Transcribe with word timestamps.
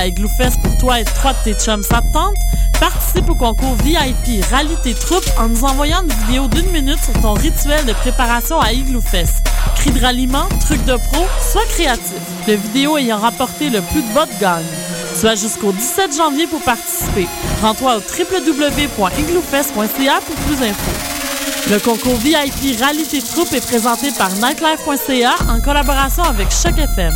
À 0.00 0.04
pour 0.62 0.78
toi 0.78 0.98
et 0.98 1.04
trois 1.04 1.34
de 1.34 1.38
tes 1.44 1.52
chums, 1.52 1.82
ça 1.82 2.00
te 2.00 2.10
tente? 2.10 2.34
Participe 2.80 3.28
au 3.28 3.34
concours 3.34 3.74
VIP, 3.84 4.42
rallie 4.50 4.78
tes 4.82 4.94
troupes 4.94 5.28
en 5.38 5.48
nous 5.48 5.62
envoyant 5.62 6.02
une 6.02 6.08
vidéo 6.24 6.48
d'une 6.48 6.70
minute 6.70 7.04
sur 7.04 7.12
ton 7.20 7.34
rituel 7.34 7.84
de 7.84 7.92
préparation 7.92 8.58
à 8.58 8.72
Igloofest. 8.72 9.46
Cris 9.76 9.90
de 9.90 10.00
ralliement, 10.00 10.48
trucs 10.64 10.82
de 10.86 10.96
pro, 10.96 11.26
sois 11.52 11.66
créatif. 11.68 12.16
Le 12.48 12.54
vidéo 12.54 12.96
ayant 12.96 13.18
rapporté 13.18 13.68
le 13.68 13.82
plus 13.82 14.00
de 14.00 14.10
votes 14.14 14.30
gagne. 14.40 14.64
Tu 15.20 15.28
as 15.28 15.34
jusqu'au 15.34 15.70
17 15.70 16.16
janvier 16.16 16.46
pour 16.46 16.62
participer. 16.62 17.28
Rends-toi 17.60 17.96
au 17.96 18.00
www.igloofest.ca 18.00 20.20
pour 20.26 20.36
plus 20.36 20.56
d'infos. 20.56 20.92
Le 21.70 21.78
concours 21.78 22.16
VIP 22.16 22.80
Rallye 22.80 23.06
tes 23.06 23.20
troupes 23.20 23.52
est 23.52 23.66
présenté 23.66 24.12
par 24.12 24.32
nightlife.ca 24.32 25.34
en 25.50 25.60
collaboration 25.60 26.22
avec 26.22 26.50
Choc 26.50 26.78
FM. 26.78 27.12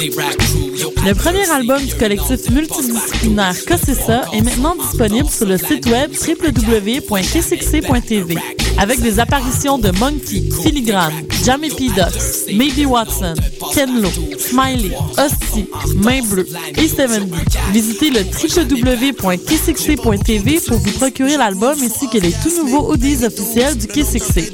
Le 0.00 1.12
premier 1.12 1.44
album 1.50 1.84
du 1.84 1.94
collectif 1.94 2.48
multidisciplinaire 2.48 3.54
Cossessa 3.66 4.22
est 4.32 4.40
maintenant 4.40 4.74
disponible 4.74 5.28
sur 5.28 5.44
le 5.44 5.58
site 5.58 5.84
web 5.86 6.12
www.kcxc.tv 6.12 8.38
avec 8.78 9.02
des 9.02 9.20
apparitions 9.20 9.76
de 9.76 9.90
Monkey, 9.98 10.42
Filigrane, 10.62 11.12
Jamie 11.44 11.68
P. 11.68 11.88
Ducks, 11.88 12.48
Maybe 12.50 12.86
Watson, 12.86 13.34
Ken 13.74 14.00
Lo, 14.00 14.08
Smiley, 14.38 14.92
Hostie, 15.18 15.66
Main 15.96 16.22
Bleue 16.22 16.46
et 16.78 16.88
70. 16.88 17.30
Visitez 17.72 18.08
le 18.08 18.20
www.kcxc.tv 18.20 20.60
pour 20.66 20.78
vous 20.78 20.92
procurer 20.92 21.36
l'album 21.36 21.76
ainsi 21.78 22.08
que 22.08 22.16
les 22.16 22.32
tout 22.32 22.56
nouveaux 22.56 22.92
audios 22.92 23.22
officiels 23.24 23.76
du 23.76 23.86
KCXC. 23.86 24.50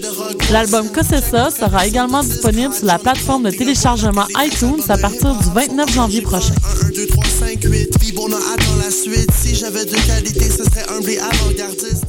L'album 0.52 0.92
Cossessa 0.92 1.50
sera 1.50 1.86
également 1.86 2.22
disponible 2.22 2.72
sur 2.72 2.86
la 2.86 3.00
plateforme 3.00 3.44
de 3.44 3.50
téléchargement 3.50 4.27
iTunes 4.39 4.80
à 4.89 4.97
partir 4.97 5.34
du 5.34 5.50
29 5.52 5.92
janvier 5.92 6.22
prochain. 6.22 6.55
1, 6.84 6.91
2, 6.91 7.06
3, 7.08 7.25
5, 7.25 7.64
8, 7.64 7.98
puis 7.98 8.12
bon, 8.12 8.28
on 8.28 8.33
attend 8.33 8.77
la 8.80 8.91
suite. 8.91 9.28
Si 9.33 9.56
j'avais 9.56 9.84
de 9.84 9.97
qualité, 10.06 10.44
ce 10.44 10.62
serait 10.62 10.86
humble 10.89 11.11
et 11.11 11.19
avant-gardiste. 11.19 12.06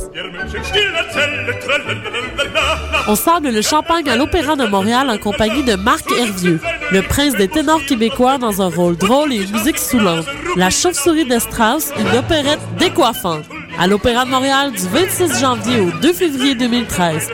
On 3.08 3.16
sable 3.16 3.50
le 3.50 3.62
champagne 3.64 4.08
à 4.08 4.16
l'Opéra 4.16 4.56
de 4.56 4.66
Montréal 4.66 5.10
en 5.10 5.18
compagnie 5.18 5.64
de 5.64 5.74
Marc 5.74 6.06
Hervieux, 6.12 6.60
le 6.92 7.02
prince 7.02 7.34
des 7.34 7.48
ténors 7.48 7.84
québécois 7.86 8.38
dans 8.38 8.62
un 8.62 8.70
rôle 8.70 8.98
drôle 8.98 9.34
et 9.34 9.38
une 9.38 9.52
musique 9.52 9.80
soulante. 9.80 10.26
La 10.56 10.70
chauve-souris 10.70 11.26
de 11.26 11.40
Strauss, 11.40 11.92
une 11.98 12.16
opérette 12.16 12.60
décoiffante. 12.78 13.46
À 13.80 13.88
l'Opéra 13.88 14.26
de 14.26 14.30
Montréal 14.30 14.72
du 14.74 14.88
26 14.88 15.40
janvier 15.40 15.80
au 15.80 15.92
2 16.02 16.14
février 16.14 16.54
2013. 16.54 17.30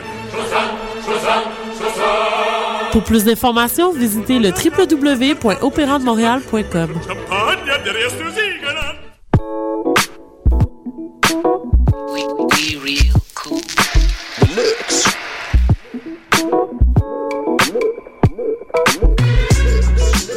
Pour 2.92 3.02
plus 3.02 3.24
d'informations, 3.24 3.92
visitez 3.92 4.38
le 4.38 4.50
www.opérademontréal.com. 4.50 6.90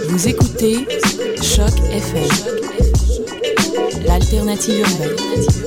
Vous 0.09 0.28
écoutez 0.28 0.88
Choc 1.44 1.69
FM, 1.91 2.28
l'alternative 4.06 4.79
urbaine. 4.79 5.66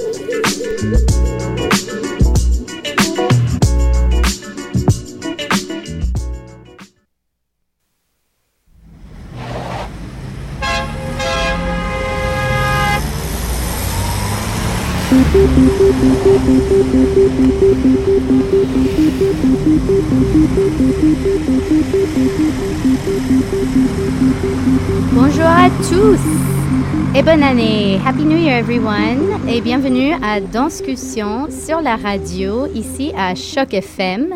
Everyone 28.60 29.40
et 29.48 29.62
bienvenue 29.62 30.12
à 30.22 30.38
Danscussion 30.38 31.48
sur 31.50 31.80
la 31.80 31.96
radio 31.96 32.66
ici 32.74 33.10
à 33.16 33.34
Choc 33.34 33.72
FM. 33.72 34.34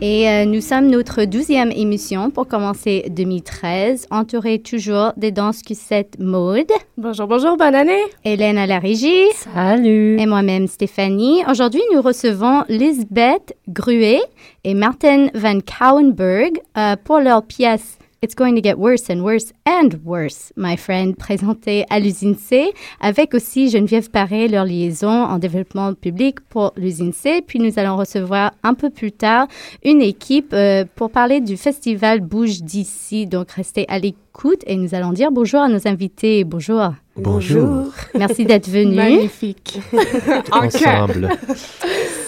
Et 0.00 0.28
euh, 0.28 0.44
nous 0.46 0.60
sommes 0.60 0.88
notre 0.88 1.26
douzième 1.26 1.70
émission 1.70 2.32
pour 2.32 2.48
commencer 2.48 3.04
2013, 3.10 4.08
entourée 4.10 4.58
toujours 4.58 5.12
des 5.16 5.30
danscussettes 5.30 6.18
mode. 6.18 6.72
Bonjour, 6.96 7.28
bonjour, 7.28 7.56
bonne 7.56 7.76
année. 7.76 8.02
Hélène 8.24 8.58
à 8.58 8.66
la 8.66 8.80
régie. 8.80 9.30
Salut. 9.36 10.18
Et 10.18 10.26
moi-même 10.26 10.66
Stéphanie. 10.66 11.44
Aujourd'hui, 11.48 11.82
nous 11.94 12.02
recevons 12.02 12.64
Lisbeth 12.68 13.56
Gruet 13.68 14.22
et 14.64 14.74
Martin 14.74 15.28
Van 15.34 15.60
Couwenberg 15.60 16.60
euh, 16.76 16.96
pour 17.04 17.20
leur 17.20 17.44
pièce 17.44 17.96
It's 18.24 18.36
going 18.36 18.54
to 18.54 18.60
get 18.60 18.78
worse 18.78 19.10
and 19.10 19.24
worse 19.24 19.52
and 19.66 19.94
worse, 20.04 20.52
my 20.54 20.76
friend, 20.76 21.16
présentée 21.16 21.84
à 21.90 21.98
l'usine 21.98 22.36
C, 22.36 22.72
avec 23.00 23.34
aussi 23.34 23.68
Geneviève 23.68 24.10
Paré, 24.10 24.46
leur 24.46 24.64
liaison 24.64 25.08
en 25.10 25.40
développement 25.40 25.92
public 25.94 26.38
pour 26.48 26.72
l'usine 26.76 27.12
C. 27.12 27.42
Puis 27.44 27.58
nous 27.58 27.80
allons 27.80 27.96
recevoir 27.96 28.52
un 28.62 28.74
peu 28.74 28.90
plus 28.90 29.10
tard 29.10 29.48
une 29.84 30.00
équipe 30.00 30.52
euh, 30.52 30.84
pour 30.94 31.10
parler 31.10 31.40
du 31.40 31.56
festival 31.56 32.20
Bouge 32.20 32.62
d'ici. 32.62 33.26
Donc 33.26 33.50
restez 33.50 33.86
à 33.88 33.98
l'écoute 33.98 34.62
et 34.68 34.76
nous 34.76 34.94
allons 34.94 35.12
dire 35.12 35.32
bonjour 35.32 35.60
à 35.60 35.68
nos 35.68 35.88
invités. 35.88 36.44
Bonjour. 36.44 36.92
Bonjour. 37.16 37.92
Merci 38.14 38.44
d'être 38.44 38.68
venus. 38.70 38.94
Magnifique. 38.94 39.80
Ensemble. 40.52 41.28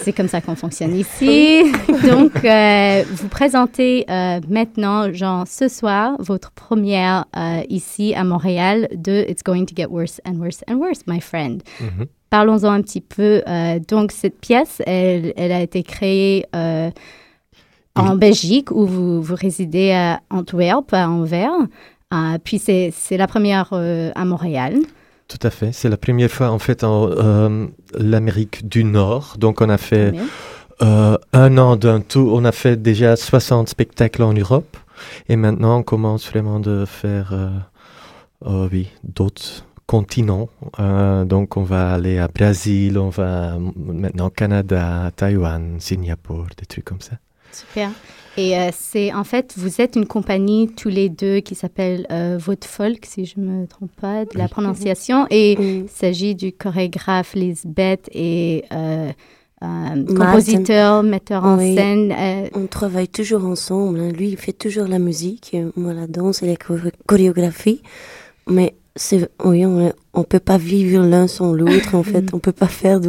C'est 0.05 0.13
comme 0.13 0.27
ça 0.27 0.39
qu'on 0.39 0.55
fonctionne 0.55 0.95
ici. 0.95 1.63
Donc, 2.07 2.45
euh, 2.45 3.03
vous 3.11 3.27
présentez 3.27 4.05
euh, 4.07 4.39
maintenant, 4.47 5.11
genre 5.11 5.47
ce 5.47 5.67
soir, 5.67 6.15
votre 6.19 6.51
première 6.51 7.25
euh, 7.35 7.63
ici 7.69 8.13
à 8.13 8.23
Montréal 8.23 8.87
de 8.95 9.25
It's 9.27 9.41
Going 9.41 9.65
to 9.65 9.73
Get 9.75 9.87
Worse 9.87 10.21
and 10.23 10.35
Worse 10.35 10.63
and 10.69 10.75
Worse, 10.75 10.99
my 11.07 11.19
friend. 11.19 11.63
Mhm. 11.81 12.05
Parlons-en 12.29 12.71
un 12.71 12.83
petit 12.83 13.01
peu. 13.01 13.41
Euh, 13.47 13.79
donc, 13.79 14.11
cette 14.11 14.39
pièce, 14.39 14.79
elle, 14.85 15.33
elle 15.37 15.51
a 15.51 15.61
été 15.61 15.81
créée 15.81 16.45
euh, 16.55 16.91
en 17.95 18.15
Belgique, 18.15 18.69
où 18.69 18.85
vous, 18.85 19.23
vous 19.23 19.35
résidez 19.35 19.91
à 19.91 20.21
Antwerp, 20.29 20.93
à 20.93 21.09
Anvers. 21.09 21.49
Euh, 22.13 22.37
puis, 22.43 22.59
c'est 22.59 22.93
c'est 22.95 23.17
la 23.17 23.25
première 23.25 23.69
euh, 23.71 24.11
à 24.13 24.23
Montréal. 24.23 24.77
Tout 25.27 25.39
à 25.41 25.49
fait. 25.49 25.71
C'est 25.71 25.89
la 25.89 25.97
première 25.97 26.29
fois 26.29 26.49
en 26.49 26.59
fait 26.59 26.83
en 26.83 27.09
euh, 27.09 27.67
l'Amérique 27.97 28.67
du 28.67 28.83
Nord. 28.83 29.35
Donc 29.39 29.61
on 29.61 29.69
a 29.69 29.77
fait 29.77 30.13
euh, 30.81 31.17
un 31.33 31.57
an 31.57 31.75
d'un 31.75 32.01
tour. 32.01 32.33
On 32.33 32.45
a 32.45 32.51
fait 32.51 32.79
déjà 32.81 33.15
60 33.15 33.69
spectacles 33.69 34.23
en 34.23 34.33
Europe. 34.33 34.77
Et 35.27 35.35
maintenant 35.35 35.79
on 35.79 35.83
commence 35.83 36.29
vraiment 36.29 36.59
de 36.59 36.85
faire 36.85 37.33
euh, 37.33 37.49
euh, 38.45 38.69
oui, 38.71 38.89
d'autres 39.03 39.65
continents. 39.87 40.49
Euh, 40.79 41.25
donc 41.25 41.57
on 41.57 41.63
va 41.63 41.93
aller 41.93 42.19
à 42.19 42.27
Brésil, 42.27 42.97
on 42.97 43.09
va 43.09 43.57
maintenant 43.75 44.27
au 44.27 44.31
Canada, 44.31 45.11
Taïwan, 45.15 45.79
Singapour, 45.79 46.47
des 46.57 46.65
trucs 46.65 46.85
comme 46.85 47.01
ça. 47.01 47.17
Super. 47.51 47.89
Et 48.37 48.57
euh, 48.57 48.69
c'est 48.73 49.13
en 49.13 49.23
fait, 49.23 49.53
vous 49.57 49.79
êtes 49.81 49.95
une 49.95 50.05
compagnie 50.05 50.67
tous 50.67 50.89
les 50.89 51.07
deux 51.09 51.39
qui 51.39 51.55
s'appelle 51.55 52.05
euh, 52.11 52.37
Votre 52.39 52.67
Folk, 52.67 53.05
si 53.05 53.25
je 53.25 53.39
me 53.39 53.65
trompe 53.65 53.91
pas 53.99 54.25
de 54.25 54.37
la 54.37 54.47
prononciation. 54.47 55.25
Et 55.29 55.53
il 55.53 55.89
s'agit 55.89 56.35
du 56.35 56.51
chorégraphe 56.51 57.33
Lisbeth 57.33 58.09
et 58.13 58.65
euh, 58.73 59.09
euh, 59.63 60.05
compositeur, 60.05 61.01
metteur 61.03 61.45
en 61.45 61.57
Oui. 61.57 61.75
scène. 61.75 62.11
euh, 62.11 62.47
On 62.55 62.67
travaille 62.67 63.07
toujours 63.07 63.45
ensemble. 63.45 63.99
hein. 63.99 64.09
Lui, 64.11 64.29
il 64.29 64.37
fait 64.37 64.51
toujours 64.53 64.87
la 64.87 64.99
musique, 64.99 65.55
moi 65.77 65.93
la 65.93 66.07
danse 66.07 66.43
et 66.43 66.47
la 66.47 66.55
choré- 66.55 66.91
chorégraphie. 67.07 67.81
Mais 68.47 68.75
oui, 69.43 69.65
on, 69.65 69.91
on 70.13 70.23
peut 70.23 70.39
pas 70.39 70.57
vivre 70.57 71.03
l'un 71.03 71.27
sans 71.27 71.51
l'autre, 71.51 71.95
en 71.95 72.03
fait. 72.03 72.23
On 72.33 72.39
peut 72.39 72.53
pas 72.53 72.67
faire 72.67 72.99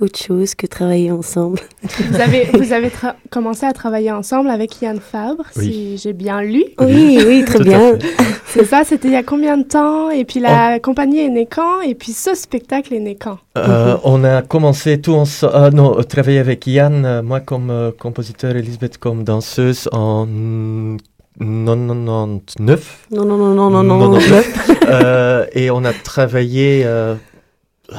autre 0.00 0.18
chose 0.18 0.54
que 0.54 0.68
travailler 0.68 1.10
ensemble. 1.10 1.58
Vous 1.82 2.20
avez, 2.20 2.44
vous 2.54 2.72
avez 2.72 2.88
tra- 2.90 3.14
commencé 3.30 3.66
à 3.66 3.72
travailler 3.72 4.12
ensemble 4.12 4.50
avec 4.50 4.80
Yann 4.80 5.00
Fabre, 5.00 5.42
Oui. 5.56 5.64
si 5.64 5.98
j'ai 5.98 6.12
bien 6.12 6.42
lu. 6.42 6.62
Oui, 6.80 7.18
oui, 7.26 7.44
très 7.44 7.58
bien. 7.58 7.98
C'est 8.46 8.64
ça, 8.64 8.84
c'était 8.84 9.08
il 9.08 9.14
y 9.14 9.16
a 9.16 9.24
combien 9.24 9.56
de 9.58 9.64
temps? 9.64 10.10
Et 10.10 10.24
puis 10.24 10.38
la 10.38 10.78
compagnie 10.78 11.18
est 11.18 11.28
née 11.28 11.46
quand? 11.50 11.80
Et 11.80 11.96
puis 11.96 12.12
ce 12.12 12.34
spectacle 12.36 12.94
est 12.94 13.00
né 13.00 13.16
quand? 13.16 13.38
Euh, 13.58 13.96
on 14.04 14.22
a 14.22 14.42
commencé 14.42 15.00
tout 15.00 15.12
ensemble, 15.14 15.74
non, 15.74 15.98
euh, 15.98 16.02
travailler 16.04 16.38
avec 16.38 16.66
Yann, 16.68 17.04
euh, 17.04 17.22
moi 17.22 17.40
comme 17.40 17.70
euh, 17.70 17.90
compositeur, 17.90 18.54
Elisabeth 18.56 18.96
comme 18.98 19.24
danseuse 19.24 19.88
en 19.92 20.96
99. 21.38 23.08
Non, 23.10 23.24
non, 23.24 23.36
non, 23.36 23.54
non, 23.54 23.70
non, 23.70 23.82
non. 23.82 23.98
Non, 23.98 24.10
non. 24.10 24.18
non. 24.18 24.20
Euh, 24.88 25.46
et 25.52 25.68
on 25.68 25.84
a 25.84 25.92
travaillé 25.92 26.86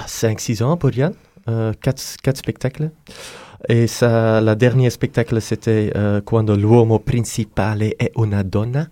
5-6 0.08 0.64
ans 0.64 0.78
pour 0.78 0.92
Yann, 0.92 1.12
4 1.46 2.38
spectacles. 2.38 2.92
Et 3.68 3.88
ça, 3.88 4.40
la 4.40 4.56
dernière 4.56 4.92
spectacle, 4.92 5.42
c'était 5.42 5.92
euh, 5.96 6.22
Quando 6.22 6.56
l'uomo 6.56 7.00
principale 7.00 7.96
è 7.98 8.12
una 8.16 8.44
donna, 8.44 8.90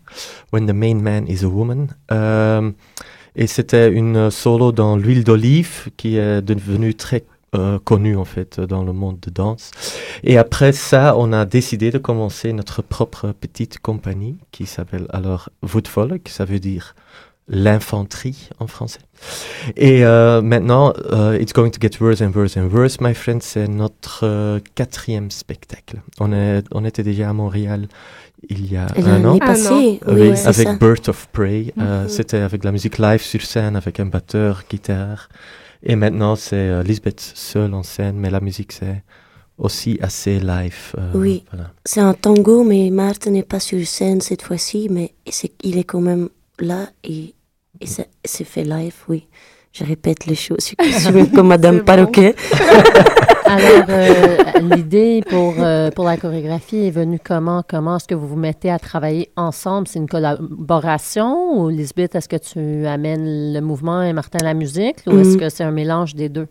When 0.52 0.66
the 0.66 0.74
main 0.74 1.02
man 1.02 1.28
is 1.28 1.44
a 1.44 1.48
woman. 1.48 1.88
Euh, 2.12 2.72
et 3.36 3.48
c'était 3.48 3.90
une 3.92 4.32
solo 4.32 4.72
dans 4.72 4.98
l'huile 4.98 5.24
d'olive 5.24 5.90
qui 5.98 6.18
est 6.18 6.42
devenue 6.42 6.96
très 6.96 7.24
euh, 7.60 7.80
connue 7.80 8.16
en 8.18 8.26
fait 8.26 8.60
dans 8.60 8.84
le 8.84 8.94
monde 8.94 9.20
de 9.22 9.30
danse. 9.30 9.72
Et 10.24 10.38
après 10.38 10.72
ça, 10.72 11.16
on 11.18 11.34
a 11.34 11.46
décidé 11.46 11.92
de 11.92 11.98
commencer 11.98 12.54
notre 12.54 12.82
propre 12.82 13.32
petite 13.40 13.80
compagnie 13.80 14.38
qui 14.52 14.66
s'appelle 14.66 15.08
alors 15.10 15.50
Voetvolk, 15.62 16.30
ça 16.30 16.46
veut 16.46 16.60
dire 16.60 16.96
l'infanterie 17.48 18.50
en 18.60 18.68
français. 18.68 19.00
Et 19.78 20.04
euh, 20.04 20.42
maintenant, 20.42 20.94
euh, 21.12 21.38
it's 21.40 21.54
going 21.54 21.70
to 21.70 21.80
get 21.80 22.00
worse 22.02 22.22
and 22.22 22.32
worse 22.36 22.58
and 22.58 22.68
worse, 22.72 23.00
my 23.02 23.14
friend. 23.14 23.42
C'est 23.44 23.68
notre 23.68 24.22
euh, 24.24 24.60
quatrième 24.74 25.30
spectacle. 25.32 25.98
On, 26.20 26.34
est, 26.34 26.64
on 26.72 26.84
était 26.86 27.04
déjà 27.04 27.30
à 27.30 27.34
Montréal 27.34 27.88
il 28.50 28.72
y 28.72 28.76
a 28.78 28.88
un 28.98 29.24
an. 29.26 29.38
L'année 29.38 29.40
Un 29.44 29.66
an. 29.72 29.78
oui, 29.78 30.00
Oui, 30.08 30.32
c'est 30.36 30.48
avec 30.48 30.68
ça. 30.68 30.74
Birth 30.76 31.10
of 31.10 31.28
Prey. 31.32 31.72
Euh, 31.80 32.04
Mhm. 32.04 32.10
C'était 32.10 32.38
avec 32.40 32.64
la 32.64 32.72
musique 32.72 32.98
live 32.98 33.22
sur 33.22 33.42
scène, 33.42 33.76
avec 33.76 34.00
un 34.00 34.06
batteur, 34.08 34.64
guitare. 34.70 35.30
Et 35.84 35.96
maintenant, 35.96 36.36
c'est 36.36 36.56
euh, 36.56 36.84
Lisbeth 36.84 37.20
seule 37.22 37.74
en 37.74 37.84
scène, 37.84 38.18
mais 38.18 38.30
la 38.30 38.40
musique, 38.40 38.72
c'est 38.72 39.04
aussi 39.58 39.98
assez 40.02 40.40
live. 40.40 40.94
euh, 40.98 41.12
Oui. 41.16 41.44
voilà. 41.52 41.72
C'est 41.86 42.02
un 42.02 42.14
tango, 42.14 42.64
mais 42.64 42.90
Marthe 42.90 43.28
n'est 43.28 43.44
pas 43.44 43.60
sur 43.60 43.86
scène 43.86 44.22
cette 44.22 44.42
fois-ci, 44.42 44.88
mais 44.90 45.14
c'est, 45.30 45.52
il 45.64 45.78
est 45.78 45.84
quand 45.84 46.02
même 46.02 46.30
là 46.60 46.88
et, 47.04 47.34
et 47.82 47.86
c'est, 47.88 48.10
c'est 48.24 48.44
fait 48.46 48.64
live, 48.64 48.96
oui. 49.08 49.28
Je 49.74 49.84
répète 49.84 50.26
les 50.26 50.36
choses, 50.36 50.58
je 50.60 50.66
suis 50.66 51.32
comme 51.32 51.48
Madame 51.48 51.76
C'est 51.78 51.84
bon. 51.84 51.86
Alors, 53.46 53.86
euh, 53.90 54.38
l'idée 54.76 55.22
pour, 55.30 55.54
euh, 55.60 55.92
pour 55.92 56.06
la 56.06 56.18
chorégraphie 56.18 56.88
est 56.88 56.92
venue 56.92 57.20
comment? 57.24 57.64
Comment 57.68 57.98
est-ce 57.98 58.08
que 58.08 58.16
vous 58.16 58.28
vous 58.28 58.36
mettez 58.36 58.72
à 58.72 58.80
travailler 58.80 59.30
ensemble? 59.36 59.88
C'est 59.88 60.00
une 60.00 60.08
collaboration 60.10 61.60
ou, 61.60 61.70
Lisbeth, 61.70 62.16
est-ce 62.16 62.28
que 62.28 62.36
tu 62.38 62.88
amènes 62.88 63.54
le 63.54 63.60
mouvement 63.62 64.02
et 64.02 64.14
Martin 64.14 64.40
la 64.44 64.54
musique 64.54 64.98
ou 65.08 65.20
est-ce 65.20 65.36
Mhm. 65.36 65.40
que 65.40 65.50
c'est 65.50 65.64
un 65.64 65.72
mélange 65.72 66.16
des 66.16 66.30
deux? 66.30 66.48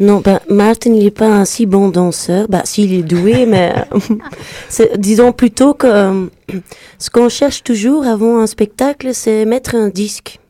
Non, 0.00 0.20
ben, 0.24 0.40
Martin, 0.48 0.92
il 0.94 1.04
n'est 1.04 1.10
pas 1.10 1.28
un 1.28 1.44
si 1.44 1.66
bon 1.66 1.88
danseur. 1.88 2.46
Bah, 2.48 2.62
s'il 2.64 2.94
est 2.94 3.02
doué, 3.02 3.44
mais 3.46 3.72
disons 4.96 5.32
plutôt 5.32 5.74
que 5.74 5.86
euh, 5.86 6.26
ce 6.98 7.10
qu'on 7.10 7.28
cherche 7.28 7.62
toujours 7.62 8.06
avant 8.06 8.38
un 8.38 8.46
spectacle, 8.46 9.10
c'est 9.12 9.44
mettre 9.44 9.74
un 9.74 9.88
disque 9.88 10.40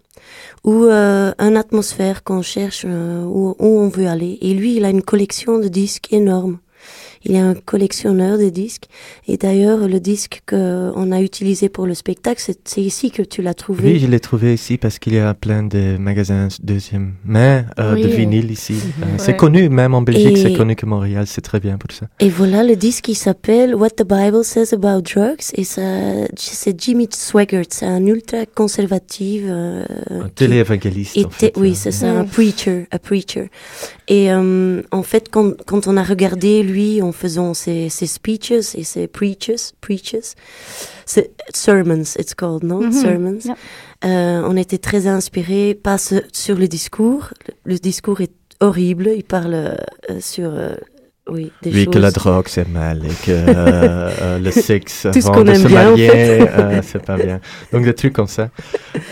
ou 0.64 0.85
euh, 0.85 1.32
une 1.38 1.56
atmosphère 1.56 2.23
qu'on 2.23 2.43
cherche 2.43 2.85
euh, 2.87 3.25
où, 3.25 3.56
où 3.59 3.81
on 3.81 3.88
veut 3.88 4.06
aller. 4.06 4.38
Et 4.41 4.55
lui, 4.55 4.76
il 4.76 4.85
a 4.85 4.91
une 4.91 5.03
collection 5.03 5.59
de 5.59 5.69
disques 5.69 6.12
énorme. 6.12 6.59
Il 7.25 7.35
est 7.35 7.39
un 7.39 7.55
collectionneur 7.55 8.39
de 8.39 8.49
disques. 8.49 8.87
Et 9.29 9.37
d'ailleurs, 9.37 9.87
le 9.89 10.01
disque 10.01 10.43
qu'on 10.49 11.13
a 11.13 11.21
utilisé 11.21 11.69
pour 11.69 11.87
le 11.87 11.95
spectacle, 11.95 12.43
c'est, 12.65 12.81
ici 12.81 13.11
que 13.11 13.23
tu 13.23 13.43
l'as 13.43 13.55
trouvé. 13.55 13.93
Oui, 13.93 13.99
je 13.99 14.07
l'ai 14.07 14.21
trouvé 14.21 14.55
ici 14.55 14.77
parce 14.79 14.99
qu'il 14.99 15.15
y 15.15 15.19
a 15.19 15.33
plein 15.35 15.63
de 15.63 15.97
magasins 15.99 16.49
deuxième 16.63 17.15
main 17.25 17.65
euh, 17.79 17.95
de 17.95 18.05
Oui. 18.07 18.13
vinyle 18.17 18.51
ici. 18.51 18.75
Euh, 19.03 19.07
C'est 19.19 19.33
Ouais. 19.33 19.37
connu, 19.37 19.69
même 19.69 19.95
en 19.95 20.03
Belgique, 20.03 20.37
c'est 20.39 20.53
connu 20.53 20.75
que 20.77 20.87
Montréal, 20.87 21.27
c'est 21.27 21.41
très 21.41 21.61
bien 21.61 21.77
pour 21.79 21.93
ça. 21.93 22.07
Et 22.21 22.29
voilà 22.29 22.65
le 22.65 22.77
disque 22.77 23.05
qui 23.05 23.15
s'appelle 23.15 23.75
What 23.75 23.91
the 23.91 24.05
Bible 24.07 24.45
Says 24.45 24.75
About 24.75 25.03
Drugs. 25.03 25.45
Et 25.55 25.65
c'est 25.65 26.81
Jimmy 26.81 27.09
Swaggart. 27.11 27.67
C'est 27.71 27.87
un 27.87 28.05
ultra 28.07 28.47
conservatif. 28.47 29.43
euh, 29.45 29.85
Un 30.11 30.29
téléévangéliste, 30.29 31.17
en 31.17 31.21
était- 31.21 31.31
fait. 31.47 31.53
oui, 31.57 31.75
c'est 31.75 31.91
ça, 31.93 32.11
un 32.11 32.25
preacher, 32.25 32.87
un 32.91 32.99
preacher. 32.99 33.51
Et 34.09 34.33
euh, 34.33 34.83
en 34.91 35.03
fait, 35.03 35.29
quand, 35.31 35.53
quand 35.65 35.87
on 35.87 35.97
a 35.97 36.03
regardé 36.03 36.63
lui 36.63 37.01
en 37.03 37.13
faisant 37.13 37.55
ses, 37.55 37.89
ses 37.89 38.07
speeches 38.07 38.75
et 38.75 38.83
ses 38.85 39.07
preaches, 39.07 39.73
preaches, 39.81 40.35
c'est 41.07 41.31
sermons, 41.55 42.03
it's 42.19 42.35
called, 42.35 42.65
non? 42.65 42.81
Mhm, 42.83 42.93
Sermons. 42.93 43.39
yeah. 43.45 43.57
Euh, 44.05 44.43
on 44.47 44.57
était 44.57 44.79
très 44.79 45.07
inspirés, 45.07 45.79
pas 45.81 45.99
ce- 45.99 46.25
sur 46.33 46.57
le 46.57 46.67
discours. 46.69 47.29
Le, 47.65 47.75
le 47.75 47.79
discours 47.79 48.21
est 48.21 48.33
horrible. 48.61 49.11
Il 49.17 49.23
parle 49.25 49.55
euh, 49.55 49.77
sur, 50.21 50.51
euh, 50.53 50.75
oui, 51.31 51.53
des 51.63 51.71
Oui, 51.71 51.85
choses. 51.85 51.95
que 51.95 51.99
la 52.01 52.11
drogue 52.11 52.47
c'est 52.49 52.69
mal 52.69 53.05
et 53.07 53.09
que 53.25 53.31
euh, 53.31 54.39
le 54.41 54.51
sexe 54.51 55.07
Tout 55.13 55.21
ce 55.21 55.29
avant 55.29 55.33
qu'on 55.43 55.47
aime 55.47 55.63
se 55.63 55.69
bien, 55.69 55.83
en 55.83 55.91
marier, 55.91 56.09
fait. 56.09 56.51
euh, 56.59 56.81
c'est 56.83 57.05
pas 57.05 57.17
bien. 57.17 57.41
Donc 57.73 57.85
des 57.85 57.95
trucs 57.95 58.13
comme 58.13 58.27
ça. 58.27 58.51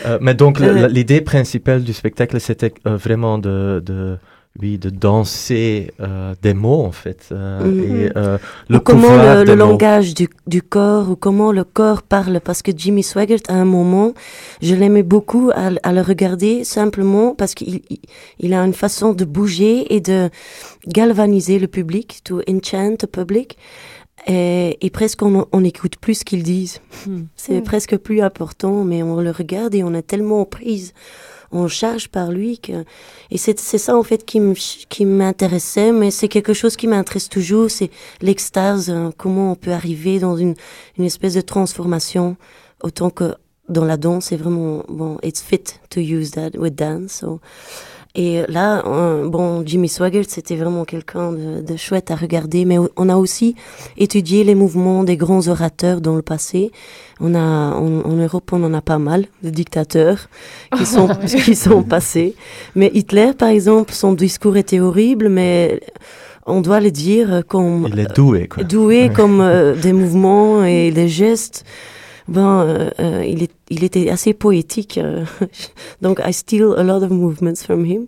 Euh, 0.06 0.18
mais 0.20 0.34
donc 0.34 0.58
l'idée 0.90 1.20
principale 1.20 1.84
du 1.84 1.92
spectacle 1.92 2.40
c'était 2.40 2.72
euh, 2.88 2.96
vraiment 2.96 3.38
de, 3.38 3.80
de 3.86 4.18
oui 4.60 4.78
de 4.78 4.90
danser 4.90 5.92
euh, 6.00 6.34
des 6.42 6.54
mots 6.54 6.82
en 6.82 6.90
fait 6.90 7.28
euh, 7.30 7.60
Mhm. 7.64 7.84
et 7.84 8.10
euh, 8.16 8.36
Ou 8.68 8.72
le 8.74 8.80
comment 8.80 9.02
pouvoir 9.08 9.44
le, 9.44 9.54
langage 9.54 10.12
du, 10.14 10.28
du 10.48 10.60
corps 10.60 11.08
ou 11.08 11.14
comment 11.16 11.52
le 11.52 11.62
corps 11.62 12.02
parle 12.02 12.40
parce 12.40 12.60
que 12.62 12.72
Jimmy 12.76 13.04
Swaggart 13.04 13.40
à 13.48 13.54
un 13.54 13.64
moment 13.64 14.12
je 14.60 14.74
l'aimais 14.74 15.04
beaucoup 15.04 15.50
à, 15.54 15.70
à 15.84 15.92
le 15.92 16.00
regarder 16.00 16.64
simplement 16.64 17.34
parce 17.36 17.54
qu'il 17.54 17.80
il, 17.90 18.00
il 18.40 18.52
a 18.52 18.60
une 18.64 18.74
façon 18.74 19.12
de 19.12 19.24
bouger 19.24 19.94
et 19.94 20.00
de 20.00 20.30
galvaniser 20.88 21.58
le 21.60 21.68
public 21.68 22.20
to 22.24 22.40
enchant 22.48 22.96
the 22.96 23.06
public 23.06 23.56
et, 24.26 24.76
et 24.84 24.90
presque 24.90 25.22
on 25.22 25.46
on 25.52 25.60
n'écoute 25.60 25.96
plus 25.96 26.16
ce 26.20 26.24
qu'ils 26.24 26.42
disent 26.42 26.80
Hmm. 27.06 27.22
c'est 27.36 27.60
Hmm. 27.60 27.64
presque 27.64 27.96
plus 27.98 28.20
important 28.20 28.82
mais 28.84 29.02
on 29.04 29.20
le 29.20 29.30
regarde 29.30 29.74
et 29.76 29.82
on 29.84 29.94
est 29.94 30.02
tellement 30.02 30.44
prise 30.44 30.92
on 31.52 31.68
charge 31.68 32.08
par 32.08 32.30
lui 32.30 32.58
que 32.58 32.84
et 33.30 33.38
c'est 33.38 33.58
ça 33.58 33.96
en 33.96 34.02
fait 34.02 34.24
qui 34.24 35.04
m'intéressait 35.04 35.92
mais 35.92 36.10
c'est 36.10 36.28
quelque 36.28 36.54
chose 36.54 36.76
qui 36.76 36.86
m'intéresse 36.86 37.28
toujours 37.28 37.70
c'est 37.70 37.90
l'extase 38.20 38.90
euh, 38.90 39.10
comment 39.16 39.52
on 39.52 39.56
peut 39.56 39.72
arriver 39.72 40.18
dans 40.18 40.36
une 40.36 40.54
une 40.98 41.04
espèce 41.04 41.34
de 41.34 41.40
transformation 41.40 42.36
autant 42.82 43.10
que 43.10 43.34
dans 43.68 43.84
la 43.84 43.96
danse 43.96 44.26
c'est 44.26 44.36
vraiment 44.36 44.84
bon 44.88 45.18
it's 45.22 45.42
fit 45.42 45.64
to 45.90 46.00
use 46.00 46.32
that 46.32 46.50
with 46.56 46.74
dance 46.74 47.12
so. 47.20 47.40
Et 48.16 48.42
là 48.48 48.82
bon 49.26 49.62
Jimmy 49.64 49.88
Swaggart 49.88 50.24
c'était 50.26 50.56
vraiment 50.56 50.84
quelqu'un 50.84 51.30
de, 51.32 51.60
de 51.62 51.76
chouette 51.76 52.10
à 52.10 52.16
regarder 52.16 52.64
mais 52.64 52.76
on 52.96 53.08
a 53.08 53.16
aussi 53.16 53.54
étudié 53.96 54.42
les 54.42 54.56
mouvements 54.56 55.04
des 55.04 55.16
grands 55.16 55.46
orateurs 55.46 56.00
dans 56.00 56.16
le 56.16 56.22
passé 56.22 56.72
on 57.20 57.34
a 57.36 57.38
en, 57.38 58.00
en 58.04 58.16
Europe 58.16 58.50
on 58.52 58.64
en 58.64 58.74
a 58.74 58.80
pas 58.80 58.98
mal 58.98 59.26
de 59.44 59.50
dictateurs 59.50 60.28
qui 60.76 60.86
sont 60.86 61.08
qui 61.44 61.54
sont 61.54 61.84
passés 61.84 62.34
mais 62.74 62.90
Hitler 62.94 63.30
par 63.38 63.48
exemple 63.48 63.92
son 63.92 64.12
discours 64.12 64.56
était 64.56 64.80
horrible 64.80 65.28
mais 65.28 65.80
on 66.46 66.62
doit 66.62 66.80
le 66.80 66.90
dire 66.90 67.42
comme 67.46 67.86
Il 67.92 68.00
est 68.00 68.12
doué 68.16 68.48
quoi. 68.48 68.64
doué 68.64 69.02
Ouais. 69.02 69.12
comme 69.14 69.40
euh, 69.40 69.76
des 69.80 69.92
mouvements 69.92 70.64
et 70.64 70.90
des 70.90 71.06
gestes. 71.08 71.64
Ben, 72.30 72.62
euh, 72.62 72.90
euh, 73.00 73.24
il, 73.26 73.42
est, 73.42 73.50
il 73.70 73.82
était 73.82 74.08
assez 74.08 74.34
poétique. 74.34 74.98
euh, 74.98 75.24
donc, 76.00 76.20
I 76.24 76.32
steal 76.32 76.74
a 76.76 76.82
lot 76.84 77.02
of 77.02 77.10
movements 77.10 77.64
from 77.64 77.84
him. 77.84 78.06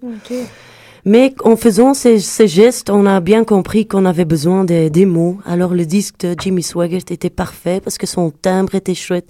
Mais 1.04 1.34
en 1.44 1.56
faisant 1.56 1.94
ces, 1.94 2.20
ces 2.20 2.46
gestes, 2.46 2.88
on 2.88 3.06
a 3.06 3.18
bien 3.20 3.42
compris 3.42 3.86
qu'on 3.86 4.04
avait 4.04 4.24
besoin 4.24 4.64
des, 4.64 4.88
des 4.88 5.04
mots. 5.04 5.38
Alors, 5.44 5.74
le 5.74 5.84
disque 5.84 6.20
de 6.20 6.36
Jimmy 6.40 6.62
Swaggart 6.62 7.00
était 7.10 7.28
parfait 7.30 7.80
parce 7.82 7.98
que 7.98 8.06
son 8.06 8.30
timbre 8.30 8.76
était 8.76 8.94
chouette. 8.94 9.26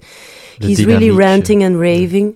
Le 0.61 0.69
He's 0.69 0.85
really 0.85 1.09
ranting 1.09 1.65
and 1.65 1.75
raving. 1.79 2.33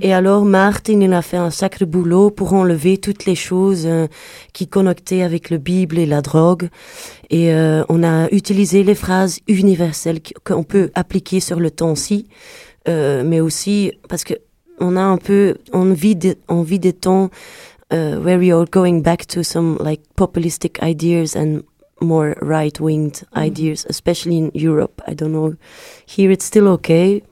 Et 0.00 0.12
alors, 0.12 0.44
Martin, 0.44 1.00
il 1.00 1.12
a 1.12 1.22
fait 1.22 1.36
un 1.36 1.50
sacré 1.50 1.84
boulot 1.86 2.30
pour 2.30 2.54
enlever 2.54 2.98
toutes 2.98 3.24
les 3.24 3.36
choses 3.36 3.84
euh, 3.86 4.08
qui 4.52 4.66
connectaient 4.66 5.22
avec 5.22 5.50
le 5.50 5.58
Bible 5.58 5.96
et 5.96 6.06
la 6.06 6.20
drogue. 6.20 6.68
Et 7.30 7.54
euh, 7.54 7.84
on 7.88 8.02
a 8.02 8.28
utilisé 8.32 8.82
les 8.82 8.96
phrases 8.96 9.38
universelles 9.46 10.18
qu'on 10.44 10.64
peut 10.64 10.90
appliquer 10.96 11.38
sur 11.38 11.60
le 11.60 11.70
temps-ci, 11.70 12.26
euh, 12.88 13.22
mais 13.24 13.38
aussi 13.40 13.92
parce 14.08 14.24
que 14.24 14.34
on 14.80 14.96
a 14.96 15.02
un 15.02 15.18
peu, 15.18 15.54
des- 16.16 16.36
on 16.48 16.62
vit 16.62 16.78
des 16.80 16.92
temps 16.92 17.30
uh, 17.92 18.16
where 18.24 18.38
we 18.38 18.52
are 18.52 18.66
going 18.66 19.02
back 19.02 19.26
to 19.26 19.44
some 19.44 19.76
like 19.78 20.00
populistic 20.16 20.80
ideas 20.82 21.36
and 21.36 21.62
more 22.00 22.34
right-winged 22.42 23.22
ideas, 23.36 23.86
especially 23.88 24.36
in 24.36 24.50
Europe. 24.54 25.00
I 25.06 25.14
don't 25.14 25.32
know. 25.32 25.54
Here 26.06 26.30
it's 26.32 26.44
still 26.44 26.66
okay, 26.68 27.22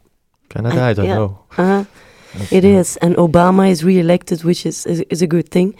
Canada, 0.49 0.83
I 0.83 0.93
don't 0.95 1.07
Yeah. 1.07 1.17
know. 1.17 1.39
Hein? 1.57 1.87
It 2.51 2.65
is, 2.65 2.97
and 3.03 3.17
Obama 3.17 3.69
is 3.69 3.83
re-elected, 3.83 4.45
which 4.45 4.65
is, 4.65 4.87
is, 4.87 5.01
is 5.11 5.23
a 5.23 5.27
good 5.27 5.49
thing. 5.51 5.75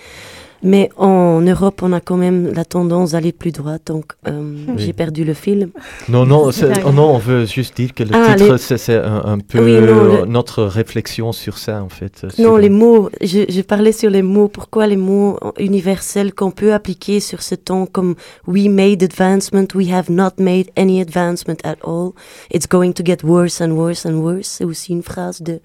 Mais 0.63 0.91
en 0.97 1.41
Europe, 1.41 1.81
on 1.83 1.93
a 1.93 2.01
quand 2.01 2.17
même 2.19 2.53
la 2.53 2.65
tendance 2.67 3.13
d'aller 3.13 3.33
plus 3.33 3.51
droit, 3.51 3.77
donc 3.87 4.13
euh, 4.29 4.43
Oui. 4.69 4.75
j'ai 4.77 4.93
perdu 4.93 5.25
le 5.25 5.33
film. 5.33 5.71
Non, 6.09 6.27
non, 6.27 6.51
oh 6.87 6.93
non, 6.93 7.15
on 7.15 7.19
veut 7.19 7.47
juste 7.47 7.77
dire 7.77 7.95
que 7.95 8.03
le 8.03 8.11
Ah, 8.13 8.35
titre, 8.35 8.53
les- 8.53 8.79
c'est 8.79 8.95
un, 8.97 9.23
un 9.25 9.39
peu 9.39 9.59
Oui, 9.59 9.73
non, 9.87 10.05
le- 10.21 10.27
notre 10.27 10.65
réflexion 10.65 11.33
sur 11.33 11.57
ça, 11.57 11.83
en 11.83 11.89
fait. 11.89 12.25
Non, 12.25 12.31
sur- 12.31 12.59
les 12.59 12.69
mots, 12.69 13.09
je, 13.23 13.47
je 13.49 13.61
parlais 13.63 13.93
sur 13.93 14.11
les 14.11 14.21
mots, 14.23 14.49
pourquoi 14.49 14.87
les 14.87 14.97
mots 14.99 15.39
universels 15.59 16.35
qu'on 16.35 16.51
peut 16.51 16.75
appliquer 16.75 17.21
sur 17.21 17.43
ce 17.43 17.55
temps 17.55 17.87
comme 17.87 18.15
we 18.47 18.69
made 18.69 19.03
advancement, 19.03 19.67
we 19.75 19.91
have 19.91 20.11
not 20.11 20.33
made 20.39 20.67
any 20.77 21.01
advancement 21.01 21.57
at 21.65 21.77
all, 21.85 22.13
it's 22.53 22.67
going 22.69 22.93
to 22.93 23.03
get 23.05 23.19
worse 23.25 23.63
and 23.63 23.71
worse 23.73 24.05
and 24.05 24.17
worse. 24.19 24.49
C'est 24.59 24.65
aussi 24.65 24.93
une 24.93 25.03
phrase 25.03 25.41
de, 25.43 25.61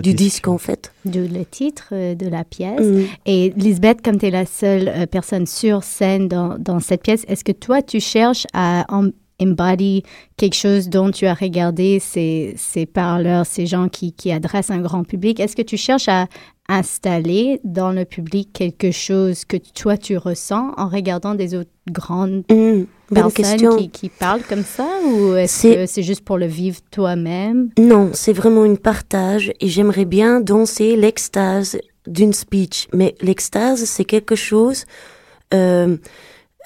du 0.00 0.14
disque 0.14 0.48
en 0.48 0.58
fait. 0.58 0.92
D'où 1.04 1.20
le 1.20 1.44
titre 1.44 1.88
euh, 1.92 2.14
de 2.14 2.28
la 2.28 2.44
pièce. 2.44 2.80
Mm. 2.80 3.02
Et 3.26 3.52
Lisbeth, 3.56 4.02
comme 4.02 4.18
tu 4.18 4.26
es 4.26 4.30
la 4.40 4.46
seule 4.46 4.88
euh, 4.88 5.06
personne 5.06 5.46
sur 5.46 5.82
scène 5.82 6.28
dans, 6.28 6.56
dans 6.58 6.80
cette 6.80 7.02
pièce, 7.02 7.24
est-ce 7.28 7.44
que 7.44 7.52
toi, 7.52 7.82
tu 7.82 8.00
cherches 8.00 8.46
à 8.52 8.84
em- 8.88 9.12
embody 9.40 10.02
quelque 10.36 10.54
chose 10.56 10.88
dont 10.88 11.10
tu 11.12 11.26
as 11.26 11.34
regardé 11.34 12.00
ces, 12.00 12.54
ces 12.56 12.86
parleurs, 12.86 13.46
ces 13.46 13.66
gens 13.66 13.88
qui, 13.88 14.12
qui 14.12 14.32
adressent 14.32 14.70
un 14.70 14.80
grand 14.80 15.04
public? 15.04 15.38
Est-ce 15.40 15.54
que 15.56 15.62
tu 15.62 15.76
cherches 15.76 16.08
à 16.08 16.26
installer 16.68 17.60
dans 17.64 17.92
le 17.92 18.04
public 18.04 18.50
quelque 18.52 18.90
chose 18.90 19.44
que 19.44 19.56
toi, 19.56 19.96
tu 19.96 20.16
ressens 20.18 20.72
en 20.76 20.88
regardant 20.88 21.34
des 21.34 21.54
autres 21.54 21.70
grandes 21.90 22.42
Mm. 22.50 22.84
Bonne 23.10 23.32
personnes 23.32 23.78
qui, 23.78 23.88
qui 23.88 24.08
parlent 24.10 24.42
comme 24.46 24.62
ça? 24.64 24.86
Ou 25.06 25.32
est-ce 25.34 25.62
que 25.74 25.86
c'est 25.86 26.02
juste 26.02 26.22
pour 26.26 26.36
le 26.36 26.44
vivre 26.44 26.78
toi-même? 26.90 27.70
Non, 27.78 28.10
c'est 28.12 28.34
vraiment 28.34 28.66
une 28.66 28.76
partage 28.76 29.50
et 29.62 29.68
j'aimerais 29.68 30.04
bien 30.04 30.40
danser 30.42 30.94
l'extase 30.94 31.78
d'une 32.08 32.32
speech. 32.32 32.88
Mais 32.92 33.14
l'extase, 33.20 33.84
c'est 33.84 34.04
quelque 34.04 34.34
chose 34.34 34.84
euh, 35.54 35.96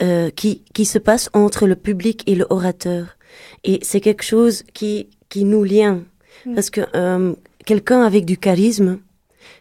euh, 0.00 0.30
qui, 0.30 0.62
qui 0.72 0.84
se 0.84 0.98
passe 0.98 1.28
entre 1.32 1.66
le 1.66 1.76
public 1.76 2.22
et 2.26 2.34
le 2.34 2.46
orateur. 2.50 3.16
Et 3.64 3.78
c'est 3.82 4.00
quelque 4.00 4.24
chose 4.24 4.64
qui, 4.72 5.08
qui 5.28 5.44
nous 5.44 5.64
lie. 5.64 5.86
Mm. 5.86 6.54
Parce 6.54 6.70
que 6.70 6.80
euh, 6.94 7.34
quelqu'un 7.64 8.02
avec 8.02 8.24
du 8.24 8.36
charisme, 8.38 8.98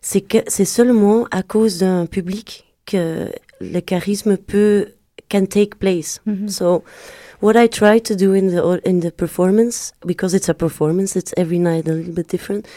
c'est 0.02 0.22
que 0.22 0.40
c'est 0.48 0.66
seulement 0.66 1.28
à 1.32 1.44
cause 1.44 1.80
d'un 1.80 2.06
public 2.06 2.66
que 2.86 3.28
le 3.60 3.80
charisme 3.80 4.38
peut 4.38 4.88
can 5.32 5.48
take 5.48 5.80
place. 5.80 6.20
Mhm. 6.26 6.50
So, 6.50 6.84
what 7.40 7.56
I 7.56 7.68
try 7.68 8.00
to 8.02 8.16
do 8.16 8.34
in 8.34 8.48
the 8.48 8.82
in 8.86 9.00
the 9.00 9.12
performance, 9.12 9.94
because 10.06 10.34
it's 10.34 10.50
a 10.50 10.54
performance, 10.54 11.16
it's 11.16 11.34
every 11.38 11.60
night 11.60 11.88
a 11.88 11.94
little 11.94 12.14
bit 12.14 12.28
different. 12.28 12.68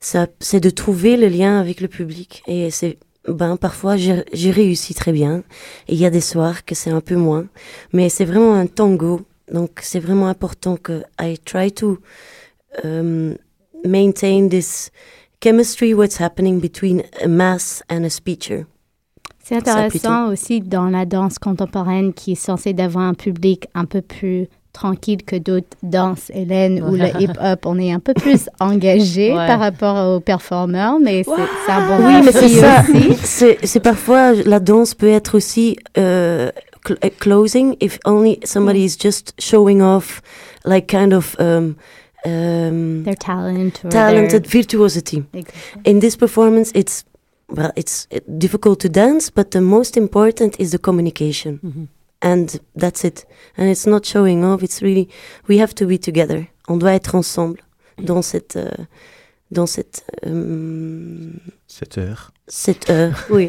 Ça, 0.00 0.26
c'est 0.40 0.60
de 0.60 0.70
trouver 0.70 1.16
le 1.16 1.28
lien 1.28 1.60
avec 1.60 1.80
le 1.80 1.88
public. 1.88 2.42
Et 2.46 2.70
c'est, 2.70 2.98
ben, 3.28 3.56
parfois 3.56 3.96
j'ai 3.96 4.50
réussi 4.50 4.94
très 4.94 5.12
bien. 5.12 5.42
Et 5.88 5.94
il 5.94 5.98
y 5.98 6.06
a 6.06 6.10
des 6.10 6.22
soirs 6.22 6.64
que 6.64 6.74
c'est 6.74 6.90
un 6.90 7.02
peu 7.02 7.16
moins. 7.16 7.46
Mais 7.92 8.08
c'est 8.08 8.24
vraiment 8.24 8.54
un 8.54 8.66
tango. 8.66 9.20
Donc 9.52 9.80
c'est 9.82 10.00
vraiment 10.00 10.28
important 10.28 10.76
que 10.76 11.02
I 11.20 11.38
try 11.44 11.70
to 11.72 11.98
um, 12.84 13.36
maintain 13.84 14.48
this 14.48 14.90
chemistry, 15.42 15.92
what's 15.92 16.20
happening 16.20 16.60
between 16.60 17.02
a 17.22 17.28
mass 17.28 17.82
and 17.90 18.04
a 18.04 18.10
speecher. 18.10 18.66
C'est 19.42 19.56
intéressant 19.56 20.28
aussi 20.28 20.60
dans 20.60 20.88
la 20.88 21.06
danse 21.06 21.38
contemporaine 21.38 22.12
qui 22.12 22.32
est 22.32 22.36
censée 22.36 22.72
d'avoir 22.72 23.04
un 23.04 23.14
public 23.14 23.66
un 23.74 23.84
peu 23.84 24.00
plus 24.00 24.48
tranquille 24.72 25.22
que 25.24 25.36
d'autres 25.36 25.76
danses, 25.82 26.30
Hélène, 26.32 26.82
où 26.82 26.92
le 26.94 27.08
hip-hop, 27.20 27.66
on 27.66 27.78
est 27.78 27.92
un 27.92 27.98
peu 28.00 28.14
plus 28.14 28.48
engagé 28.60 29.30
Ouais. 29.32 29.46
par 29.46 29.58
rapport 29.60 30.14
aux 30.16 30.20
performeurs, 30.20 30.98
mais 31.00 31.22
c'est 31.24 31.72
un 31.72 31.86
bon 31.98 32.06
Oui, 32.06 32.22
mais 32.24 32.32
c'est 32.32 32.48
ça. 32.48 32.82
aussi. 33.22 33.56
C'est, 33.66 33.80
parfois 33.80 34.32
la 34.32 34.60
danse 34.60 34.94
peut 34.94 35.08
être 35.08 35.36
aussi 35.36 35.76
euh, 35.98 36.50
cl- 36.86 36.98
uh, 37.04 37.10
closing 37.18 37.76
if 37.80 37.98
only 38.04 38.38
somebody 38.44 38.84
is 38.84 38.96
just 38.98 39.34
showing 39.38 39.82
off, 39.82 40.22
like 40.64 40.86
kind 40.86 41.12
of 41.12 41.34
um, 41.40 41.74
um, 42.26 43.02
Their 43.04 43.16
talent. 43.16 43.80
or 43.84 43.90
talented 43.90 44.42
their- 44.44 44.50
virtuosity. 44.62 45.24
Exactly. 45.34 45.82
In 45.92 46.00
this 46.00 46.16
performance, 46.16 46.70
it's 46.74 47.04
well, 47.52 47.72
it's 47.74 48.06
difficult 48.38 48.78
to 48.80 48.88
dance, 48.88 49.30
but 49.34 49.50
the 49.50 49.60
most 49.60 49.96
important 49.96 50.54
is 50.60 50.70
the 50.70 50.78
communication, 50.78 51.58
Mhm. 51.64 51.88
And 52.22 52.46
that's 52.76 53.04
it. 53.04 53.26
And 53.56 53.64
it's 53.68 53.86
not 53.86 54.04
showing 54.04 54.44
off. 54.44 54.62
It's 54.62 54.80
really 54.82 55.08
we 55.48 55.58
have 55.60 55.74
to 55.76 55.86
be 55.86 55.98
together. 55.98 56.46
On 56.68 56.76
doit 56.76 56.92
être 56.94 57.14
ensemble 57.14 57.60
dans 57.98 58.22
cette 58.22 58.56
euh, 58.56 58.70
dans 59.50 59.66
cette 59.66 60.04
euh, 60.26 61.32
Cette 61.66 61.98
heure. 61.98 62.32
cette 62.46 62.90
heure. 62.90 63.26
Oui. 63.30 63.48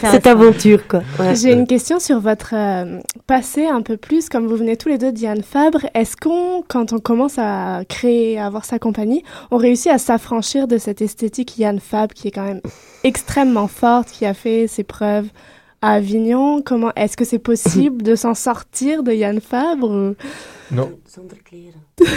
Cette 0.00 0.26
aventure, 0.26 0.86
quoi. 0.88 1.02
Ouais. 1.18 1.34
J'ai 1.36 1.52
une 1.52 1.66
question 1.66 1.98
sur 2.00 2.18
votre 2.18 2.54
euh, 2.54 3.00
passé 3.26 3.66
un 3.66 3.82
peu 3.82 3.96
plus, 3.96 4.28
comme 4.28 4.46
vous 4.46 4.56
venez 4.56 4.76
tous 4.76 4.88
les 4.88 4.96
deux 4.98 5.12
de 5.12 5.16
Diane 5.16 5.42
Fabre. 5.42 5.86
Est-ce 5.94 6.16
qu'on, 6.16 6.62
quand 6.66 6.92
on 6.92 6.98
commence 7.00 7.34
à 7.38 7.82
créer, 7.88 8.38
à 8.38 8.46
avoir 8.46 8.64
sa 8.64 8.78
compagnie, 8.78 9.22
on 9.50 9.56
réussit 9.56 9.92
à 9.92 9.98
s'affranchir 9.98 10.66
de 10.68 10.78
cette 10.78 11.02
esthétique 11.02 11.58
Yann 11.58 11.80
Fabre 11.80 12.14
qui 12.14 12.28
est 12.28 12.30
quand 12.30 12.46
même 12.46 12.62
extrêmement 13.04 13.68
forte, 13.68 14.10
qui 14.10 14.24
a 14.24 14.32
fait 14.34 14.66
ses 14.66 14.84
preuves 14.84 15.28
à 15.84 15.92
Avignon 15.92 16.62
Comment 16.62 16.92
est-ce 16.96 17.16
que 17.16 17.24
c'est 17.24 17.38
possible 17.38 18.02
de 18.02 18.14
s'en 18.14 18.34
sortir 18.34 19.02
de 19.02 19.12
Yann 19.12 19.40
Fabre? 19.40 20.14
Non. 20.70 20.90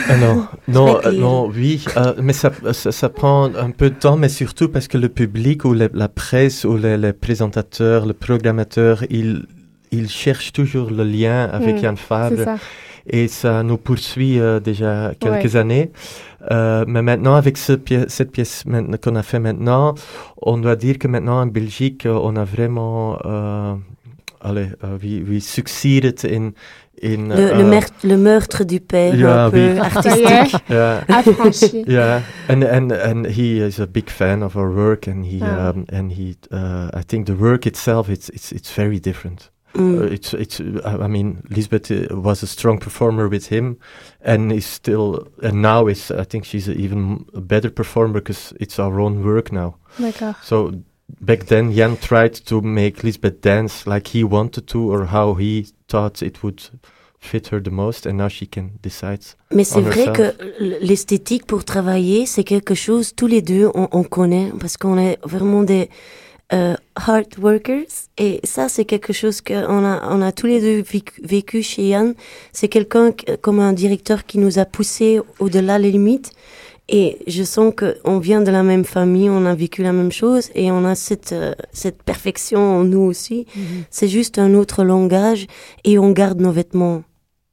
Ah 0.10 0.18
non, 0.18 0.48
non, 0.70 1.00
euh, 1.06 1.12
non, 1.12 1.48
oui, 1.50 1.84
euh, 1.98 2.14
mais 2.22 2.34
ça, 2.34 2.52
ça, 2.72 2.92
ça 2.92 3.10
prend 3.10 3.54
un 3.54 3.72
peu 3.72 3.90
de 3.90 3.96
temps, 3.96 4.16
mais 4.18 4.30
surtout 4.30 4.70
parce 4.70 4.88
que 4.88 4.98
le 4.98 5.10
public 5.10 5.66
ou 5.66 5.74
le- 5.74 5.90
la 5.94 6.08
presse 6.10 6.64
ou 6.64 6.78
les, 6.78 6.98
les 6.98 7.14
présentateurs, 7.14 8.06
le 8.06 8.14
programmateur, 8.14 9.04
ils, 9.10 9.46
ils 9.92 10.10
cherchent 10.10 10.52
toujours 10.54 10.90
le 10.92 11.04
lien 11.04 11.46
avec 11.52 11.76
Mm, 11.78 11.84
Yann 11.84 11.98
C'est 11.98 12.04
Fabre 12.04 12.44
ça. 12.44 12.56
et 13.10 13.28
ça 13.28 13.64
nous 13.64 13.78
poursuit 13.78 14.40
euh, 14.40 14.60
déjà 14.60 15.14
quelques 15.20 15.56
années. 15.56 15.92
Euh, 16.52 16.86
mais 16.88 17.02
maintenant, 17.02 17.36
avec 17.36 17.58
ce 17.58 17.74
pièce, 17.74 18.06
cette 18.08 18.32
pièce 18.32 18.64
qu'on 19.04 19.16
a 19.16 19.24
fait 19.24 19.40
maintenant, 19.40 19.96
on 20.42 20.58
doit 20.58 20.76
dire 20.76 20.98
que 20.98 21.08
maintenant 21.08 21.42
en 21.42 21.46
Belgique, 21.48 22.06
euh, 22.06 22.18
on 22.22 22.36
a 22.38 22.46
vraiment, 22.46 23.18
euh, 23.26 23.74
allez, 24.42 24.68
euh, 24.84 24.98
we, 25.04 25.22
we 25.28 25.44
succeeded 25.44 26.20
in, 26.26 26.52
in 27.04 27.30
Le, 27.30 27.36
le, 27.36 27.54
euh, 27.60 27.64
meurtre, 27.70 27.94
le 28.04 28.18
meurtre 28.18 28.64
du 28.64 28.80
père, 28.80 29.14
Ja, 29.16 29.46
un 29.46 29.50
peu 29.52 29.72
oui. 29.74 29.80
artistique. 29.90 30.56
yeah, 30.70 31.04
Affranchi. 31.10 31.84
yeah, 31.88 32.22
and 32.50 32.64
and 32.64 32.92
and 32.92 33.26
he 33.28 33.60
is 33.60 33.80
a 33.82 33.86
big 33.86 34.10
fan 34.10 34.42
of 34.42 34.56
our 34.56 34.70
work, 34.74 35.08
and 35.08 35.24
he 35.26 35.40
Ah. 35.42 35.70
um, 35.72 35.86
and 35.92 36.10
he, 36.12 36.38
uh, 36.52 36.90
I 36.94 37.04
think 37.06 37.26
the 37.28 37.36
work 37.38 37.66
itself, 37.68 38.10
it's 38.10 38.30
it's 38.30 38.52
it's 38.52 38.72
very 38.74 39.00
different. 39.00 39.52
Mm. 39.74 40.00
Uh, 40.00 40.04
it's 40.06 40.34
it's. 40.34 40.60
uh, 40.60 40.98
I 41.02 41.08
mean, 41.08 41.44
Lisbeth 41.50 41.92
uh, 41.92 42.16
was 42.16 42.44
a 42.44 42.48
strong 42.48 42.80
performer 42.80 43.28
with 43.28 43.48
him, 43.48 43.78
and 44.22 44.52
is 44.52 44.66
still, 44.66 45.28
and 45.44 45.62
now 45.62 45.88
is. 45.88 46.12
I 46.12 46.24
think 46.24 46.46
she's 46.46 46.68
a 46.68 46.74
even 46.74 47.26
a 47.34 47.42
better 47.42 47.70
performer 47.70 48.14
because 48.22 48.54
it's 48.60 48.80
our 48.80 49.00
own 49.00 49.24
work 49.24 49.52
now. 49.52 49.76
D'accord. 50.00 50.36
So 50.44 50.72
back 51.20 51.46
then, 51.48 51.74
Jan 51.74 51.98
tried 51.98 52.34
to 52.46 52.62
make 52.62 53.04
Lisbeth 53.04 53.42
dance 53.42 53.86
like 53.86 54.08
he 54.08 54.24
wanted 54.24 54.68
to, 54.68 54.92
or 54.92 55.06
how 55.06 55.36
he 55.36 55.68
thought 55.88 56.22
it 56.22 56.42
would 56.44 56.64
fit 57.20 57.48
her 57.48 57.60
the 57.60 57.72
most, 57.72 58.06
and 58.06 58.18
now 58.18 58.30
she 58.30 58.46
can 58.48 58.80
decide. 58.82 59.36
Mais 59.52 59.64
c'est 59.64 59.82
vrai 59.82 60.06
herself. 60.06 60.38
que 60.38 60.86
l'esthétique 60.86 61.46
pour 61.46 61.66
travailler, 61.66 62.26
c'est 62.26 62.44
quelque 62.44 62.76
chose, 62.76 63.14
tous 63.16 63.28
les 63.28 63.42
deux, 63.42 63.70
on, 63.74 63.88
on 63.92 64.04
connaît, 64.04 64.52
parce 64.60 64.78
qu'on 64.78 64.98
est 64.98 65.18
vraiment 65.24 65.64
des 65.64 65.90
euh, 66.54 66.76
hard 66.96 67.38
workers. 67.40 68.08
Et 68.18 68.40
ça, 68.44 68.70
c'est 68.70 68.86
quelque 68.86 69.14
chose 69.14 69.42
qu'on 69.42 69.86
a, 69.86 70.08
on 70.10 70.22
a 70.22 70.32
tous 70.32 70.48
les 70.48 70.62
deux 70.62 70.84
vécu, 71.24 71.62
chez 71.62 71.90
Yann. 71.90 72.14
C'est 72.54 72.68
quelqu'un 72.68 73.14
comme 73.42 73.60
un 73.60 73.74
directeur 73.74 74.26
qui 74.26 74.38
nous 74.38 74.60
a 74.60 74.66
poussé 74.66 75.20
au-delà 75.40 75.78
les 75.80 75.92
limites. 75.92 76.32
Et 76.90 77.18
je 77.28 77.44
sens 77.44 77.74
qu'on 77.76 78.20
vient 78.20 78.40
de 78.40 78.50
la 78.50 78.64
même 78.64 78.86
famille, 78.86 79.30
on 79.30 79.46
a 79.46 79.54
vécu 79.54 79.84
la 79.84 79.92
même 79.92 80.12
chose 80.12 80.50
et 80.56 80.72
on 80.72 80.86
a 80.86 80.96
cette, 80.96 81.34
euh, 81.34 81.54
cette 81.74 82.02
perfection 82.02 82.60
en 82.60 82.84
nous 82.86 83.02
aussi. 83.02 83.46
C'est 83.90 84.08
juste 84.08 84.40
un 84.40 84.54
autre 84.54 84.86
langage 84.86 85.48
et 85.84 86.00
on 86.00 86.12
garde 86.12 86.40
nos 86.40 86.52
vêtements. 86.52 87.04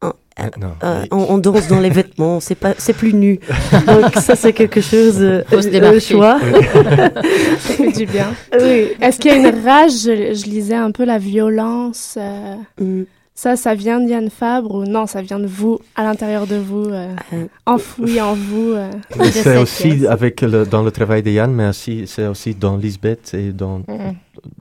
En- 0.09 0.13
Maintenant, 0.37 0.75
euh, 0.83 1.03
oui. 1.03 1.09
on, 1.13 1.35
on 1.35 1.39
danse 1.39 1.69
dans 1.69 1.79
les 1.79 1.91
vêtements, 1.91 2.41
c'est 2.41 2.57
pas, 2.57 2.75
c'est 2.77 2.93
plus 2.93 3.15
nu. 3.15 3.39
Donc 3.87 4.15
ça 4.17 4.35
c'est 4.35 4.53
quelque 4.53 4.81
chose 4.81 5.19
euh, 5.21 5.45
Faut 5.49 5.63
se 5.63 5.69
euh, 5.69 5.71
démarquer. 5.71 6.01
choix. 6.01 6.41
Ça 7.61 7.75
fait 7.75 7.93
du 7.93 8.05
bien. 8.07 8.35
oui. 8.53 8.89
Est-ce 9.01 9.21
qu'il 9.21 9.31
y 9.31 9.35
a 9.35 9.37
une 9.39 9.65
rage 9.65 9.93
je, 9.93 10.35
je 10.35 10.45
lisais 10.51 10.75
un 10.75 10.91
peu 10.91 11.05
la 11.05 11.19
violence. 11.19 12.17
euh, 12.19 12.57
Mm. 12.81 13.03
Ça, 13.37 13.57
ça 13.57 13.75
vient 13.75 13.99
de 14.01 14.09
Yann 14.09 14.31
Fabre 14.31 14.73
ou 14.77 14.85
non, 14.85 15.07
ça 15.09 15.21
vient 15.21 15.41
de 15.41 15.47
vous, 15.47 15.81
à 15.97 16.05
l'intérieur 16.05 16.47
de 16.47 16.55
vous, 16.55 16.85
euh, 16.85 17.09
Euh, 17.33 17.47
enfoui 17.67 18.21
en 18.21 18.35
vous 18.35 18.73
euh. 18.75 18.89
C'est 19.33 19.57
aussi 19.57 20.07
avec 20.07 20.41
le, 20.41 20.65
dans 20.65 20.85
le 20.85 20.93
travail 20.93 21.23
de 21.25 21.31
Yann, 21.31 21.53
mais 21.53 21.69
aussi 21.69 22.05
c'est 22.07 22.29
aussi 22.29 22.55
dans 22.55 22.77
Lisbeth 22.77 23.35
et 23.35 23.53
dans 23.53 23.79
Mm. 23.79 24.13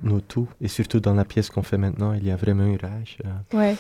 nous 0.03 0.21
tous, 0.21 0.47
et 0.59 0.67
surtout 0.67 1.00
dans 1.00 1.13
la 1.13 1.23
pièce 1.25 1.50
qu'on 1.51 1.62
fait 1.62 1.77
maintenant, 1.77 2.13
il 2.13 2.27
y 2.27 2.31
a 2.31 2.35
vraiment 2.35 2.65
une 2.65 2.77
rage. 2.77 3.17
euh, 3.25 3.57
Ouais. 3.59 3.75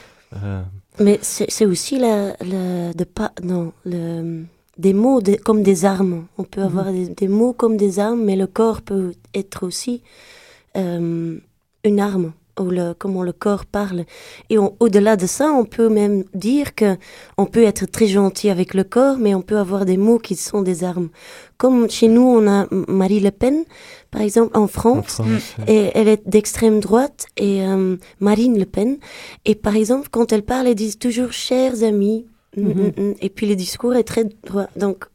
Mais 0.99 1.19
c'est 1.21 1.65
aussi 1.65 1.97
la, 1.97 2.35
la, 2.41 2.93
de 2.93 3.03
pas, 3.03 3.31
non, 3.43 3.73
le, 3.85 4.43
des 4.77 4.93
mots 4.93 5.21
comme 5.43 5.63
des 5.63 5.85
armes. 5.85 6.25
On 6.37 6.43
peut 6.43 6.61
avoir 6.61 6.91
des, 6.91 7.07
des 7.07 7.27
mots 7.27 7.53
comme 7.53 7.77
des 7.77 7.99
armes, 7.99 8.23
mais 8.23 8.35
le 8.35 8.47
corps 8.47 8.81
peut 8.81 9.13
être 9.33 9.65
aussi 9.65 10.03
euh, 10.77 11.37
une 11.83 11.99
arme, 11.99 12.33
ou 12.59 12.65
le, 12.65 12.93
comment 12.93 13.23
le 13.23 13.33
corps 13.33 13.65
parle. 13.65 14.05
Et 14.49 14.57
au-delà 14.57 15.15
de 15.15 15.25
ça, 15.25 15.51
on 15.51 15.65
peut 15.65 15.89
même 15.89 16.23
dire 16.35 16.75
que 16.75 16.97
on 17.37 17.45
peut 17.45 17.63
être 17.63 17.85
très 17.85 18.07
gentil 18.07 18.49
avec 18.49 18.73
le 18.73 18.83
corps, 18.83 19.17
mais 19.17 19.33
on 19.33 19.41
peut 19.41 19.57
avoir 19.57 19.85
des 19.85 19.97
mots 19.97 20.19
qui 20.19 20.35
sont 20.35 20.61
des 20.61 20.83
armes. 20.83 21.09
Comme 21.57 21.89
chez 21.89 22.07
nous, 22.07 22.21
on 22.21 22.47
a 22.47 22.67
Marie 22.87 23.19
Le 23.19 23.31
Pen, 23.31 23.63
par 24.13 24.21
exemple, 24.21 24.55
en 24.57 24.63
En 24.63 24.67
France. 24.67 25.19
Et 25.67 25.89
elle 25.93 26.07
est 26.07 26.21
d'extrême 26.27 26.79
droite 26.79 27.25
et 27.35 27.65
euh, 27.65 27.97
Marine 28.21 28.57
Le 28.57 28.65
Pen. 28.65 28.97
Et 29.43 29.55
par 29.55 29.75
exemple, 29.75 30.07
quand 30.11 30.31
elle 30.31 30.43
parle, 30.43 30.67
elle 30.67 30.75
dit 30.75 30.95
toujours 30.97 31.31
chers 31.33 31.83
amis. 31.83 32.25
Mm, 32.55 32.61
Mhm. 32.61 32.73
mm, 32.97 33.01
mm. 33.09 33.13
Et 33.21 33.29
puis 33.29 33.45
le 33.47 33.55
discours 33.55 33.95
est 33.95 34.03
très 34.03 34.25
droit. 34.47 34.67
Donc, 34.77 35.05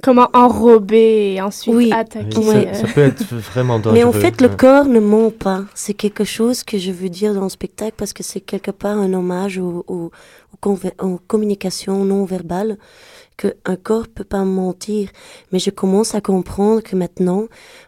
Comment 0.00 0.28
enrober 0.32 1.34
et 1.34 1.40
ensuite 1.42 1.74
Oui. 1.74 1.90
attaquer. 1.92 2.38
oui, 2.38 2.44
ça, 2.72 2.74
ça 2.74 2.86
peut 2.86 3.00
être 3.00 3.24
vraiment 3.34 3.80
dangereux. 3.80 3.94
mais 3.94 4.04
en 4.04 4.12
fait, 4.12 4.40
le 4.40 4.48
corps 4.48 4.84
ne 4.84 5.00
ment 5.00 5.30
pas. 5.32 5.64
C'est 5.74 5.92
quelque 5.94 6.22
chose 6.22 6.62
que 6.62 6.78
je 6.78 6.92
veux 6.92 7.08
dire 7.08 7.34
dans 7.34 7.42
le 7.42 7.48
spectacle 7.48 7.94
parce 7.96 8.12
que 8.12 8.22
c'est 8.22 8.38
quelque 8.40 8.70
part 8.70 8.96
un 8.96 9.12
hommage 9.12 9.58
au, 9.58 9.84
au- 9.88 10.12
au 10.52 10.56
conver- 10.62 10.94
aux 11.02 11.18
communications 11.26 12.04
non 12.04 12.24
verbales 12.24 12.78
que 13.38 13.48
un 13.64 13.76
corps 13.76 14.08
peut 14.14 14.24
pas 14.24 14.44
mentir. 14.44 15.08
Mais 15.50 15.58
je 15.58 15.70
commence 15.70 16.14
à 16.14 16.20
comprendre 16.20 16.82
que 16.82 16.94
maintenant, 16.96 17.44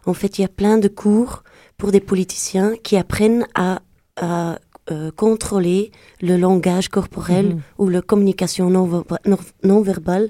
en 0.07 0.13
fait, 0.15 0.39
il 0.39 0.41
y 0.41 0.45
a 0.45 0.47
plein 0.61 0.77
de 0.79 0.87
cours 0.87 1.43
pour 1.77 1.91
des 1.91 1.99
politiciens 1.99 2.73
qui 2.85 2.95
apprennent 2.97 3.45
à, 3.53 3.81
à, 4.15 4.57
euh, 4.91 5.11
contrôler 5.15 5.91
le 6.21 6.35
langage 6.37 6.87
corporel 6.89 7.47
Mhm. 7.49 7.61
ou 7.77 7.89
la 7.89 8.01
communication 8.01 8.69
non, 8.71 8.85
verba- 8.87 9.19
non, 9.31 9.37
non 9.63 9.81
verbale. 9.81 10.29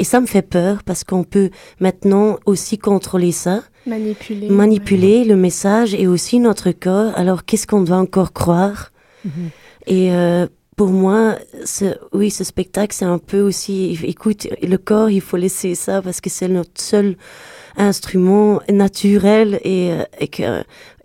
Et 0.00 0.04
ça 0.04 0.20
me 0.20 0.26
fait 0.26 0.42
peur 0.42 0.82
parce 0.84 1.04
qu'on 1.04 1.22
peut 1.24 1.50
maintenant 1.78 2.38
aussi 2.46 2.78
contrôler 2.78 3.30
ça 3.32 3.62
Manipuler. 3.86 4.48
manipuler 4.50 5.24
le 5.24 5.36
message 5.36 5.94
et 5.94 6.06
aussi 6.08 6.40
notre 6.40 6.72
corps. 6.72 7.12
Alors, 7.16 7.44
qu'est-ce 7.44 7.66
qu'on 7.66 7.82
doit 7.82 7.98
encore 7.98 8.32
croire? 8.32 8.90
Mhm. 9.24 9.50
Et 9.86 10.12
euh, 10.12 10.46
pour 10.76 10.88
moi, 10.88 11.36
ce, 11.64 11.96
oui, 12.12 12.30
ce 12.30 12.44
spectacle, 12.44 12.94
c'est 12.94 13.04
un 13.04 13.18
peu 13.18 13.40
aussi, 13.40 13.98
écoute, 14.04 14.46
le 14.62 14.76
corps, 14.78 15.10
il 15.10 15.20
faut 15.20 15.36
laisser 15.36 15.74
ça 15.74 16.00
parce 16.02 16.20
que 16.20 16.30
c'est 16.30 16.48
notre 16.48 16.80
seul 16.80 17.16
instrument 17.76 18.60
naturel 18.70 19.60
et, 19.64 19.92
euh, 19.92 20.04
et 20.18 20.28
que 20.28 20.42
euh, 20.42 20.62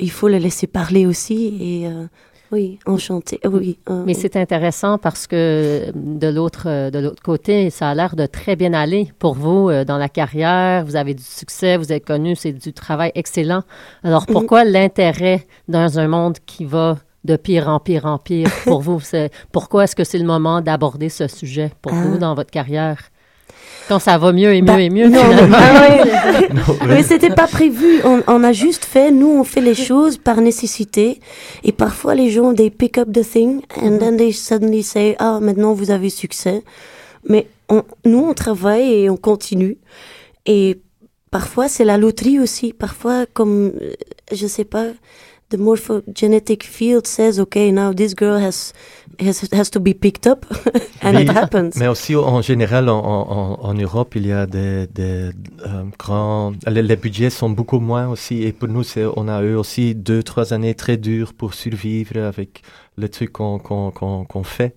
faut 0.10 0.28
le 0.28 0.38
laisser 0.38 0.68
parler 0.68 1.06
aussi. 1.06 1.58
Et 1.62 1.88
euh, 1.88 2.06
oui, 2.52 2.80
enchanté. 2.86 3.40
Oui. 3.46 3.78
euh, 3.90 4.04
Mais 4.06 4.14
c'est 4.14 4.38
intéressant 4.38 4.98
parce 4.98 5.28
que 5.28 5.92
de 5.94 6.28
l'autre 6.30 6.90
de 6.90 7.00
l'autre 7.00 7.22
côté, 7.22 7.70
ça 7.70 7.90
a 7.90 7.96
l'air 7.96 8.16
de 8.16 8.26
très 8.26 8.56
bien 8.56 8.74
aller 8.74 9.12
pour 9.20 9.34
vous 9.36 9.70
dans 9.86 9.98
la 9.98 10.08
carrière. 10.08 10.86
Vous 10.86 10.96
avez 10.96 11.14
du 11.14 11.24
succès, 11.24 11.76
vous 11.76 11.92
êtes 11.92 12.06
connu, 12.06 12.36
c'est 12.38 12.54
du 12.54 12.72
travail 12.72 13.12
excellent. 13.16 13.64
Alors 14.04 14.26
Mhm. 14.28 14.34
pourquoi 14.34 14.64
l'intérêt 14.64 15.46
dans 15.68 16.00
un 16.00 16.08
monde 16.08 16.38
qui 16.46 16.64
va 16.64 16.98
de 17.28 17.36
pire 17.36 17.68
en 17.70 17.80
pire 17.80 18.06
en 18.08 18.18
pire 18.18 18.50
pour 18.66 18.82
vous 18.82 19.00
C'est 19.00 19.30
pourquoi 19.52 19.84
est-ce 19.84 19.96
que 19.96 20.04
c'est 20.04 20.18
le 20.18 20.26
moment 20.26 20.62
d'aborder 20.62 21.10
ce 21.10 21.28
sujet 21.28 21.72
pour 21.82 21.92
Ah. 21.94 22.02
vous 22.04 22.18
dans 22.18 22.34
votre 22.34 22.50
carrière? 22.50 23.00
Quand 23.88 24.00
ça 24.00 24.18
va 24.18 24.34
mieux 24.34 24.54
et 24.54 24.62
mieux 24.62 24.66
Bah, 24.68 24.82
et 24.82 24.90
mieux 24.90 25.08
non, 25.08 25.22
finalement. 25.24 25.58
ah 25.60 25.82
ouais. 25.88 26.50
Mais 26.88 27.04
c'était 27.04 27.30
pas 27.30 27.48
prévu. 27.48 28.02
On, 28.04 28.22
on 28.28 28.44
a 28.44 28.52
juste 28.52 28.84
fait, 28.84 29.12
nous, 29.12 29.30
on 29.40 29.44
fait 29.46 29.62
les 29.62 29.76
choses 29.76 30.18
par 30.18 30.42
nécessité. 30.42 31.22
Et 31.64 31.72
parfois, 31.72 32.14
les 32.14 32.30
gens, 32.30 32.54
they 32.54 32.70
pick 32.70 32.98
up 32.98 33.10
the 33.14 33.22
thing 33.24 33.62
and 33.82 33.98
then 34.00 34.18
they 34.18 34.34
suddenly 34.34 34.84
say, 34.84 35.16
ah, 35.20 35.40
maintenant 35.42 35.72
vous 35.74 35.90
avez 35.92 36.10
succès. 36.10 36.64
Mais 37.30 37.48
on, 37.70 37.84
nous, 38.04 38.20
on 38.20 38.34
travaille 38.34 38.92
et 38.94 39.10
on 39.10 39.16
continue. 39.18 39.78
Et 40.46 40.82
parfois, 41.32 41.70
c'est 41.70 41.86
la 41.86 41.98
loterie 41.98 42.40
aussi. 42.42 42.74
Parfois, 42.74 43.26
comme, 43.34 43.72
euh, 43.82 43.94
je 44.34 44.48
sais 44.48 44.66
pas, 44.66 44.88
the 45.50 45.58
morphogenetic 45.58 46.64
field 46.64 47.08
says, 47.08 47.40
okay, 47.40 47.72
now 47.72 47.94
this 47.94 48.14
girl 48.14 48.38
has, 48.38 48.74
has, 49.20 49.50
has 49.52 49.70
to 49.70 49.80
be 49.80 49.94
picked 49.94 50.28
up. 50.28 50.46
and 51.02 51.16
Oui, 51.16 51.24
it 51.24 51.30
happens. 51.30 51.78
Mais 51.78 51.88
aussi, 51.88 52.16
en 52.16 52.42
général, 52.42 52.90
en, 52.90 53.00
en, 53.00 53.60
en 53.62 53.74
Europe, 53.74 54.16
il 54.16 54.28
y 54.28 54.32
a 54.32 54.46
des, 54.46 54.88
des 54.88 55.32
euh, 55.66 55.84
grands... 55.98 56.54
Les, 56.68 56.82
les 56.82 56.96
budgets 56.96 57.30
sont 57.30 57.50
beaucoup 57.50 57.80
moins 57.80 58.08
aussi. 58.10 58.44
Et 58.44 58.52
pour 58.52 58.68
nous, 58.68 58.84
on 59.16 59.28
a 59.28 59.42
eu 59.42 59.56
aussi 59.56 59.96
deux, 59.96 60.22
trois 60.22 60.54
années 60.54 60.76
très 60.76 60.98
dures 60.98 61.34
pour 61.34 61.54
survivre 61.54 62.20
avec 62.20 62.62
les 63.00 63.10
trucs 63.10 63.32
qu'on, 63.32 63.60
qu'on, 63.60 63.92
qu'on, 63.92 64.26
qu'on 64.26 64.44
fait. 64.44 64.76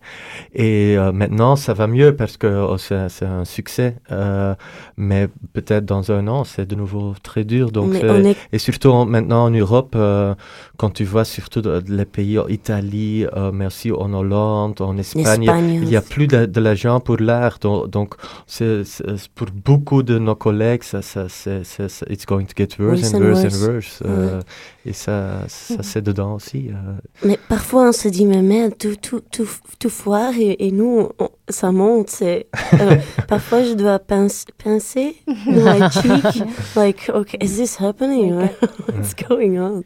Et 0.55 0.97
euh, 0.99 1.11
maintenant, 1.13 1.57
ça 1.57 1.73
va 1.73 1.87
mieux 1.87 2.15
parce 2.15 2.37
que 2.37 2.47
oh, 2.69 2.77
c'est, 2.77 3.25
un 3.25 3.45
succès. 3.47 3.97
Euh, 4.13 4.55
mais 4.99 5.29
peut-être 5.55 5.87
dans 5.87 6.13
un 6.13 6.29
an, 6.29 6.45
c'est 6.45 6.67
de 6.67 6.75
nouveau 6.75 7.15
très 7.23 7.45
dur. 7.45 7.71
Donc, 7.73 7.95
est 7.95 8.37
et 8.53 8.59
surtout 8.59 8.89
en- 8.91 9.07
maintenant 9.07 9.45
en 9.45 9.51
Europe, 9.51 9.95
euh, 9.97 10.35
quand 10.77 10.91
tu 10.91 11.05
vois 11.05 11.25
surtout 11.25 11.63
de- 11.63 11.83
les 11.89 12.05
pays, 12.05 12.39
en 12.39 12.47
Italie, 12.49 13.25
euh, 13.37 13.53
mais 13.53 13.67
aussi 13.67 13.91
en 13.91 14.13
Hollande, 14.13 14.81
en 14.83 14.99
Espagne, 14.99 15.45
Espagne. 15.45 15.81
il 15.83 15.89
n'y 15.89 15.97
a 15.97 16.03
plus 16.03 16.27
de, 16.27 16.45
de 16.45 16.61
l'argent 16.61 17.01
pour 17.01 17.17
l'art. 17.19 17.59
Donc, 17.61 17.89
donc 17.91 18.15
c'est, 18.47 18.85
c'est- 18.85 19.29
pour 19.35 19.47
beaucoup 19.65 20.03
de 20.03 20.19
nos 20.19 20.35
collègues, 20.35 20.83
ça, 20.83 21.01
ça, 21.01 21.27
c'est, 21.29 21.63
it's 22.11 22.27
going 22.27 22.45
to 22.45 22.53
get 22.57 22.69
worse 22.79 23.01
Worse 23.01 23.15
and 23.15 23.17
and 23.19 23.23
worse 23.25 23.43
worse. 23.45 23.63
and 23.63 23.73
worse. 23.73 24.03
Euh, 24.05 24.41
Et 24.87 24.95
ça, 24.95 25.41
ça 25.47 25.83
c'est 25.83 26.01
dedans 26.01 26.35
aussi. 26.37 26.69
euh. 26.71 26.93
Mais 27.25 27.39
parfois, 27.51 27.89
on 27.91 27.93
se 27.93 28.09
dit, 28.09 28.25
mais 28.25 28.41
merde, 28.41 28.73
tout, 28.79 28.97
tout, 28.97 29.21
tout, 29.31 29.47
tout 29.79 29.91
foire 29.91 30.33
et, 30.39 30.57
et 30.67 30.71
nous, 30.73 31.09
on- 31.19 31.29
ça 31.51 31.71
monte. 31.71 32.09
C'est, 32.09 32.47
euh, 32.81 32.97
parfois, 33.29 33.63
je 33.63 33.75
dois 33.75 33.99
pince- 33.99 34.47
pincer 34.63 35.17
my 35.47 35.81
cheek. 35.91 36.43
Like, 36.77 37.11
okay, 37.13 37.37
is 37.43 37.57
this 37.57 37.79
happening? 37.79 38.33
What's 38.89 39.15
going 39.29 39.59
on? 39.59 39.83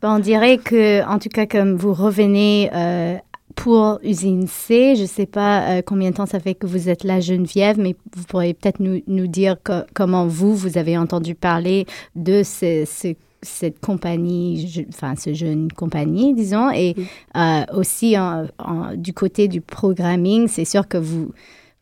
Bon, 0.00 0.14
on 0.14 0.18
dirait 0.18 0.56
que, 0.56 1.04
en 1.06 1.18
tout 1.18 1.28
cas, 1.28 1.44
comme 1.46 1.76
vous 1.76 1.92
revenez 1.92 2.70
euh, 2.74 3.16
pour 3.54 3.98
Usine 4.02 4.46
C, 4.46 4.94
je 4.96 5.02
ne 5.02 5.06
sais 5.06 5.26
pas 5.26 5.62
euh, 5.78 5.82
combien 5.84 6.08
de 6.10 6.14
temps 6.16 6.24
ça 6.24 6.40
fait 6.40 6.54
que 6.54 6.66
vous 6.66 6.88
êtes 6.88 7.04
là, 7.04 7.20
Geneviève, 7.20 7.78
mais 7.78 7.94
vous 8.16 8.24
pourriez 8.24 8.54
peut-être 8.54 8.80
nous, 8.80 9.02
nous 9.06 9.26
dire 9.26 9.56
co- 9.62 9.84
comment 9.92 10.26
vous, 10.26 10.56
vous 10.56 10.78
avez 10.78 10.96
entendu 10.96 11.34
parler 11.34 11.84
de 12.16 12.42
ce, 12.42 12.84
ce- 12.86 13.14
cette 13.42 13.80
compagnie, 13.80 14.66
je- 14.68 14.82
enfin, 14.88 15.14
ce 15.16 15.32
jeune 15.34 15.70
compagnie, 15.72 16.34
disons, 16.34 16.70
et 16.70 16.94
euh, 17.36 17.62
aussi 17.74 18.18
en- 18.18 18.46
en- 18.58 18.94
du 18.94 19.12
côté 19.14 19.48
du 19.48 19.60
programming, 19.60 20.46
c'est 20.48 20.64
sûr 20.66 20.86
que 20.88 20.98
vous, 20.98 21.32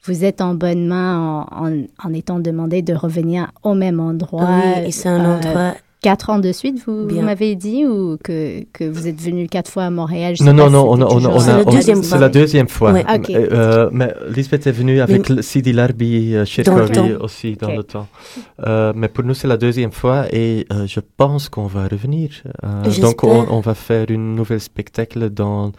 vous 0.04 0.24
êtes 0.24 0.40
en 0.40 0.54
bonne 0.54 0.86
main 0.86 1.44
en, 1.50 1.82
en- 2.08 2.12
étant 2.14 2.38
demandé 2.38 2.82
de 2.82 2.94
revenir 2.94 3.50
au 3.64 3.74
même 3.74 3.98
endroit. 4.00 4.46
oui, 4.48 4.86
et 4.86 4.92
c'est 4.92 5.08
un 5.08 5.24
euh, 5.24 5.36
endroit. 5.36 5.74
Quatre 6.00 6.30
ans 6.30 6.38
de 6.38 6.52
suite, 6.52 6.80
vous, 6.86 7.08
vous 7.08 7.20
m'avez 7.22 7.56
dit, 7.56 7.84
ou 7.84 8.18
que, 8.22 8.62
que 8.72 8.84
vous 8.84 9.08
êtes 9.08 9.20
venu 9.20 9.48
quatre 9.48 9.68
fois 9.68 9.82
à 9.84 9.90
Montréal? 9.90 10.36
Je 10.36 10.44
Non, 10.44 10.52
non, 10.52 10.70
non, 10.70 10.96
si 10.96 11.02
on 11.02 11.06
on 11.06 11.34
on 11.34 11.40
C'est 11.40 11.52
la 11.56 11.64
deuxième 11.64 12.02
c'est 12.04 12.08
fois. 12.10 12.18
la 12.18 12.28
deuxième 12.28 12.68
fois. 12.68 12.92
Ouais. 12.92 13.04
Ok. 13.12 13.30
Euh, 13.30 13.88
mais 13.92 14.14
Lisbeth 14.28 14.68
est 14.68 14.72
venue 14.72 15.00
avec 15.00 15.26
Sidi 15.42 15.72
Larbi 15.72 16.36
euh, 16.36 16.44
chez 16.44 16.62
temps. 16.62 16.76
aussi 17.20 17.56
dans 17.56 17.72
le 17.72 17.82
temps. 17.82 18.06
Euh, 18.64 18.92
mais 18.94 19.08
pour 19.08 19.24
nous, 19.24 19.34
c'est 19.34 19.48
la 19.48 19.56
deuxième 19.56 19.90
fois 19.90 20.26
et 20.32 20.66
euh, 20.72 20.86
je 20.86 21.00
pense 21.16 21.48
qu'on 21.48 21.66
va 21.66 21.88
revenir. 21.88 22.30
Euh, 22.64 23.00
donc, 23.00 23.24
on, 23.24 23.46
on 23.50 23.60
va 23.60 23.74
faire 23.74 24.06
une 24.08 24.36
nouvelle 24.36 24.60
spectacle 24.60 25.30
dans 25.30 25.72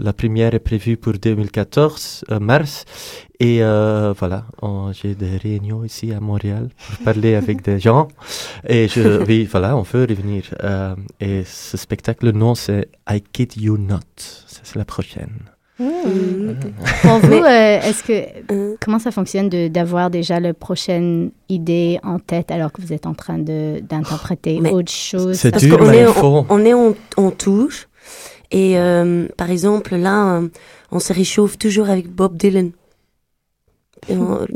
la 0.00 0.12
première 0.12 0.54
est 0.54 0.58
prévue 0.58 0.96
pour 0.96 1.12
2014, 1.14 2.24
euh, 2.30 2.40
mars. 2.40 2.84
Et 3.40 3.62
euh, 3.62 4.12
voilà, 4.18 4.44
on- 4.62 4.92
j'ai 4.92 5.14
des 5.14 5.36
réunions 5.36 5.84
ici 5.84 6.12
à 6.12 6.20
Montréal 6.20 6.68
pour 6.86 7.04
parler 7.04 7.34
avec 7.42 7.62
des 7.62 7.78
gens. 7.78 8.08
Et 8.68 8.88
je, 8.88 9.22
oui, 9.28 9.48
voilà, 9.50 9.76
on 9.76 9.82
veut 9.82 10.06
revenir. 10.08 10.44
Euh, 10.62 10.94
et 11.20 11.42
ce 11.44 11.76
spectacle, 11.76 12.26
le 12.26 12.32
nom, 12.32 12.54
c'est 12.54 12.88
I 13.08 13.20
Kid 13.32 13.56
You 13.56 13.76
Not. 13.78 14.00
Ça, 14.16 14.60
c'est 14.64 14.76
la 14.78 14.84
prochaine. 14.84 15.30
Mm. 15.78 16.54
Pour 17.02 17.18
vous, 17.18 17.32
euh, 17.32 17.80
est-ce 17.80 18.04
que 18.04 18.12
Euh, 18.52 18.76
comment 18.80 19.00
ça 19.00 19.10
fonctionne 19.10 19.48
de- 19.48 19.66
d'avoir 19.68 20.08
déjà 20.10 20.38
la 20.38 20.54
prochaine 20.54 21.30
idée 21.48 21.98
en 22.04 22.18
tête 22.20 22.52
alors 22.52 22.70
que 22.72 22.80
vous 22.80 22.92
êtes 22.92 23.06
en 23.06 23.14
train 23.14 23.38
de 23.38 23.80
d'interpréter 23.80 24.60
autre 24.70 24.92
chose? 24.92 25.36
C'est 25.36 25.50
Parce 25.50 25.64
dur, 25.64 25.78
qu'on 25.78 25.86
mais 25.90 25.98
est, 25.98 26.02
il 26.02 26.08
on, 26.08 26.12
faut. 26.12 26.46
on 26.48 26.64
est 26.64 26.74
en, 26.74 26.94
en 27.16 27.30
touche. 27.32 27.88
Et 28.50 28.78
euh, 28.78 29.26
par 29.36 29.50
exemple, 29.50 29.96
là, 29.96 30.42
on 30.90 30.98
se 31.00 31.12
réchauffe 31.12 31.58
toujours 31.58 31.88
avec 31.88 32.08
Bob 32.08 32.36
Dylan. 32.36 32.72
Et 34.08 34.16
on, 34.16 34.46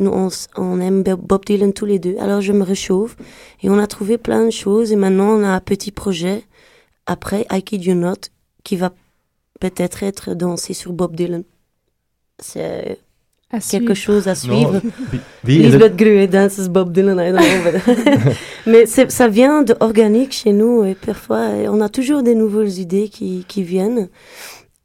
on, 0.56 0.80
aime 0.80 1.02
Bo- 1.02 1.16
Bob 1.16 1.44
Dylan 1.44 1.72
tous 1.72 1.86
les 1.86 1.98
deux. 1.98 2.16
Alors 2.18 2.40
je 2.40 2.52
me 2.52 2.62
réchauffe. 2.62 3.16
Et 3.62 3.70
on 3.70 3.78
a 3.78 3.86
trouvé 3.86 4.18
plein 4.18 4.44
de 4.44 4.50
choses. 4.50 4.92
Et 4.92 4.96
maintenant, 4.96 5.30
on 5.30 5.42
a 5.42 5.48
un 5.48 5.60
petit 5.60 5.90
projet, 5.90 6.44
après 7.06 7.46
I 7.50 7.62
Kid 7.62 7.84
You 7.84 7.94
Not, 7.94 8.28
qui 8.62 8.76
va 8.76 8.92
peut-être 9.60 10.02
être 10.02 10.34
dansé 10.34 10.74
sur 10.74 10.92
Bob 10.92 11.16
Dylan. 11.16 11.44
C'est 12.38 12.98
À 13.50 13.60
quelque 13.60 13.94
suivre. 13.94 13.94
chose 13.94 14.28
à 14.28 14.34
suivre. 14.34 14.80
Lisbeth 15.44 15.96
Gruet 15.96 16.26
dances 16.26 16.68
Bob 16.68 16.92
Dylan, 16.92 17.18
I 17.18 17.32
don't 17.32 17.40
know. 17.40 17.94
but- 17.94 18.36
Mais 18.66 18.84
ça 18.84 19.26
vient 19.28 19.62
de 19.62 19.74
organique 19.80 20.32
chez 20.32 20.52
nous 20.52 20.84
et 20.84 20.94
parfois 20.94 21.46
on 21.68 21.80
a 21.80 21.88
toujours 21.88 22.22
des 22.22 22.34
nouvelles 22.34 22.78
idées 22.78 23.08
qui, 23.08 23.46
qui 23.48 23.62
viennent. 23.62 24.08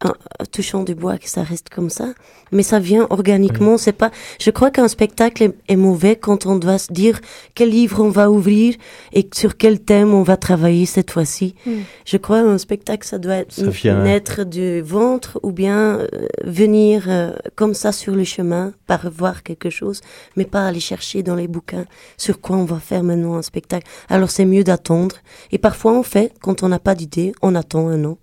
En 0.03 0.45
touchant 0.51 0.83
du 0.83 0.95
bois 0.95 1.17
que 1.17 1.29
ça 1.29 1.43
reste 1.43 1.69
comme 1.69 1.89
ça, 1.89 2.09
mais 2.51 2.63
ça 2.63 2.79
vient 2.79 3.07
organiquement. 3.09 3.77
C'est 3.77 3.93
pas. 3.93 4.11
Je 4.39 4.49
crois 4.51 4.69
qu'un 4.71 4.87
spectacle 4.87 5.43
est, 5.43 5.55
est 5.69 5.75
mauvais 5.75 6.15
quand 6.15 6.45
on 6.45 6.55
doit 6.57 6.77
se 6.77 6.91
dire 6.91 7.19
quel 7.55 7.69
livre 7.69 8.01
on 8.03 8.09
va 8.09 8.29
ouvrir 8.29 8.75
et 9.13 9.27
sur 9.33 9.55
quel 9.57 9.79
thème 9.79 10.13
on 10.13 10.23
va 10.23 10.35
travailler 10.37 10.85
cette 10.85 11.11
fois-ci. 11.11 11.55
Mm. 11.65 11.71
Je 12.05 12.17
crois 12.17 12.39
un 12.39 12.57
spectacle 12.57 13.07
ça 13.07 13.17
doit 13.17 13.35
être 13.35 13.53
Ça 13.53 13.69
vient- 13.69 14.03
naître 14.03 14.43
du 14.43 14.81
ventre 14.81 15.39
ou 15.43 15.51
bien 15.51 15.99
euh, 15.99 16.07
venir 16.43 17.05
euh, 17.07 17.33
comme 17.55 17.73
ça 17.73 17.91
sur 17.91 18.13
le 18.13 18.23
chemin 18.23 18.73
par 18.87 19.09
voir 19.09 19.43
quelque 19.43 19.69
chose, 19.69 20.01
mais 20.35 20.45
pas 20.45 20.65
aller 20.67 20.79
chercher 20.81 21.23
dans 21.23 21.35
les 21.35 21.47
bouquins 21.47 21.85
sur 22.17 22.41
quoi 22.41 22.57
on 22.57 22.65
va 22.65 22.79
faire 22.79 23.03
maintenant 23.03 23.35
un 23.35 23.41
spectacle. 23.41 23.87
Alors 24.09 24.29
c'est 24.29 24.45
mieux 24.45 24.63
d'attendre. 24.63 25.15
Et 25.51 25.57
parfois 25.57 25.93
on 25.93 26.03
fait 26.03 26.33
quand 26.41 26.63
on 26.63 26.67
n'a 26.69 26.79
pas 26.79 26.95
d'idée, 26.95 27.31
on 27.41 27.55
attend 27.55 27.87
un 27.87 28.03
an 28.05 28.17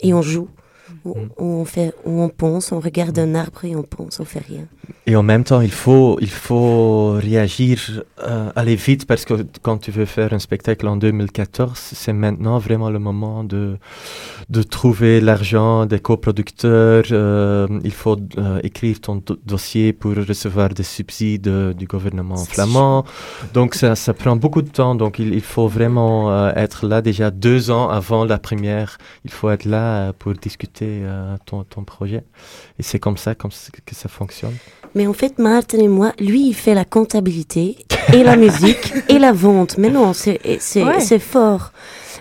et 0.00 0.14
on 0.14 0.22
joue. 0.22 0.48
Mm. 1.04 1.10
ou 1.38 1.44
on 1.60 1.64
fait, 1.64 1.92
on 2.06 2.28
pense, 2.28 2.72
on 2.72 2.80
regarde 2.80 3.18
un 3.18 3.34
arbre 3.34 3.64
et 3.64 3.76
on 3.76 3.82
pense, 3.82 4.20
on 4.20 4.24
fait 4.24 4.42
rien. 4.48 4.64
Et 5.06 5.16
en 5.16 5.22
même 5.22 5.44
temps, 5.44 5.60
il 5.60 5.70
faut, 5.70 6.16
il 6.22 6.30
faut 6.30 7.12
réagir, 7.12 8.02
euh, 8.26 8.50
aller 8.56 8.74
vite, 8.76 9.06
parce 9.06 9.26
que 9.26 9.34
quand 9.62 9.76
tu 9.78 9.90
veux 9.90 10.06
faire 10.06 10.32
un 10.32 10.38
spectacle 10.38 10.86
en 10.88 10.96
2014, 10.96 11.72
c'est 11.92 12.14
maintenant 12.14 12.58
vraiment 12.58 12.88
le 12.88 12.98
moment 12.98 13.44
de, 13.44 13.76
de 14.48 14.62
trouver 14.62 15.20
l'argent 15.20 15.84
des 15.84 15.98
coproducteurs. 16.00 17.04
euh, 17.12 17.66
il 17.84 17.92
faut 17.92 18.16
euh, 18.38 18.60
écrire 18.62 18.98
ton 19.00 19.16
do- 19.16 19.36
dossier 19.44 19.92
pour 19.92 20.14
recevoir 20.14 20.70
des 20.70 20.82
subsides 20.82 21.48
euh, 21.48 21.74
du 21.74 21.86
gouvernement 21.86 22.36
flamand. 22.36 23.04
Donc 23.52 23.74
ça, 23.74 23.94
ça 23.96 24.14
prend 24.14 24.36
beaucoup 24.36 24.62
de 24.62 24.70
temps. 24.70 24.94
Donc 24.94 25.18
il, 25.18 25.34
il 25.34 25.40
faut 25.42 25.68
vraiment 25.68 26.48
être 26.56 26.86
là 26.86 27.02
déjà 27.02 27.30
deux 27.30 27.70
ans 27.70 27.88
avant 27.90 28.24
la 28.24 28.38
première. 28.38 28.96
Il 29.26 29.30
faut 29.30 29.50
être 29.50 29.66
là 29.66 30.12
pour 30.14 30.32
discuter 30.32 30.93
euh, 31.02 31.36
ton, 31.46 31.64
ton 31.64 31.84
projet. 31.84 32.24
Et 32.78 32.82
c'est 32.82 32.98
comme 32.98 33.16
ça 33.16 33.34
comme 33.34 33.50
que 33.86 33.94
ça 33.94 34.08
fonctionne. 34.08 34.54
Mais 34.94 35.06
en 35.06 35.12
fait, 35.12 35.38
Martin 35.38 35.78
et 35.78 35.88
moi, 35.88 36.12
lui, 36.20 36.46
il 36.48 36.54
fait 36.54 36.74
la 36.74 36.84
comptabilité 36.84 37.76
et 38.12 38.22
la 38.22 38.36
musique 38.36 38.92
et 39.08 39.18
la 39.18 39.32
vente. 39.32 39.76
Mais 39.78 39.90
non, 39.90 40.12
c'est 40.12 40.40
Ouais. 40.44 41.00
c'est 41.00 41.18
fort. 41.18 41.72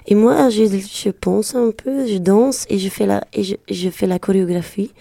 Et 0.08 0.16
moi, 0.16 0.50
je, 0.50 0.66
je 0.66 1.10
pense 1.12 1.56
un 1.56 1.72
peu, 1.72 2.08
je 2.08 2.18
danse 2.18 2.66
et 2.70 2.78
je 2.78 2.90
fais 2.90 3.06
la 3.06 3.24
et 3.34 3.44
je, 3.44 3.56
je 3.70 3.90
fais 3.90 4.08
la 4.08 4.20
chorégraphie. 4.20 4.92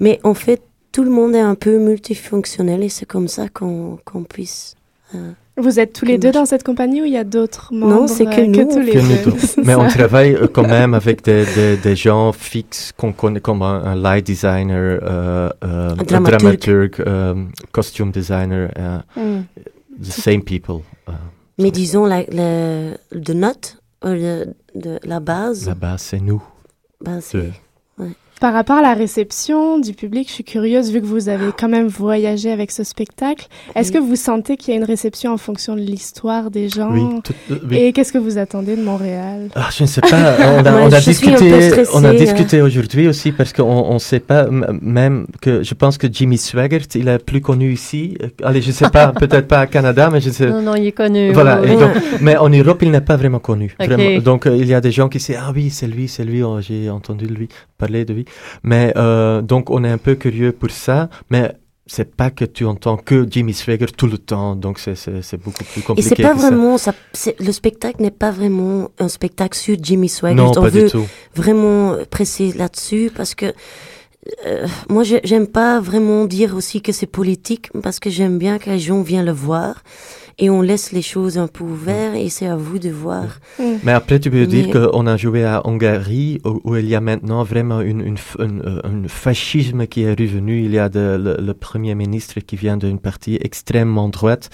Mais 0.00 0.18
en 0.24 0.34
fait, 0.34 0.62
tout 0.90 1.04
le 1.04 1.10
monde 1.10 1.34
est 1.34 1.40
un 1.40 1.54
peu 1.54 1.78
multifonctionnel 1.78 2.82
et 2.82 2.88
c'est 2.88 3.06
comme 3.06 3.28
ça 3.28 3.48
qu'on 3.48 3.98
qu'on 4.04 4.24
puisse. 4.24 4.74
euh, 5.14 5.32
Vous 5.58 5.80
êtes 5.80 5.92
tous 5.92 6.04
les 6.04 6.16
Que 6.16 6.22
deux 6.22 6.32
dans 6.32 6.46
cette 6.46 6.62
compagnie 6.64 7.02
ou 7.02 7.04
il 7.04 7.12
y 7.12 7.16
a 7.16 7.24
d'autres 7.24 7.72
membres 7.72 8.08
c'est 8.08 8.24
que 8.26 8.40
euh, 8.40 8.46
nous, 8.46 8.64
tous 8.72 8.80
les 8.80 8.92
que 8.92 8.98
deux 8.98 9.30
nous 9.30 9.30
deux. 9.32 9.38
C'est 9.38 9.64
Mais 9.64 9.74
on 9.74 9.86
travaille 9.88 10.34
euh, 10.34 10.46
quand 10.46 10.66
même 10.78 10.94
avec 10.94 11.22
des, 11.24 11.44
des, 11.54 11.76
des 11.76 11.96
gens 11.96 12.32
fixes 12.32 12.92
qu'on 12.96 13.12
connaît 13.12 13.40
comme 13.40 13.62
un, 13.62 13.82
un 13.84 13.94
light 13.96 14.24
designer, 14.24 15.00
euh, 15.02 15.50
euh, 15.64 15.90
un 15.90 15.94
dramaturge. 16.04 16.40
dramaturge, 16.42 16.90
euh, 17.06 17.34
costume 17.72 18.10
designer, 18.12 18.70
euh, 18.78 18.98
Mm. 19.16 19.42
the 20.00 20.10
same 20.12 20.42
people. 20.42 20.80
euh, 21.08 21.12
Mais 21.58 21.70
disons 21.72 22.06
la 22.06 22.22
la 22.30 22.96
de 23.12 23.32
note 23.32 23.78
de, 24.04 24.46
de 24.76 24.98
la 25.04 25.18
base? 25.18 25.70
C'est 25.98 26.20
nous. 26.20 26.42
c'est- 27.20 27.38
deux. 27.38 27.50
Par 28.40 28.52
rapport 28.52 28.76
à 28.76 28.82
la 28.82 28.94
réception 28.94 29.80
du 29.80 29.94
public, 29.94 30.28
je 30.28 30.34
suis 30.34 30.44
curieuse, 30.44 30.92
vu 30.92 31.00
que 31.00 31.06
vous 31.06 31.28
avez 31.28 31.46
quand 31.58 31.68
même 31.68 31.88
voyagé 31.88 32.52
avec 32.52 32.70
ce 32.70 32.84
spectacle, 32.84 33.48
est-ce 33.74 33.88
Oui. 33.92 33.98
que 33.98 34.04
vous 34.04 34.14
sentez 34.14 34.56
qu'il 34.56 34.72
y 34.72 34.76
a 34.76 34.80
une 34.80 34.84
réception 34.86 35.32
en 35.32 35.36
fonction 35.38 35.74
de 35.74 35.80
l'histoire 35.80 36.48
des 36.52 36.68
gens? 36.68 36.90
Oui, 36.92 37.20
tout- 37.24 37.32
euh, 37.50 37.56
oui. 37.68 37.76
Et 37.78 37.92
qu'est-ce 37.92 38.12
que 38.12 38.18
vous 38.18 38.38
attendez 38.38 38.76
de 38.76 38.82
Montréal? 38.82 39.48
Ah, 39.56 39.68
je 39.76 39.82
ne 39.82 39.88
sais 39.88 40.00
pas. 40.00 40.08
On 40.38 40.64
a, 40.64 40.72
Ouais, 40.78 40.82
on 40.84 40.88
discuté, 40.88 41.36
stressée, 41.68 41.90
on 41.94 42.04
a 42.04 42.10
euh. 42.12 42.16
discuté 42.16 42.62
aujourd'hui 42.62 43.08
aussi 43.08 43.32
parce 43.32 43.52
qu'on 43.52 43.94
ne 43.94 43.98
sait 43.98 44.20
pas 44.20 44.46
même 44.80 45.26
que 45.40 45.64
je 45.64 45.74
pense 45.74 45.98
que 45.98 46.06
Jimmy 46.10 46.38
Swaggart, 46.38 46.86
il 46.94 47.08
est 47.08 47.18
plus 47.18 47.40
connu 47.40 47.72
ici. 47.72 48.16
Allez, 48.44 48.62
je 48.62 48.70
sais 48.70 48.88
pas, 48.90 49.08
peut-être 49.18 49.48
pas 49.48 49.60
à 49.60 49.66
Canada, 49.66 50.10
mais 50.12 50.20
je 50.20 50.30
sais. 50.30 50.46
Non, 50.48 50.62
non, 50.62 50.74
il 50.76 50.86
est 50.86 50.92
connu. 50.92 51.32
Voilà, 51.32 51.60
oui, 51.60 51.70
et 51.70 51.74
oui. 51.74 51.80
donc, 51.80 51.90
mais 52.20 52.36
en 52.36 52.48
Europe, 52.48 52.82
il 52.82 52.90
n'est 52.92 53.00
pas 53.00 53.16
vraiment 53.16 53.40
connu. 53.40 53.74
Vraiment. 53.80 54.20
Donc, 54.20 54.46
euh, 54.46 54.56
il 54.56 54.66
y 54.68 54.74
a 54.74 54.80
des 54.80 54.92
gens 54.92 55.08
qui 55.08 55.18
disent 55.18 55.36
Ah 55.40 55.50
oui, 55.54 55.70
c'est 55.70 55.88
lui, 55.88 56.06
c'est 56.06 56.24
lui, 56.24 56.42
oh, 56.44 56.60
j'ai 56.60 56.88
entendu 56.90 57.26
lui 57.26 57.48
parler 57.78 58.04
de 58.04 58.12
lui. 58.12 58.24
Mais 58.62 58.92
euh, 58.96 59.42
donc, 59.42 59.70
on 59.70 59.84
est 59.84 59.90
un 59.90 59.98
peu 59.98 60.14
curieux 60.14 60.52
pour 60.52 60.70
ça, 60.70 61.08
mais 61.30 61.52
c'est 61.90 62.14
pas 62.14 62.30
que 62.30 62.44
tu 62.44 62.66
entends 62.66 62.98
que 62.98 63.26
Jimmy 63.30 63.54
Swaggart 63.54 63.92
tout 63.96 64.06
le 64.08 64.18
temps, 64.18 64.54
donc 64.56 64.78
c'est- 64.78 64.94
beaucoup 65.42 65.64
plus 65.64 65.80
Et 65.80 65.84
compliqué. 65.84 66.08
c'est 66.16 66.22
pas 66.22 66.34
que 66.34 66.38
vraiment 66.38 66.76
ça. 66.76 66.92
Le 67.40 67.50
spectacle 67.50 68.02
n'est 68.02 68.10
pas 68.10 68.30
vraiment 68.30 68.90
un 68.98 69.08
spectacle 69.08 69.56
sur 69.56 69.74
Jimmy 69.80 70.10
Swaggart. 70.10 70.36
Non, 70.44 70.50
on 70.54 70.62
pas 70.62 70.68
veut 70.68 70.82
du 70.84 70.90
tout. 70.90 71.06
vraiment 71.34 71.96
presser 72.10 72.52
là-dessus 72.52 73.10
parce 73.16 73.34
que 73.34 73.54
euh, 74.46 74.66
moi, 74.90 75.02
j'ai- 75.04 75.22
j'aime 75.24 75.46
pas 75.46 75.80
vraiment 75.80 76.26
dire 76.26 76.54
aussi 76.54 76.82
que 76.82 76.92
c'est 76.92 77.06
politique 77.06 77.70
parce 77.82 77.98
que 78.00 78.10
j'aime 78.10 78.36
bien 78.36 78.58
que 78.58 78.68
les 78.68 78.78
gens 78.78 79.00
viennent 79.00 79.24
le 79.24 79.32
voir 79.32 79.82
et 80.38 80.50
on 80.50 80.62
laisse 80.62 80.92
les 80.92 81.02
choses 81.02 81.36
un 81.38 81.48
peu 81.48 81.64
ouvertes 81.64 82.14
et 82.16 82.28
c'est 82.28 82.46
à 82.46 82.56
vous 82.56 82.78
de 82.78 82.90
voir. 82.90 83.40
Mais 83.82 83.92
après, 83.92 84.20
tu 84.20 84.30
peux 84.30 84.46
dire 84.46 84.66
qu'on 84.70 85.06
a 85.06 85.16
joué 85.16 85.44
à 85.44 85.66
Hongrie, 85.66 86.40
où, 86.44 86.60
où 86.64 86.76
il 86.76 86.86
y 86.86 86.94
a 86.94 87.00
maintenant 87.00 87.42
vraiment 87.42 87.80
une, 87.80 88.00
une, 88.00 88.14
f- 88.16 88.40
une, 88.42 88.62
euh, 88.64 88.80
un 88.84 89.08
fascisme 89.08 89.86
qui 89.86 90.02
est 90.02 90.12
revenu. 90.14 90.64
Il 90.64 90.70
y 90.72 90.78
a 90.78 90.88
de- 90.88 91.18
le, 91.20 91.36
le 91.44 91.54
Premier 91.54 91.94
ministre 91.94 92.38
qui 92.40 92.56
vient 92.56 92.76
d'une 92.76 92.98
partie 93.00 93.36
extrêmement 93.40 94.08
droite. 94.08 94.50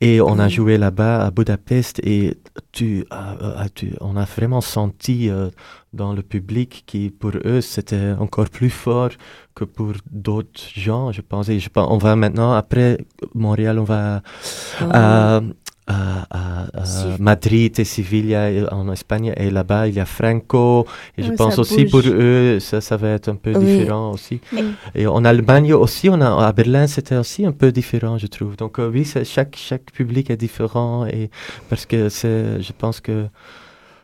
Et 0.00 0.20
on 0.20 0.38
a 0.38 0.48
joué 0.48 0.78
là-bas 0.78 1.26
à 1.26 1.30
Budapest 1.30 2.00
et 2.02 2.36
tu, 2.72 3.04
euh, 3.12 3.64
tu, 3.74 3.92
on 4.00 4.16
a 4.16 4.24
vraiment 4.24 4.60
senti 4.62 5.28
euh, 5.28 5.50
dans 5.92 6.12
le 6.12 6.22
public 6.22 6.82
qui, 6.86 7.10
pour 7.10 7.32
eux, 7.44 7.60
c'était 7.60 8.12
encore 8.18 8.48
plus 8.50 8.70
fort 8.70 9.10
que 9.54 9.64
pour 9.64 9.92
d'autres 10.10 10.60
gens, 10.74 11.12
je 11.12 11.22
pense. 11.22 11.48
Et 11.48 11.58
je 11.60 11.68
pense, 11.70 11.88
on 11.90 11.98
va 11.98 12.16
maintenant, 12.16 12.52
après 12.52 12.98
Montréal, 13.34 13.78
on 13.78 13.84
va 13.84 14.22
à, 14.80 15.40
à- 15.86 16.22
à- 16.74 17.16
Madrid 17.20 17.78
et 17.78 17.84
Sevilla 17.84 18.50
en 18.72 18.90
Espagne 18.92 19.32
et 19.36 19.50
là-bas 19.50 19.86
il 19.86 19.94
y 19.94 20.00
a 20.00 20.04
Franco 20.04 20.84
et 21.16 21.22
je 21.22 21.30
pense 21.32 21.58
aussi 21.60 21.84
bouge. 21.84 21.90
pour 21.90 22.12
eux 22.12 22.58
ça, 22.58 22.80
ça 22.80 22.96
va 22.96 23.10
être 23.10 23.28
un 23.28 23.36
peu 23.36 23.52
Oui. 23.56 23.64
différent 23.64 24.10
aussi 24.10 24.40
et 24.96 25.06
en 25.06 25.24
Allemagne 25.24 25.72
aussi 25.74 26.08
on 26.08 26.20
a 26.20 26.44
à 26.44 26.52
Berlin 26.52 26.88
c'était 26.88 27.16
aussi 27.16 27.46
un 27.46 27.52
peu 27.52 27.70
différent 27.70 28.18
je 28.18 28.26
trouve 28.26 28.56
donc 28.56 28.80
euh, 28.80 28.90
oui 28.92 29.08
chaque 29.24 29.54
chaque 29.56 29.92
public 29.92 30.28
est 30.30 30.36
différent 30.36 31.06
et 31.06 31.30
parce 31.68 31.86
que 31.86 32.08
c'est 32.08 32.60
je 32.60 32.72
pense 32.76 33.00
que 33.00 33.26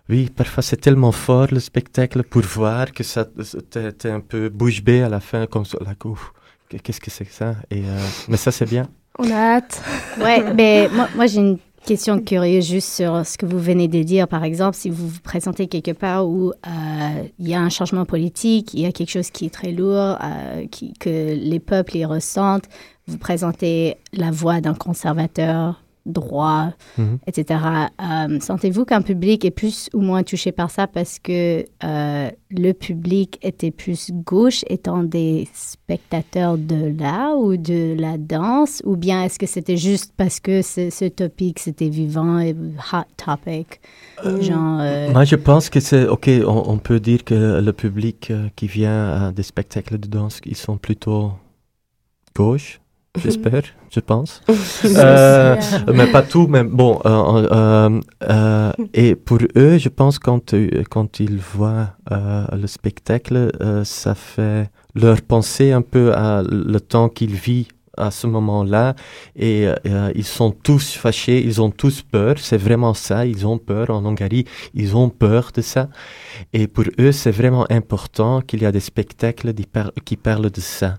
oui, 0.09 0.31
parfois 0.35 0.63
c'est 0.63 0.77
tellement 0.77 1.13
fort 1.13 1.47
le 1.53 1.61
spectacle 1.61 2.23
pour 2.23 2.43
voir 2.43 2.93
que 2.93 3.03
ça 3.03 3.27
t'es 3.71 4.11
un 4.11 4.21
peu 4.21 4.49
bouche 4.49 4.83
bée 4.83 5.03
à 5.03 5.09
la 5.09 5.21
fin 5.21 5.47
comme 5.47 5.65
ça, 5.65 5.79
là, 5.81 5.95
ouf, 6.05 6.33
qu'est-ce 6.69 7.01
que 7.01 7.11
c'est 7.11 7.25
que 7.25 7.33
ça? 7.33 7.57
Et 7.71 7.83
euh, 7.85 7.99
mais 8.29 8.37
ça 8.37 8.51
c'est 8.51 8.69
bien 8.69 8.89
On 9.19 9.31
a 9.31 9.57
hâte. 9.57 9.83
Ouais, 10.19 10.53
mais 10.55 10.89
moi, 10.93 11.09
moi 11.15 11.27
j'ai 11.27 11.41
une 11.41 11.59
question 11.85 12.21
curieuse 12.21 12.67
juste 12.67 12.89
sur 12.89 13.27
ce 13.27 13.37
que 13.37 13.47
vous 13.47 13.59
venez 13.59 13.89
de 13.89 14.03
dire. 14.03 14.29
Par 14.29 14.45
exemple, 14.45 14.77
si 14.77 14.91
vous 14.91 15.09
vous 15.09 15.21
présentez 15.21 15.67
quelque 15.67 15.93
part 15.93 16.29
où 16.29 16.51
euh, 16.51 17.23
il 17.39 17.49
y 17.49 17.55
a 17.55 17.61
un 17.61 17.71
changement 17.71 18.05
politique, 18.05 18.75
il 18.75 18.81
y 18.81 18.87
a 18.87 18.93
quelque 18.93 19.11
chose 19.11 19.31
qui 19.31 19.47
est 19.47 19.55
très 19.55 19.73
lourd, 19.73 20.19
euh, 20.23 20.67
qui, 20.71 20.93
que 20.95 21.35
les 21.35 21.61
peuples 21.61 21.97
y 21.97 22.05
ressentent, 22.05 22.69
vous 23.07 23.19
présentez 23.19 23.97
la 24.13 24.31
voix 24.31 24.61
d'un 24.61 24.75
conservateur 24.75 25.83
droit, 26.07 26.71
Mhm. 26.99 27.19
etc. 27.27 27.61
Euh, 28.01 28.41
Sentez-vous 28.41 28.85
qu'un 28.85 29.03
public 29.03 29.45
est 29.45 29.51
plus 29.51 29.89
ou 29.95 30.01
moins 30.01 30.23
touché 30.23 30.53
par 30.53 30.71
ça 30.71 30.87
parce 30.87 31.19
que 31.19 31.65
euh, 31.85 32.31
le 32.51 32.73
public 32.73 33.39
était 33.43 33.71
plus 33.71 34.11
gauche 34.13 34.65
étant 34.69 35.03
des 35.05 35.49
spectateurs 35.55 36.59
de 36.59 36.95
l'art 36.99 37.39
ou 37.39 37.57
de 37.57 37.95
la 37.99 38.19
danse? 38.19 38.83
Ou 38.85 38.97
bien 38.97 39.23
est-ce 39.25 39.39
que 39.39 39.47
c'était 39.47 39.77
juste 39.77 40.13
parce 40.17 40.41
que 40.41 40.61
ce, 40.63 41.09
topic 41.09 41.59
c'était 41.59 41.89
vivant 41.89 42.39
et 42.41 42.55
hot 42.93 43.05
topic? 43.17 43.81
Genre 44.41 44.79
euh, 44.81 45.11
Moi, 45.13 45.25
je 45.25 45.37
pense 45.37 45.71
que 45.71 45.81
c'est 45.81 46.07
OK. 46.07 46.29
On, 46.47 46.63
on 46.67 46.79
peut 46.79 47.01
dire 47.01 47.25
que 47.25 47.61
le 47.61 47.73
public 47.73 48.31
euh, 48.31 48.49
qui 48.57 48.67
vient 48.67 49.27
à 49.29 49.33
des 49.33 49.43
spectacles 49.43 49.99
de 49.99 50.09
danse, 50.09 50.41
ils 50.45 50.57
sont 50.57 50.77
plutôt 50.77 51.33
gauche, 52.37 52.81
j'espère, 53.23 53.63
je 53.91 54.01
pense. 54.01 54.41
Euh, 54.85 55.57
mais 55.95 56.07
pas 56.11 56.23
tout, 56.23 56.47
mais 56.49 56.65
bon. 56.65 56.99
euh, 57.05 58.01
euh, 58.29 58.73
et 58.95 59.15
pour 59.15 59.39
eux, 59.57 59.79
je 59.79 59.89
pense 59.89 60.19
quand 60.19 60.55
quand 60.91 61.21
ils 61.21 61.39
voient 61.39 61.91
le 62.11 62.67
spectacle, 62.67 63.51
ça 63.85 64.15
fait 64.15 64.71
leur 64.95 65.21
penser 65.23 65.73
un 65.73 65.83
peu 65.83 66.13
à 66.15 66.43
le 66.43 66.81
temps 66.81 67.09
qu'ils 67.09 67.35
vivent 67.35 67.69
à 67.99 68.11
ce 68.11 68.27
moment-là 68.27 68.95
et 69.37 69.69
euh, 69.87 70.11
ils 70.15 70.25
sont 70.25 70.51
tous 70.51 70.93
fâchés, 70.95 71.43
ils 71.45 71.61
ont 71.61 71.71
tous 71.71 72.01
peur, 72.03 72.37
c'est 72.39 72.57
vraiment 72.57 72.95
ça, 72.95 73.27
ils 73.27 73.47
ont 73.47 73.59
peur 73.59 73.91
en 73.91 74.05
Hongrie, 74.07 74.47
ils 74.75 74.97
ont 74.97 75.11
peur 75.11 75.51
de 75.55 75.61
ça 75.61 75.89
et 76.55 76.67
pour 76.67 76.85
eux 76.99 77.13
c'est 77.13 77.31
vraiment 77.31 77.67
important 77.71 78.41
qu'il 78.41 78.63
y 78.63 78.67
a 78.67 78.73
des 78.73 78.81
spectacles 78.81 79.53
qui, 79.53 79.67
par- 79.67 79.93
qui 80.07 80.17
parlent 80.17 80.51
de 80.51 80.61
ça. 80.63 80.99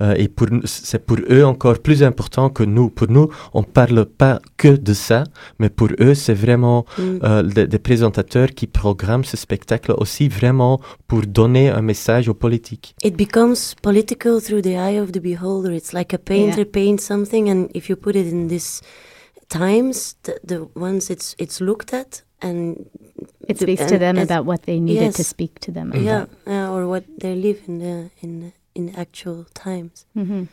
Euh, 0.00 0.14
et 0.16 0.28
pour 0.28 0.48
c'est 0.64 1.04
pour 1.04 1.18
eux 1.30 1.44
encore 1.44 1.78
plus 1.80 2.02
important 2.02 2.48
que 2.50 2.62
nous. 2.64 2.90
Pour 2.90 3.08
nous, 3.10 3.28
on 3.54 3.62
parle 3.62 4.04
pas 4.06 4.40
que 4.56 4.68
de 4.76 4.94
ça, 4.94 5.24
mais 5.58 5.68
pour 5.68 5.88
eux, 6.00 6.14
c'est 6.14 6.34
vraiment 6.34 6.84
Mm. 6.98 7.18
euh, 7.24 7.42
des, 7.42 7.66
des 7.66 7.78
présentateurs 7.78 8.50
qui 8.50 8.66
programment 8.66 9.24
ce 9.24 9.36
spectacle 9.36 9.92
aussi 9.98 10.28
vraiment 10.28 10.80
pour 11.08 11.22
donner 11.22 11.68
un 11.70 11.82
message 11.82 12.28
aux 12.28 12.34
politiques. 12.34 12.94
It 13.02 13.16
becomes 13.16 13.74
political 13.82 14.40
through 14.40 14.62
the 14.62 14.76
eye 14.76 14.98
of 15.00 15.12
the 15.12 15.20
beholder. 15.20 15.72
It's 15.72 15.92
like 15.92 16.12
a 16.14 16.18
painter 16.18 16.64
paints 16.64 17.04
something, 17.06 17.48
and 17.50 17.68
if 17.74 17.88
you 17.88 17.96
put 17.96 18.14
it 18.16 18.26
in 18.30 18.48
this 18.48 18.80
times, 19.48 20.16
the, 20.24 20.34
the 20.46 20.60
ones 20.76 21.10
it's 21.10 21.34
it's 21.38 21.60
looked 21.60 21.92
at, 21.94 22.24
and 22.40 22.76
It 23.48 23.58
the- 23.58 23.64
speaks 23.66 23.86
to 23.86 23.94
and 23.94 24.00
them 24.00 24.18
about 24.18 24.46
what 24.46 24.62
they 24.66 24.80
needed 24.80 25.12
to 25.14 25.22
yes. 25.22 25.28
speak 25.28 25.60
to 25.60 25.72
them 25.72 25.92
yeah, 25.94 26.22
about. 26.24 26.28
uh, 26.46 26.74
or 26.74 26.86
what 26.86 27.04
they 27.20 27.34
live 27.34 27.58
in 27.68 27.78
the 27.78 28.10
in 28.22 28.52
in 28.76 28.86
actual 28.96 29.44
times. 29.54 30.06
Mhm. 30.14 30.46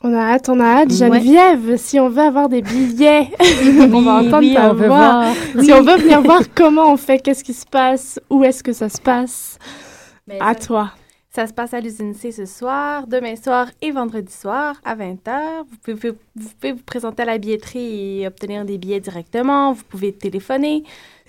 On 0.00 0.14
a 0.14 0.34
hâte, 0.34 0.48
on 0.48 0.60
a 0.60 0.64
hâte. 0.64 0.90
Ouais. 0.90 0.96
Geneviève, 0.96 1.76
si 1.76 1.98
on 1.98 2.08
veut 2.08 2.22
avoir 2.22 2.48
des 2.48 2.62
billets, 2.62 3.30
on 3.92 4.00
va 4.02 4.12
entendre 4.20 4.38
oui, 4.40 4.54
ta 4.54 4.70
on 4.70 4.74
voix. 4.74 4.86
voir. 4.86 5.34
Si 5.60 5.72
on 5.72 5.82
veut 5.82 5.96
venir 5.96 6.22
voir 6.22 6.42
comment 6.54 6.92
on 6.92 6.96
fait, 6.96 7.18
qu'est-ce 7.18 7.42
qui 7.42 7.52
se 7.54 7.66
passe, 7.66 8.20
où 8.30 8.44
est-ce 8.44 8.62
que 8.62 8.72
ça 8.72 8.88
se 8.88 9.00
passe, 9.00 9.58
Mais 10.28 10.38
à 10.40 10.54
ça, 10.54 10.54
toi. 10.54 10.90
Ça 11.38 11.46
se 11.46 11.52
passe 11.52 11.72
à 11.72 11.78
l'usine 11.78 12.14
C 12.14 12.32
ce 12.32 12.46
soir, 12.46 13.06
demain 13.06 13.36
soir 13.36 13.68
et 13.80 13.92
vendredi 13.92 14.32
soir 14.32 14.74
à 14.84 14.96
20h. 14.96 15.62
Vous 15.70 15.76
pouvez, 15.76 16.10
vous 16.10 16.48
pouvez 16.58 16.72
vous 16.72 16.82
présenter 16.82 17.22
à 17.22 17.26
la 17.26 17.38
billetterie 17.38 18.22
et 18.22 18.26
obtenir 18.26 18.64
des 18.64 18.76
billets 18.76 18.98
directement. 18.98 19.72
Vous 19.72 19.84
pouvez 19.84 20.12
téléphoner 20.12 20.82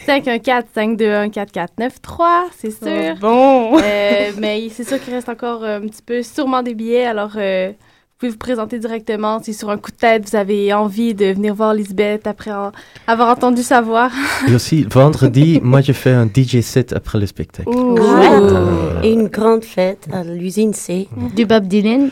514-521-4493, 0.08 2.24
c'est 2.58 2.72
sûr. 2.72 3.18
Bon. 3.22 3.78
Euh, 3.78 4.32
mais 4.40 4.68
c'est 4.70 4.84
sûr 4.84 5.00
qu'il 5.00 5.14
reste 5.14 5.30
encore 5.30 5.64
un 5.64 5.82
petit 5.82 6.02
peu, 6.02 6.24
sûrement 6.24 6.64
des 6.64 6.74
billets. 6.74 7.06
Alors, 7.06 7.34
euh, 7.36 7.72
pouvez 8.20 8.32
vous 8.32 8.38
présenter 8.38 8.80
directement. 8.80 9.42
Si 9.42 9.54
sur 9.54 9.70
un 9.70 9.78
coup 9.78 9.92
de 9.92 9.96
tête, 9.98 10.30
vous 10.30 10.36
avez 10.36 10.74
envie 10.74 11.14
de 11.14 11.28
venir 11.28 11.56
voir 11.56 11.74
Lisbeth 11.74 12.28
après 12.28 12.52
en- 12.52 12.72
avoir 13.08 13.30
entendu 13.30 13.64
sa 13.64 13.80
voix. 13.82 14.10
Et 14.48 14.54
aussi, 14.54 14.84
vendredi, 14.90 15.60
moi, 15.64 15.80
je 15.82 15.94
fais 15.94 16.12
un 16.12 16.26
DJ 16.28 16.60
set 16.62 16.92
après 16.94 17.18
le 17.18 17.26
spectacle. 17.26 17.70
Ouh. 17.70 17.96
Chouette. 17.96 18.32
Euh, 18.32 19.02
Et 19.04 19.14
une 19.14 19.28
grande 19.30 19.64
fête 19.64 20.08
à 20.12 20.24
l'usine 20.24 20.74
C. 20.74 21.08
Du 21.36 21.46
Bob 21.46 21.66
Dylan. 21.68 22.10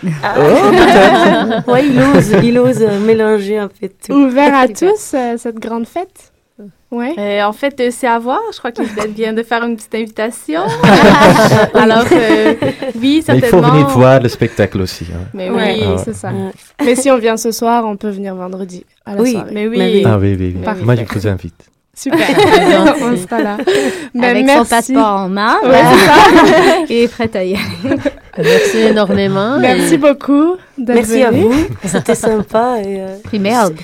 ouais, 1.68 1.86
il 1.88 2.00
ose, 2.02 2.32
il 2.44 2.58
ose 2.58 2.82
euh, 2.82 3.00
mélanger 3.00 3.58
un 3.58 3.68
peu 3.68 3.90
tout. 3.90 4.14
Ouvert 4.14 4.56
à 4.56 4.68
tous, 4.68 5.12
euh, 5.14 5.36
cette 5.38 5.60
grande 5.60 5.86
fête. 5.88 6.32
Ouais. 6.90 7.14
Euh, 7.18 7.44
en 7.44 7.52
fait, 7.52 7.78
euh, 7.82 7.90
c'est 7.92 8.08
à 8.08 8.18
voir. 8.18 8.40
Je 8.54 8.58
crois 8.60 8.72
que 8.72 8.82
Lisbeth 8.82 9.12
vient 9.14 9.34
de 9.34 9.44
faire 9.44 9.62
une 9.66 9.76
petite 9.76 9.94
invitation. 9.96 10.62
Alors, 11.74 12.06
euh, 12.12 12.54
oui, 12.62 12.62
Mais 12.96 13.08
il 13.18 13.24
certainement. 13.24 13.68
faut 13.68 13.72
venir 13.74 13.88
voir 13.90 14.22
le 14.22 14.30
spectacle 14.30 14.80
aussi. 14.82 15.06
hein. 15.14 15.26
Mais 15.34 15.50
oui, 15.50 15.82
Ah 15.86 15.90
ouais. 15.92 15.98
c'est 16.04 16.16
ça. 16.16 16.30
Ouais. 16.30 16.52
Mais 16.86 16.96
si 16.96 17.12
on 17.12 17.18
vient 17.18 17.36
ce 17.36 17.52
soir, 17.52 17.84
on 17.86 17.98
peut 17.98 18.10
venir 18.10 18.36
vendredi 18.36 18.86
à 19.06 19.16
la 19.16 19.22
Oui. 19.22 19.32
soirée. 19.34 19.52
mais 19.54 19.68
oui. 19.68 19.78
Mais 19.78 19.92
oui. 19.96 20.04
Ah 20.06 20.18
oui, 20.18 20.36
oui, 20.40 20.56
oui. 20.56 20.84
Moi, 20.86 20.96
je 20.96 21.04
vous 21.04 21.28
invite. 21.28 21.66
Super. 21.94 22.20
on 23.02 23.18
sera 23.18 23.42
là. 23.42 23.58
Mais 24.14 24.28
Avec 24.28 24.46
merci. 24.46 24.64
son 24.70 24.76
passeport 24.76 25.20
en 25.22 25.30
main. 25.30 25.56
Ouais, 25.66 25.82
c'est 25.92 26.06
ça. 26.06 26.76
Il 26.90 26.96
est 26.98 27.08
prêt 27.08 27.30
à 27.34 27.44
y 27.44 27.56
aller. 27.56 27.98
Merci 28.38 28.78
énormément. 28.78 29.58
Merci 29.60 29.96
et- 29.96 29.98
beaucoup 29.98 30.58
d'être 30.78 30.96
Merci 30.96 31.24
à 31.24 31.32
vous. 31.32 31.52
C'était 31.84 32.14
sympa 32.14 32.76
et 32.86 33.02
euh, 33.02 33.16
Puis 33.28 33.40
merde. 33.40 33.76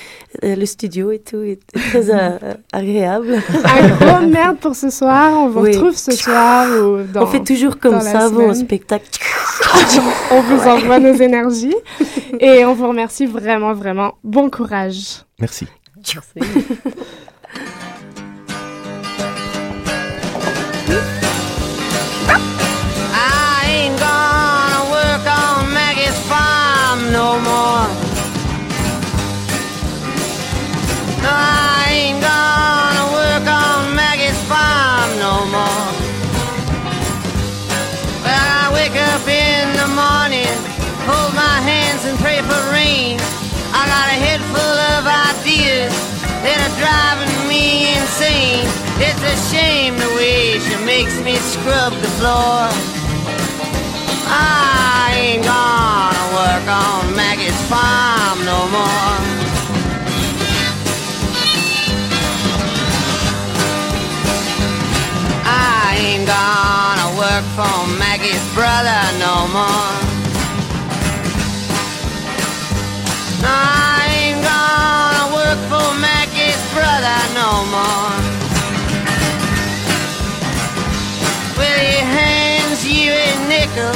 Euh, 0.44 0.56
le 0.56 0.66
studio 0.66 1.12
et 1.12 1.20
tout 1.20 1.42
est 1.42 1.60
très 1.74 2.10
euh, 2.10 2.38
agréable. 2.74 3.42
Un 3.64 3.88
gros 3.96 4.28
merde 4.28 4.58
pour 4.58 4.76
ce 4.76 4.90
soir. 4.90 5.32
On 5.34 5.50
vous 5.50 5.62
Oui. 5.62 5.72
retrouve 5.76 5.96
ce 5.96 6.12
soir 6.12 6.68
ou 6.84 7.04
dans... 7.04 7.24
On 7.24 7.28
fait 7.28 7.44
toujours 7.44 7.80
comme 7.80 8.00
ça 8.02 8.26
avant 8.26 8.50
un 8.50 8.54
spectacle. 8.54 9.06
On 10.32 10.42
vous 10.42 10.68
envoie 10.68 11.00
nos 11.00 11.14
énergies 11.14 11.76
et 12.40 12.66
on 12.66 12.74
vous 12.74 12.88
remercie 12.88 13.26
vraiment, 13.26 13.74
vraiment. 13.74 14.16
Bon 14.24 14.50
courage. 14.50 15.24
Merci. 15.40 15.68
I 15.98 17.43
It's 49.06 49.24
a 49.34 49.36
shame 49.52 49.96
the 49.98 50.08
way 50.16 50.60
she 50.60 50.76
makes 50.86 51.20
me 51.20 51.36
scrub 51.36 51.92
the 51.92 52.12
floor. 52.18 52.72
I 54.32 55.12
ain't 55.24 55.44
gonna 55.44 56.26
work 56.40 56.66
on 56.72 57.14
Maggie's 57.14 57.60
farm 57.68 58.38
no 58.52 58.60
more. 58.78 59.16
I 65.46 66.00
ain't 66.08 66.26
gonna 66.36 67.10
work 67.24 67.46
for 67.58 67.76
Maggie's 68.00 68.46
brother 68.56 69.02
no 69.20 69.36
more. 69.58 69.92
No, 73.44 73.52
I 73.52 74.08
ain't 74.22 74.42
gonna 74.52 75.26
work 75.36 75.60
for 75.72 75.88
Maggie's 76.00 76.64
brother 76.72 77.20
no 77.36 77.50
more. 77.76 78.13
Nickel, 83.74 83.94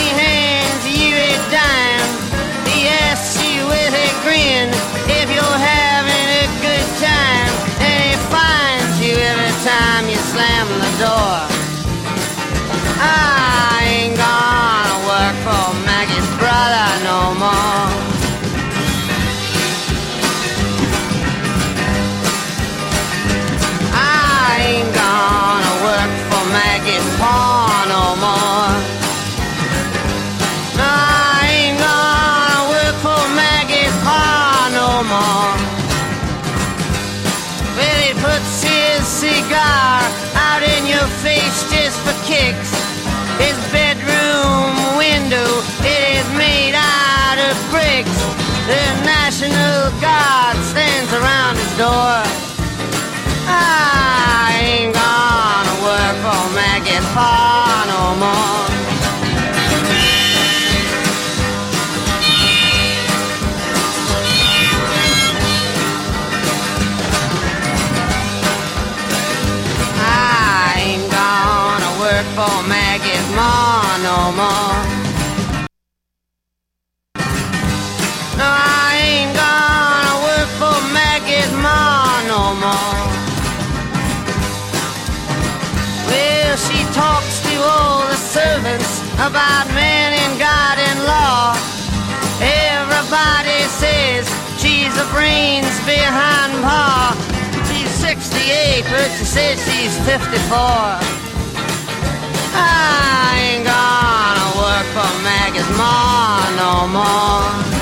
he 0.00 0.08
hands 0.08 0.84
you 0.88 1.14
a 1.14 1.36
dime, 1.50 2.08
he 2.68 2.88
asks 2.88 3.36
you 3.42 3.66
with 3.66 3.92
a 3.92 4.08
grin 4.24 4.68
if 5.08 5.28
you're 5.28 5.60
having 5.60 6.28
a 6.40 6.46
good 6.64 6.88
time, 7.00 7.52
and 7.84 7.98
he 8.08 8.16
finds 8.32 8.96
you 9.04 9.14
every 9.14 9.54
time 9.64 10.08
you 10.08 10.16
slam 10.16 10.66
the 10.80 10.92
door. 11.04 11.36
I 13.00 13.43
cigar 39.24 40.04
out 40.36 40.60
in 40.60 40.84
your 40.84 41.08
face 41.24 41.58
just 41.72 41.96
for 42.04 42.16
kicks. 42.28 42.72
His 43.40 43.56
bedroom 43.72 44.76
window 45.00 45.48
it 45.80 46.02
is 46.20 46.28
made 46.36 46.76
out 46.76 47.38
of 47.48 47.54
bricks. 47.72 48.18
The 48.68 48.84
National 49.08 49.80
Guard 50.04 50.56
stands 50.72 51.10
around 51.20 51.56
his 51.56 51.72
door. 51.80 52.20
I 53.48 54.60
ain't 54.68 54.92
gonna 54.92 55.76
work 55.88 56.16
for 56.24 56.42
Maggie's 56.58 57.06
Pa 57.16 57.32
no 57.92 58.02
more. 58.20 58.73
About 89.34 89.66
man 89.74 90.14
and 90.14 90.38
God 90.38 90.78
and 90.78 90.98
law. 91.10 91.58
Everybody 92.38 93.66
says 93.66 94.30
she's 94.62 94.94
the 94.94 95.06
brains 95.10 95.74
behind 95.82 96.52
Pa. 96.62 97.18
She's 97.66 97.90
68, 97.98 98.84
but 98.94 99.10
she 99.18 99.24
says 99.24 99.58
she's 99.66 99.98
54. 100.06 100.54
I 102.54 103.58
ain't 103.58 103.66
gonna 103.66 104.48
work 104.54 104.86
for 104.94 105.10
Maggie. 105.26 105.58
it 105.58 105.70
more, 105.82 106.46
no 106.54 106.86
more. 106.94 107.73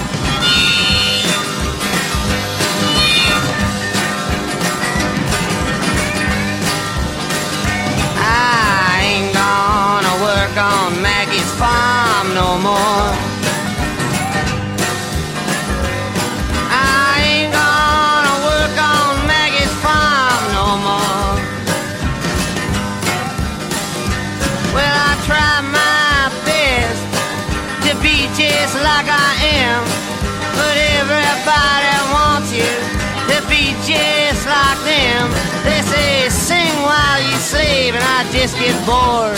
I 38.23 38.31
just 38.31 38.57
get 38.57 38.77
bored. 38.87 39.37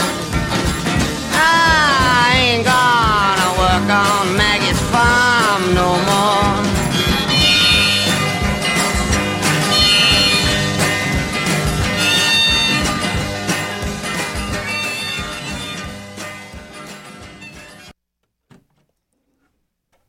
I 1.33 2.37
ain't 2.37 2.65
gonna 2.67 3.51
work 3.57 3.89
on 3.89 4.37
Maggie's 4.37 4.79
farm 4.93 5.75
no 5.75 5.97
more. 6.05 6.44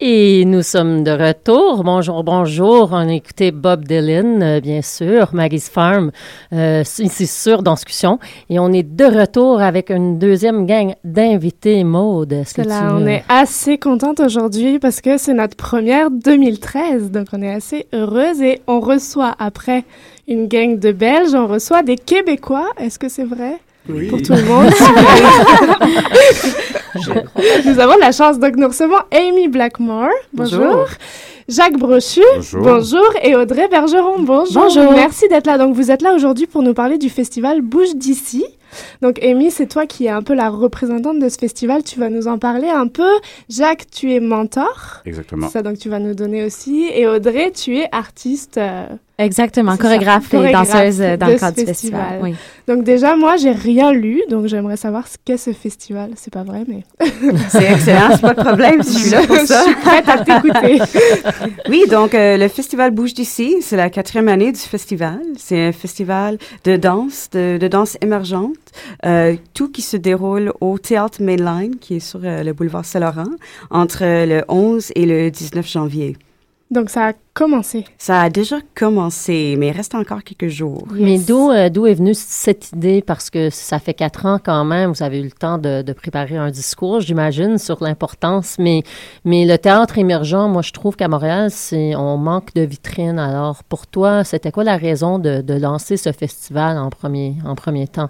Et 0.08 0.46
nous 0.46 0.62
sommes 0.62 1.04
de 1.04 1.10
retour. 1.10 1.84
Bonjour, 1.84 2.24
bonjour. 2.24 2.90
On 2.92 3.10
a 3.10 3.14
écouté 3.14 3.50
Bob 3.52 3.86
Dylan, 3.86 4.44
euh, 4.44 4.60
bien 4.62 4.84
sûr, 4.84 5.30
Maggie's 5.34 5.68
Farm, 5.68 6.12
euh, 6.54 6.84
ici 7.00 7.26
sur 7.26 7.64
Danscussion. 7.64 8.20
Et 8.52 8.60
on 8.60 8.72
est 8.72 8.84
de 8.84 9.04
retour 9.06 9.62
avec 9.64 9.90
une 9.90 10.20
deuxième 10.20 10.68
gang 10.68 10.94
d'invités, 11.04 11.84
Maude. 11.84 12.34
Est-ce 12.34 12.54
que 12.54 12.62
Là, 12.62 12.82
tu- 12.82 12.86
on 13.04 13.08
est 13.08 13.24
assez 13.30 13.80
contente 13.80 14.20
aujourd'hui 14.20 14.78
parce 14.78 15.02
que 15.02 15.18
c'est 15.18 15.34
notre 15.34 15.58
première 15.58 16.12
2013, 16.12 17.10
donc 17.10 17.26
on 17.34 17.42
est 17.42 17.56
assez 17.56 17.88
heureuse 17.92 18.44
et 18.44 18.62
on 18.68 18.82
reçoit 18.82 19.34
après 19.40 19.86
une 20.28 20.48
gang 20.48 20.78
de 20.78 20.92
Belges, 20.92 21.34
on 21.34 21.48
reçoit 21.48 21.82
des 21.82 21.96
Québécois. 21.96 22.68
Est-ce 22.78 23.00
que 23.00 23.10
c'est 23.10 23.26
vrai? 23.26 23.58
Oui. 23.90 24.06
Pour 24.10 24.22
tout 24.22 24.34
le 24.34 24.44
monde? 24.52 24.72
nous 27.66 27.80
avons 27.80 27.98
la 28.00 28.12
chance, 28.12 28.40
donc 28.40 28.56
nous 28.56 28.68
recevons 28.68 28.98
Amy 29.12 29.48
Blackmore. 29.48 30.10
Bonjour. 30.34 30.60
Bonjour. 30.60 30.86
Jacques 31.48 31.78
Brochu. 31.78 32.22
Bonjour. 32.54 33.06
Et 33.22 33.36
Audrey 33.36 33.68
Bergeron. 33.68 34.20
Bonjour. 34.20 34.64
Bonjour. 34.64 34.92
Merci 34.94 35.28
d'être 35.28 35.46
là. 35.46 35.58
Donc 35.60 35.76
vous 35.76 35.92
êtes 35.92 36.02
là 36.02 36.14
aujourd'hui 36.16 36.48
pour 36.48 36.64
nous 36.64 36.74
parler 36.74 36.98
du 36.98 37.10
festival 37.10 37.62
Bouge 37.62 37.94
d'ici. 37.96 38.44
Donc 39.02 39.24
Amy, 39.24 39.52
c'est 39.52 39.68
toi 39.68 39.86
qui 39.86 40.06
es 40.06 40.10
un 40.10 40.24
peu 40.24 40.34
la 40.34 40.50
représentante 40.50 41.20
de 41.20 41.30
ce 41.30 41.38
festival. 41.38 41.84
Tu 41.84 42.00
vas 42.00 42.10
nous 42.10 42.28
en 42.28 42.40
parler 42.40 42.70
un 42.70 42.88
peu. 42.88 43.10
Jacques, 43.48 43.86
tu 43.92 44.12
es 44.14 44.20
mentor. 44.20 45.02
Exactement. 45.06 45.48
Ça, 45.50 45.62
donc 45.62 45.78
tu 45.78 45.88
vas 45.88 46.00
nous 46.00 46.16
donner 46.16 46.44
aussi. 46.44 46.88
Et 46.92 47.08
Audrey, 47.08 47.52
tu 47.52 47.78
es 47.78 47.88
artiste. 47.92 48.58
euh, 48.58 48.88
Exactement, 49.18 49.78
chorégraphe 49.78 50.28
et 50.34 50.38
chorégraphe 50.38 50.74
danseuse 50.74 51.02
euh, 51.02 51.16
dans 51.16 51.28
le 51.28 51.36
cadre 51.36 51.58
du 51.58 51.66
festival. 51.66 52.20
Oui. 52.22 52.36
Donc 52.68 52.84
déjà, 52.84 53.16
moi, 53.16 53.38
j'ai 53.38 53.52
rien 53.52 53.94
lu, 53.94 54.22
donc 54.30 54.48
j'aimerais 54.48 54.76
savoir 54.76 55.08
ce 55.08 55.18
qu'est 55.24 55.38
ce 55.38 55.54
festival. 55.54 56.12
C'est 56.16 56.34
pas 56.34 56.44
vrai, 56.44 56.64
mais... 56.68 56.84
C'est 57.50 57.72
excellent, 57.72 58.10
c'est 58.12 58.22
pas 58.22 58.34
de 58.34 58.44
problème, 58.44 58.84
je 58.84 58.90
suis 58.90 59.10
là 59.12 59.26
pour 59.26 59.38
ça. 59.38 59.60
Je 59.60 59.72
suis 59.72 59.76
prête 59.76 60.10
à 60.10 60.18
t'écouter. 60.18 60.82
oui, 61.70 61.84
donc 61.90 62.14
euh, 62.14 62.38
le 62.38 62.48
festival 62.48 62.92
Bouge 62.92 63.14
d'ici, 63.14 63.58
c'est 63.62 63.78
la 63.78 63.90
quatrième 63.90 64.28
année 64.28 64.52
du 64.52 64.60
festival. 64.60 65.22
C'est 65.38 65.68
un 65.68 65.72
festival 65.72 66.38
de 66.64 66.76
danse, 66.76 67.30
de, 67.32 67.58
de 67.60 67.68
danse 67.68 67.98
émergente, 68.02 68.56
euh, 69.06 69.36
tout 69.54 69.72
qui 69.72 69.82
se 69.82 69.96
déroule 69.96 70.52
au 70.60 70.78
Théâtre 70.78 71.22
Mainline, 71.22 71.78
qui 71.78 71.96
est 71.96 72.00
sur 72.00 72.20
euh, 72.24 72.44
le 72.44 72.54
boulevard 72.54 72.84
Saint-Laurent, 72.84 73.32
entre 73.70 74.04
le 74.04 74.44
11 74.50 74.92
et 74.96 75.06
le 75.06 75.30
19 75.30 75.68
janvier. 75.68 76.18
Donc 76.72 76.90
ça 76.90 77.10
a 77.10 77.14
commencé. 77.36 77.86
Ça 78.00 78.22
a 78.22 78.30
déjà 78.32 78.58
commencé, 78.74 79.56
mais 79.58 79.68
il 79.68 79.72
reste 79.72 79.94
encore 79.94 80.24
quelques 80.24 80.52
jours. 80.52 80.88
Mais 80.92 81.20
d'où 81.20 81.52
euh, 81.52 81.70
d'où 81.70 81.86
est 81.86 81.94
venue 81.94 82.16
cette 82.16 82.72
idée? 82.72 83.04
Parce 83.06 83.30
que 83.30 83.52
ça 83.52 83.78
fait 83.78 83.94
quatre 83.94 84.26
ans 84.26 84.40
quand 84.44 84.66
même, 84.66 84.92
vous 84.92 85.04
avez 85.04 85.20
eu 85.20 85.26
le 85.26 85.32
temps 85.32 85.60
de, 85.60 85.84
de 85.84 85.94
préparer 85.94 86.38
un 86.38 86.50
discours, 86.50 87.02
j'imagine, 87.02 87.60
sur 87.60 87.84
l'importance. 87.84 88.56
Mais, 88.58 88.82
mais 89.26 89.46
le 89.46 89.58
théâtre 89.58 90.00
émergent, 90.00 90.50
moi, 90.50 90.64
je 90.64 90.72
trouve 90.72 90.96
qu'à 90.96 91.08
Montréal, 91.08 91.52
c'est 91.52 91.96
on 91.96 92.18
manque 92.18 92.54
de 92.56 92.62
vitrines. 92.62 93.20
Alors, 93.20 93.64
pour 93.64 93.86
toi, 93.86 94.24
c'était 94.24 94.52
quoi 94.52 94.64
la 94.64 94.78
raison 94.78 95.20
de, 95.20 95.42
de 95.42 95.54
lancer 95.54 95.98
ce 95.98 96.12
festival 96.12 96.80
en 96.80 96.90
premier, 96.90 97.36
en 97.46 97.54
premier 97.54 97.88
temps? 97.88 98.10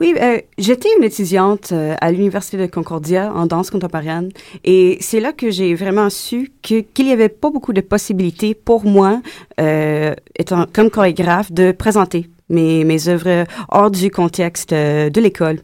Oui, 0.00 0.14
euh, 0.20 0.38
j'étais 0.56 0.88
une 0.96 1.04
étudiante 1.04 1.72
euh, 1.72 1.94
à 2.00 2.10
l'Université 2.10 2.56
de 2.56 2.66
Concordia 2.66 3.32
en 3.34 3.46
danse 3.46 3.70
contemporaine 3.70 4.30
et 4.64 4.96
c'est 5.00 5.20
là 5.20 5.32
que 5.32 5.50
j'ai 5.50 5.74
vraiment 5.74 6.08
su 6.08 6.52
qu'il 6.62 6.86
n'y 6.98 7.12
avait 7.12 7.28
pas 7.28 7.50
beaucoup 7.50 7.72
de 7.72 7.80
possibilités 7.80 8.54
pour 8.54 8.84
moi, 8.84 9.20
euh, 9.60 10.14
étant 10.38 10.66
comme 10.72 10.90
chorégraphe, 10.90 11.52
de 11.52 11.72
présenter 11.72 12.30
mes, 12.48 13.08
œuvres 13.08 13.44
hors 13.68 13.90
du 13.90 14.10
contexte 14.10 14.70
de 14.70 15.20
l'école. 15.20 15.60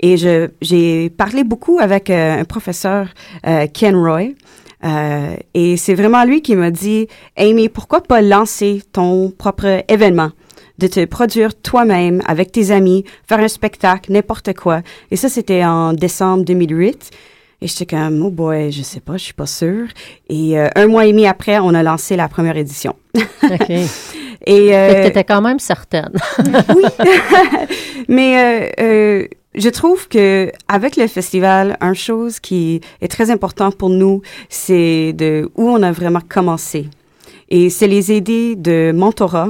Et 0.00 0.16
j'ai 0.16 1.10
parlé 1.10 1.44
beaucoup 1.44 1.78
avec 1.78 2.10
un 2.10 2.44
professeur, 2.44 3.06
Ken 3.72 3.94
Roy, 3.94 4.30
et 5.54 5.76
c'est 5.76 5.94
vraiment 5.94 6.24
lui 6.24 6.42
qui 6.42 6.56
m'a 6.56 6.72
dit, 6.72 7.06
Amy, 7.36 7.68
pourquoi 7.68 8.02
pas 8.02 8.20
lancer 8.20 8.82
ton 8.92 9.30
propre 9.30 9.84
événement? 9.86 10.32
De 10.78 10.86
te 10.86 11.04
produire 11.04 11.54
toi-même 11.54 12.22
avec 12.26 12.52
tes 12.52 12.70
amis, 12.70 13.04
faire 13.28 13.38
un 13.38 13.48
spectacle, 13.48 14.12
n'importe 14.12 14.54
quoi. 14.54 14.82
Et 15.10 15.16
ça, 15.16 15.28
c'était 15.28 15.64
en 15.64 15.92
décembre 15.92 16.44
2008. 16.44 17.10
Et 17.60 17.66
j'étais 17.68 17.86
comme, 17.86 18.22
oh 18.22 18.30
boy, 18.30 18.72
je 18.72 18.82
sais 18.82 19.00
pas, 19.00 19.16
je 19.16 19.24
suis 19.24 19.32
pas 19.32 19.46
sûre. 19.46 19.86
Et 20.28 20.58
euh, 20.58 20.68
un 20.74 20.86
mois 20.86 21.06
et 21.06 21.12
demi 21.12 21.26
après, 21.26 21.58
on 21.60 21.74
a 21.74 21.82
lancé 21.82 22.16
la 22.16 22.28
première 22.28 22.56
édition. 22.56 22.94
OK. 23.16 23.70
Et 24.46 24.76
euh, 24.76 25.04
t'étais 25.04 25.24
quand 25.24 25.40
même 25.40 25.58
certaine. 25.58 26.12
oui. 26.74 26.84
Mais 28.08 28.38
euh, 28.38 28.70
euh, 28.80 29.28
je 29.54 29.68
trouve 29.68 30.08
que 30.08 30.50
avec 30.68 30.96
le 30.96 31.06
festival, 31.06 31.76
une 31.80 31.94
chose 31.94 32.40
qui 32.40 32.80
est 33.00 33.08
très 33.08 33.30
importante 33.30 33.76
pour 33.76 33.90
nous, 33.90 34.22
c'est 34.48 35.12
de 35.14 35.50
où 35.54 35.68
on 35.68 35.82
a 35.82 35.92
vraiment 35.92 36.20
commencé. 36.26 36.88
Et 37.48 37.70
c'est 37.70 37.86
les 37.86 38.12
idées 38.12 38.56
de 38.56 38.92
mentorat, 38.94 39.48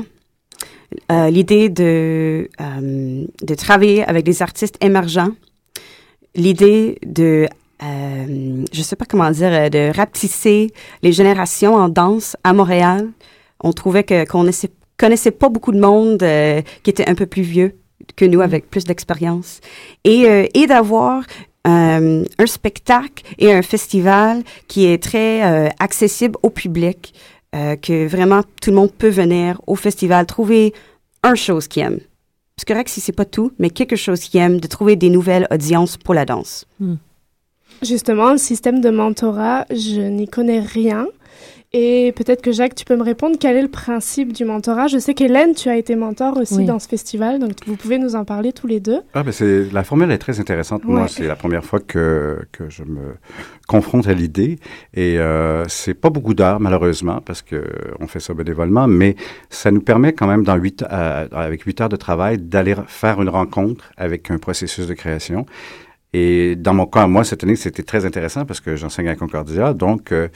euh, 1.11 1.31
l'idée 1.31 1.69
de, 1.69 2.49
euh, 2.61 3.25
de 3.43 3.55
travailler 3.55 4.05
avec 4.05 4.25
des 4.25 4.43
artistes 4.43 4.77
émergents, 4.83 5.33
l'idée 6.35 6.99
de, 7.07 7.47
euh, 7.83 8.65
je 8.73 8.83
sais 8.83 8.97
pas 8.97 9.05
comment 9.05 9.31
dire, 9.31 9.71
de 9.71 9.95
rapetisser 9.97 10.73
les 11.03 11.13
générations 11.13 11.75
en 11.75 11.89
danse 11.89 12.37
à 12.45 12.53
Montréal. 12.53 13.09
On 13.61 13.73
trouvait 13.73 14.05
que 14.05 14.25
qu'on 14.27 14.47
essaie- 14.47 14.71
connaissait 14.97 15.31
pas 15.31 15.49
beaucoup 15.49 15.73
de 15.73 15.81
monde 15.81 16.25
qui 16.83 16.91
était 16.91 17.09
un 17.09 17.15
peu 17.15 17.27
plus 17.27 17.43
vieux 17.43 17.77
que 18.17 18.25
nous, 18.25 18.41
avec 18.41 18.69
plus 18.71 18.85
d'expérience. 18.85 19.61
Et, 20.05 20.27
et 20.55 20.67
d'avoir 20.67 21.23
un 21.65 22.25
spectacle 22.47 23.25
et 23.39 23.51
un 23.53 23.63
festival 23.63 24.43
qui 24.69 24.85
est 24.87 25.03
très 25.03 25.43
accessible 25.79 26.37
au 26.43 26.51
public, 26.51 27.15
euh, 27.55 27.77
que 27.77 28.07
vraiment 28.07 28.43
tout 28.61 28.71
le 28.71 28.77
monde 28.77 28.93
peut 28.93 29.09
venir 29.09 29.61
au 29.67 29.77
festival, 29.77 30.27
trouver 30.27 30.73
un 31.23 31.35
chose 31.35 31.69
qu'il 31.69 31.83
aime. 31.83 32.01
C'est 32.57 32.67
correct 32.69 32.89
si 32.89 33.01
c'est 33.01 33.13
pas 33.13 33.25
tout, 33.25 33.53
mais 33.59 33.71
quelque 33.71 33.97
chose 33.97 34.21
qu'il 34.21 34.41
aime, 34.41 34.61
de 34.61 34.67
trouver 34.67 34.97
des 34.97 35.11
nouvelles 35.11 35.47
audiences 35.51 35.97
pour 35.97 36.15
la 36.15 36.25
danse. 36.25 36.67
Justement, 37.83 38.33
le 38.33 38.39
système 38.39 38.81
de 38.81 38.91
mentorat, 38.91 39.67
je 39.71 40.01
n'y 40.01 40.29
connais 40.29 40.61
rien. 40.61 41.07
Et 41.77 42.13
peut-être 42.13 42.41
que 42.41 42.53
Jacques, 42.53 42.77
tu 42.77 42.85
peux 42.85 42.95
me 42.97 43.03
répondre, 43.03 43.37
quel 43.39 43.57
est 43.57 43.63
le 43.63 43.69
principe 43.69 44.33
du 44.33 44.45
mentorat? 44.45 44.87
Je 44.87 44.99
sais 44.99 45.13
qu'Hélène, 45.13 45.55
tu 45.55 45.69
as 45.69 45.77
été 45.77 45.97
mentor 45.97 46.37
aussi 46.37 46.59
Oui. 46.59 46.67
dans 46.67 46.79
ce 46.79 46.87
festival, 46.87 47.41
donc 47.41 47.51
vous 47.67 47.75
pouvez 47.75 47.99
nous 47.99 48.15
en 48.15 48.25
parler 48.25 48.53
tous 48.53 48.69
les 48.69 48.79
deux. 48.79 49.01
Ah, 49.13 49.25
ben 49.25 49.33
c'est, 49.33 49.73
la 49.73 49.83
formule 49.83 50.11
est 50.13 50.19
très 50.19 50.39
intéressante. 50.39 50.85
Moi, 50.85 51.09
c'est 51.09 51.27
la 51.27 51.35
première 51.35 51.65
fois 51.65 51.81
que, 51.81 52.39
que 52.53 52.71
je 52.71 52.85
me 52.85 53.17
confronte 53.67 54.07
à 54.07 54.13
l'idée. 54.13 54.61
Et 54.95 55.19
euh, 55.19 55.65
c'est 55.67 55.95
pas 55.95 56.11
beaucoup 56.11 56.35
d'heures, 56.35 56.61
malheureusement, 56.61 57.21
parce 57.25 57.43
que 57.43 57.65
on 57.99 58.07
fait 58.07 58.21
ça 58.21 58.35
bénévolement, 58.35 58.87
mais 58.87 59.17
ça 59.51 59.73
nous 59.73 59.81
permet 59.81 60.13
quand 60.13 60.29
même, 60.29 60.45
dans 60.45 60.55
huit, 60.55 60.85
euh, 60.85 61.27
avec 61.33 61.63
huit 61.63 61.81
heures 61.81 61.89
de 61.89 61.97
travail, 61.97 62.39
d'aller 62.39 62.77
faire 62.87 63.21
une 63.21 63.29
rencontre 63.29 63.91
avec 63.97 64.31
un 64.31 64.39
processus 64.39 64.87
de 64.87 64.95
création. 64.95 65.45
Et 66.17 66.55
dans 66.55 66.75
mon 66.75 66.87
cas, 66.87 67.09
moi, 67.09 67.25
cette 67.25 67.43
année, 67.43 67.57
c'était 67.57 67.83
très 67.83 68.07
intéressant 68.07 68.45
parce 68.45 68.61
que 68.61 68.77
j'enseigne 68.77 69.09
à 69.09 69.17
Concordia, 69.17 69.75
donc 69.75 70.13
euh, 70.13 70.29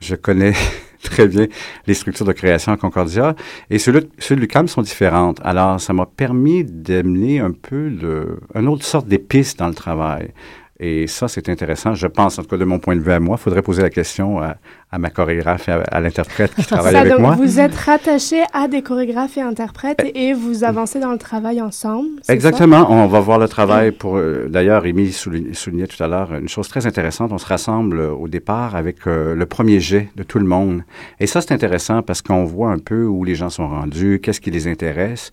je 0.00 0.14
connais 0.14 0.54
très 1.02 1.28
bien 1.28 1.46
les 1.86 1.92
structures 1.92 2.24
de 2.24 2.32
création 2.32 2.72
à 2.72 2.78
Concordia. 2.78 3.36
Et 3.68 3.78
ceux, 3.78 4.08
ceux 4.18 4.34
de 4.34 4.40
l'UQAM 4.40 4.66
sont 4.66 4.80
différentes. 4.80 5.38
Alors, 5.44 5.78
ça 5.78 5.92
m'a 5.92 6.06
permis 6.06 6.64
d'amener 6.64 7.40
un 7.40 7.52
peu 7.52 7.90
le, 7.90 8.40
une 8.54 8.66
autre 8.66 8.84
sorte 8.84 9.08
d'épice 9.08 9.54
dans 9.56 9.68
le 9.68 9.74
travail. 9.74 10.32
Et 10.80 11.06
ça, 11.06 11.28
c'est 11.28 11.50
intéressant. 11.50 11.94
Je 11.94 12.06
pense, 12.06 12.38
en 12.38 12.42
tout 12.42 12.48
cas, 12.48 12.56
de 12.56 12.64
mon 12.64 12.78
point 12.78 12.96
de 12.96 13.02
vue 13.02 13.12
à 13.12 13.20
moi, 13.20 13.36
il 13.38 13.42
faudrait 13.42 13.62
poser 13.62 13.82
la 13.82 13.90
question 13.90 14.40
à, 14.40 14.56
à 14.92 14.98
ma 14.98 15.10
chorégraphe 15.10 15.68
et 15.68 15.72
à, 15.72 15.80
à 15.90 16.00
l'interprète 16.00 16.54
qui 16.54 16.64
travaille 16.66 16.92
Ça, 16.92 17.00
avec 17.00 17.12
donc, 17.12 17.20
moi. 17.20 17.34
vous 17.36 17.58
êtes 17.60 17.74
rattaché 17.74 18.42
à 18.52 18.68
des 18.68 18.82
chorégraphes 18.82 19.36
et 19.36 19.42
interprètes 19.42 20.00
et 20.14 20.32
vous 20.32 20.62
avancez 20.64 21.00
dans 21.00 21.10
le 21.12 21.18
travail 21.18 21.60
ensemble. 21.60 22.08
Exactement. 22.28 22.86
On 22.90 23.06
va 23.06 23.20
voir 23.20 23.38
le 23.38 23.48
travail 23.48 23.90
pour. 23.92 24.16
euh, 24.16 24.46
D'ailleurs, 24.48 24.82
Rémi 24.82 25.12
soulignait, 25.12 25.54
soulignait 25.54 25.86
tout 25.88 26.02
à 26.02 26.08
l'heure 26.08 26.32
une 26.34 26.48
chose 26.48 26.68
très 26.68 26.86
intéressante. 26.86 27.32
On 27.32 27.38
se 27.38 27.46
rassemble 27.46 27.98
euh, 27.98 28.10
au 28.12 28.28
départ 28.28 28.76
avec 28.76 29.06
euh, 29.06 29.34
le 29.34 29.46
premier 29.46 29.80
jet 29.80 30.08
de 30.16 30.22
tout 30.22 30.38
le 30.38 30.46
monde. 30.46 30.82
Et 31.20 31.26
ça, 31.26 31.40
c'est 31.40 31.52
intéressant 31.52 32.02
parce 32.02 32.22
qu'on 32.22 32.44
voit 32.44 32.70
un 32.70 32.78
peu 32.78 33.04
où 33.04 33.24
les 33.24 33.34
gens 33.34 33.50
sont 33.50 33.68
rendus, 33.68 34.20
qu'est-ce 34.22 34.40
qui 34.40 34.50
les 34.50 34.68
intéresse. 34.68 35.30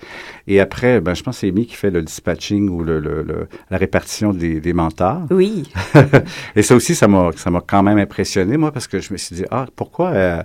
Et 0.47 0.59
après, 0.59 0.99
ben, 0.99 1.13
je 1.13 1.21
pense 1.23 1.35
que 1.35 1.41
c'est 1.41 1.49
Amy 1.49 1.65
qui 1.67 1.75
fait 1.75 1.91
le 1.91 2.01
dispatching 2.01 2.69
ou 2.69 2.83
le, 2.83 2.99
le- 2.99 3.21
le- 3.23 3.47
la 3.69 3.77
répartition 3.77 4.33
des, 4.33 4.59
des 4.59 4.73
mentors. 4.73 5.21
Oui. 5.31 5.69
Et 6.55 6.61
ça 6.63 6.75
aussi, 6.75 6.95
ça 6.95 7.07
m'a, 7.07 7.29
ça 7.35 7.49
m'a 7.51 7.61
quand 7.65 7.83
même 7.83 7.97
impressionné, 7.97 8.57
moi, 8.57 8.71
parce 8.71 8.87
que 8.87 8.99
je 8.99 9.13
me 9.13 9.17
suis 9.17 9.35
dit, 9.35 9.42
ah, 9.51 9.65
pourquoi, 9.75 10.09
euh, 10.09 10.43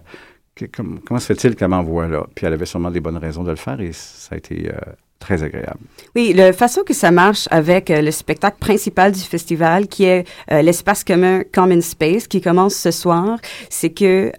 comment 0.75 1.19
se 1.19 1.33
fait-il 1.33 1.57
qu'elle 1.57 1.69
m'envoie 1.69 2.09
là? 2.09 2.27
Puis 2.35 2.47
elle 2.47 2.53
avait 2.53 2.67
sûrement 2.67 2.91
des 2.91 3.01
bonnes 3.01 3.17
raisons 3.17 3.45
de 3.45 3.51
le 3.51 3.57
faire 3.57 3.81
et 3.81 3.91
ça 3.93 4.35
a 4.35 4.39
été 4.39 4.69
euh, 4.69 4.79
très 5.19 5.43
agréable. 5.43 5.81
Oui, 6.15 6.33
la 6.33 6.53
façon 6.53 6.83
que 6.83 6.95
ça 6.95 7.11
marche 7.11 7.49
avec 7.51 7.91
euh, 7.91 8.01
le 8.01 8.11
spectacle 8.11 8.59
principal 8.59 9.13
du 9.13 9.21
festival, 9.21 9.87
qui 9.89 10.05
est 10.05 10.27
l'espace 10.51 11.05
commun 11.05 11.43
Common 11.53 11.81
Space, 11.81 12.27
qui 12.27 12.41
commence 12.41 12.75
ce 12.75 12.91
soir, 12.91 13.39
c'est 13.71 13.91
que 13.91 14.33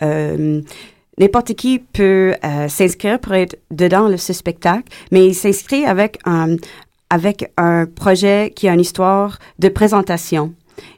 n'importe 1.18 1.54
qui 1.56 1.80
peut 1.80 2.34
s'inscrire 2.70 3.20
pour 3.20 3.34
être 3.34 3.58
dedans 3.72 4.10
de 4.10 4.18
ce 4.18 4.34
spectacle, 4.34 4.88
mais 5.12 5.28
il 5.28 5.36
s'inscrit 5.36 5.86
avec 5.86 6.20
un 6.26 6.56
avec 7.10 7.52
un 7.58 7.86
projet 7.86 8.54
qui 8.56 8.70
a 8.70 8.74
une 8.74 8.80
histoire 8.80 9.40
de 9.58 9.70
présentation. 9.70 10.54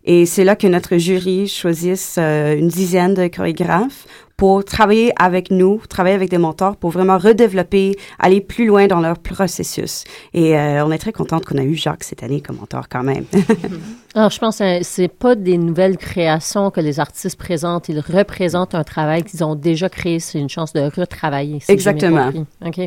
Et 0.05 0.25
c'est 0.25 0.43
là 0.43 0.55
que 0.55 0.67
notre 0.67 0.97
jury 0.97 1.47
choisisse 1.47 2.15
euh, 2.17 2.57
une 2.57 2.67
dizaine 2.67 3.13
de 3.13 3.27
chorégraphes 3.27 4.07
pour 4.41 4.65
travailler 4.65 5.13
avec 5.19 5.51
nous, 5.51 5.79
travailler 5.87 6.15
avec 6.15 6.31
des 6.31 6.39
mentors 6.39 6.75
pour 6.75 6.89
vraiment 6.89 7.19
redévelopper, 7.19 7.95
aller 8.17 8.41
plus 8.41 8.65
loin 8.65 8.87
dans 8.87 8.99
leur 8.99 9.19
processus. 9.19 10.03
Et 10.33 10.57
euh, 10.57 10.83
on 10.83 10.91
est 10.91 10.97
très 10.97 11.11
contente 11.11 11.45
qu'on 11.45 11.59
a 11.59 11.63
eu 11.63 11.75
Jacques 11.75 12.03
cette 12.03 12.23
année 12.23 12.41
comme 12.41 12.55
mentor 12.55 12.89
quand 12.89 13.03
même. 13.03 13.25
Alors, 14.15 14.31
je 14.31 14.39
pense 14.39 14.57
que 14.57 14.81
c'est 14.81 15.09
pas 15.09 15.35
des 15.35 15.59
nouvelles 15.59 15.95
créations 15.95 16.71
que 16.71 16.81
les 16.81 16.99
artistes 16.99 17.37
présentent. 17.37 17.87
Ils 17.89 17.99
représentent 17.99 18.73
un 18.73 18.83
travail 18.83 19.23
qu'ils 19.23 19.43
ont 19.43 19.53
déjà 19.53 19.89
créé. 19.89 20.19
C'est 20.19 20.39
une 20.39 20.49
chance 20.49 20.73
de 20.73 20.81
retravailler. 20.81 21.59
si 21.59 21.71
Exactement. 21.71 22.31
OK. 22.65 22.79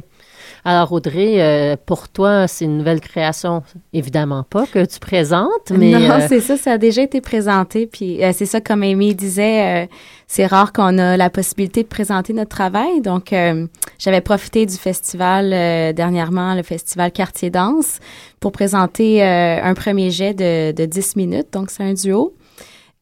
Alors, 0.66 0.92
Audrey, 0.92 1.42
euh, 1.42 1.76
pour 1.84 2.08
toi, 2.08 2.48
c'est 2.48 2.64
une 2.64 2.78
nouvelle 2.78 3.00
création, 3.00 3.62
évidemment 3.92 4.44
pas, 4.44 4.64
que 4.66 4.82
tu 4.86 4.98
présentes, 4.98 5.70
mais... 5.70 5.90
non, 5.90 6.10
euh, 6.10 6.26
c'est 6.26 6.40
ça, 6.40 6.56
ça 6.56 6.72
a 6.72 6.78
déjà 6.78 7.02
été 7.02 7.20
présenté. 7.20 7.86
Puis 7.86 8.24
euh, 8.24 8.30
c'est 8.32 8.46
ça, 8.46 8.62
comme 8.62 8.82
Amy 8.82 9.14
disait, 9.14 9.84
euh, 9.84 9.86
c'est 10.26 10.46
rare 10.46 10.72
qu'on 10.72 10.96
a 10.96 11.18
la 11.18 11.28
possibilité 11.28 11.82
de 11.82 11.88
présenter 11.88 12.32
notre 12.32 12.48
travail. 12.48 13.02
Donc, 13.02 13.32
euh, 13.34 13.66
j'avais 13.98 14.22
profité 14.22 14.64
du 14.64 14.76
festival 14.76 15.52
euh, 15.52 15.92
dernièrement, 15.92 16.54
le 16.54 16.62
festival 16.62 17.12
Quartier 17.12 17.50
Danse, 17.50 17.98
pour 18.40 18.50
présenter 18.50 19.22
euh, 19.22 19.62
un 19.62 19.74
premier 19.74 20.10
jet 20.10 20.32
de, 20.32 20.72
de 20.72 20.86
10 20.86 21.16
minutes. 21.16 21.48
Donc, 21.52 21.70
c'est 21.70 21.82
un 21.82 21.92
duo. 21.92 22.34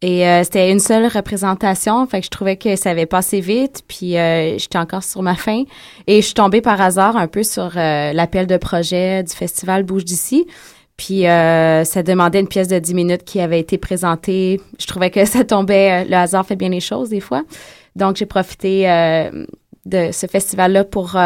Et 0.03 0.26
euh, 0.26 0.42
c'était 0.42 0.70
une 0.70 0.80
seule 0.80 1.07
représentation, 1.07 2.05
fait 2.07 2.20
que 2.20 2.26
je 2.26 2.30
trouvais 2.30 2.57
que 2.57 2.74
ça 2.74 2.90
avait 2.90 3.07
passé 3.07 3.40
vite, 3.40 3.82
puis 3.86 4.18
euh, 4.18 4.59
j'étais 4.59 4.78
encore 4.78 5.05
sur 5.05 5.22
ma 5.22 5.36
fin. 5.36 5.62
Et 6.09 6.20
je 6.20 6.26
suis 6.26 6.34
tombée 6.34 6.61
par 6.61 6.80
hasard 6.80 7.16
un 7.16 7.28
peu 7.28 7.44
sur 7.44 7.70
euh, 7.76 8.12
l'appel 8.12 8.48
de 8.48 8.57
projet 8.57 9.22
du 9.22 9.32
festival 9.32 9.84
Bouge 9.84 10.05
d'ici. 10.05 10.46
Puis 10.96 11.26
euh, 11.26 11.84
ça 11.84 12.03
demandait 12.03 12.40
une 12.40 12.48
pièce 12.48 12.68
de 12.68 12.78
10 12.78 12.94
minutes 12.94 13.24
qui 13.24 13.40
avait 13.40 13.61
été 13.61 13.78
présentée. 13.78 14.61
Je 14.78 14.86
trouvais 14.86 15.11
que 15.11 15.24
ça 15.24 15.44
tombait, 15.44 16.05
euh, 16.05 16.09
le 16.09 16.14
hasard 16.14 16.46
fait 16.46 16.57
bien 16.57 16.68
les 16.68 16.80
choses 16.80 17.09
des 17.09 17.20
fois. 17.20 17.42
Donc 17.96 18.16
j'ai 18.16 18.26
profité 18.26 18.88
euh, 18.88 19.46
de 19.84 20.11
ce 20.12 20.26
festival-là 20.26 20.84
pour 20.84 21.16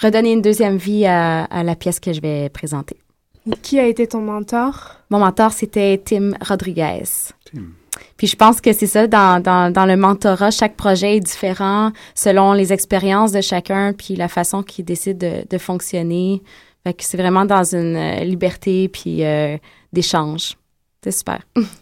redonner 0.00 0.32
une 0.32 0.42
deuxième 0.42 0.78
vie 0.78 1.04
à, 1.06 1.44
à 1.44 1.62
la 1.62 1.76
pièce 1.76 2.00
que 2.00 2.12
je 2.12 2.20
vais 2.20 2.48
présenter. 2.48 2.96
Qui 3.62 3.78
a 3.78 3.86
été 3.86 4.06
ton 4.06 4.20
mentor? 4.20 4.96
Mon 5.10 5.18
mentor, 5.18 5.52
c'était 5.52 6.00
Tim 6.04 6.32
Rodriguez. 6.40 7.04
Puis 8.16 8.26
je 8.26 8.36
pense 8.36 8.60
que 8.60 8.72
c'est 8.72 8.86
ça, 8.86 9.06
dans, 9.06 9.42
dans, 9.42 9.72
dans 9.72 9.86
le 9.86 9.96
mentorat, 9.96 10.50
chaque 10.50 10.76
projet 10.76 11.16
est 11.16 11.20
différent 11.20 11.90
selon 12.14 12.52
les 12.52 12.72
expériences 12.72 13.32
de 13.32 13.40
chacun, 13.40 13.92
puis 13.92 14.14
la 14.14 14.28
façon 14.28 14.62
qu'il 14.62 14.84
décide 14.84 15.18
de, 15.18 15.44
de 15.48 15.58
fonctionner. 15.58 16.42
Fait 16.84 16.94
que 16.94 17.02
c'est 17.02 17.16
vraiment 17.16 17.44
dans 17.44 17.74
une 17.74 17.96
euh, 17.96 18.24
liberté, 18.24 18.88
puis 18.88 19.24
euh, 19.24 19.56
d'échange. 19.92 20.56
C'est 21.02 21.12
super. 21.12 21.40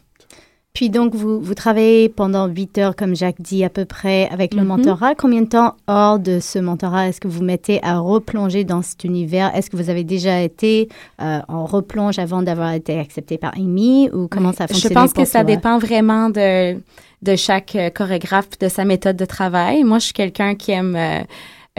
Puis 0.79 0.91
donc, 0.91 1.13
vous, 1.13 1.41
vous 1.41 1.55
travaillez 1.55 2.09
pendant 2.09 2.47
8 2.47 2.79
heures, 2.79 2.95
comme 2.95 3.17
Jacques 3.17 3.41
dit, 3.43 3.65
à 3.65 3.69
peu 3.69 3.85
près, 3.85 4.29
avec 4.31 4.55
le 4.55 4.61
Mhm. 4.61 4.69
mentorat. 4.69 5.17
Combien 5.17 5.43
de 5.43 5.49
temps 5.49 5.75
hors 5.89 6.21
de 6.21 6.39
ce 6.39 6.61
mentorat 6.61 7.09
est-ce 7.09 7.21
que 7.21 7.27
vous 7.27 7.43
mettez 7.43 7.81
à 7.83 7.99
replonger 7.99 8.63
dans 8.63 8.81
cet 8.83 9.03
univers? 9.03 9.51
Est-ce 9.57 9.71
que 9.71 9.77
vous 9.77 9.91
avez 9.91 10.05
déjà 10.05 10.41
été 10.41 10.89
euh, 11.21 11.41
en 11.49 11.65
replonge 11.65 12.21
avant 12.21 12.43
d'avoir 12.43 12.75
été 12.75 12.97
accepté 12.97 13.39
par 13.39 13.55
Amy? 13.57 14.09
Ou 14.13 14.29
comment 14.29 14.53
ça 14.53 14.67
Je 14.69 14.75
fonctionne? 14.75 14.93
pense 14.95 15.13
que 15.13 15.25
ça 15.25 15.43
dépend 15.43 15.79
vraiment 15.79 16.31
de, 16.31 16.75
de 17.23 17.35
chaque 17.35 17.75
euh, 17.75 17.91
chorégraphe, 17.91 18.57
de 18.61 18.69
sa 18.69 18.85
méthode 18.85 19.17
de 19.17 19.25
travail. 19.25 19.83
Moi, 19.83 19.99
je 19.99 20.05
suis 20.05 20.15
quelqu'un 20.15 20.55
qui 20.55 20.71
aime 20.71 20.95
euh, 20.95 21.23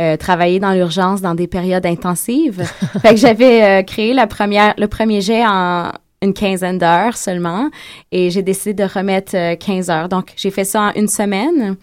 euh, 0.01 0.17
travailler 0.17 0.59
dans 0.59 0.73
l'urgence 0.73 1.21
dans 1.21 1.35
des 1.35 1.47
périodes 1.47 1.85
intensives. 1.85 2.63
fait 3.01 3.11
que 3.11 3.15
j'avais 3.15 3.63
euh, 3.63 3.81
créé 3.83 4.13
la 4.13 4.27
première, 4.27 4.73
le 4.77 4.89
premier 4.89 5.21
jet 5.21 5.45
en 5.47 5.89
une 6.21 6.33
quinzaine 6.33 6.77
d'heures 6.77 7.17
seulement 7.17 7.69
et 8.11 8.29
j'ai 8.29 8.41
décidé 8.41 8.73
de 8.73 8.83
remettre 8.83 9.35
euh, 9.35 9.55
15 9.55 9.89
heures. 9.89 10.09
Donc, 10.09 10.33
j'ai 10.35 10.51
fait 10.51 10.65
ça 10.65 10.81
en 10.81 10.91
une 10.93 11.07
semaine. 11.07 11.77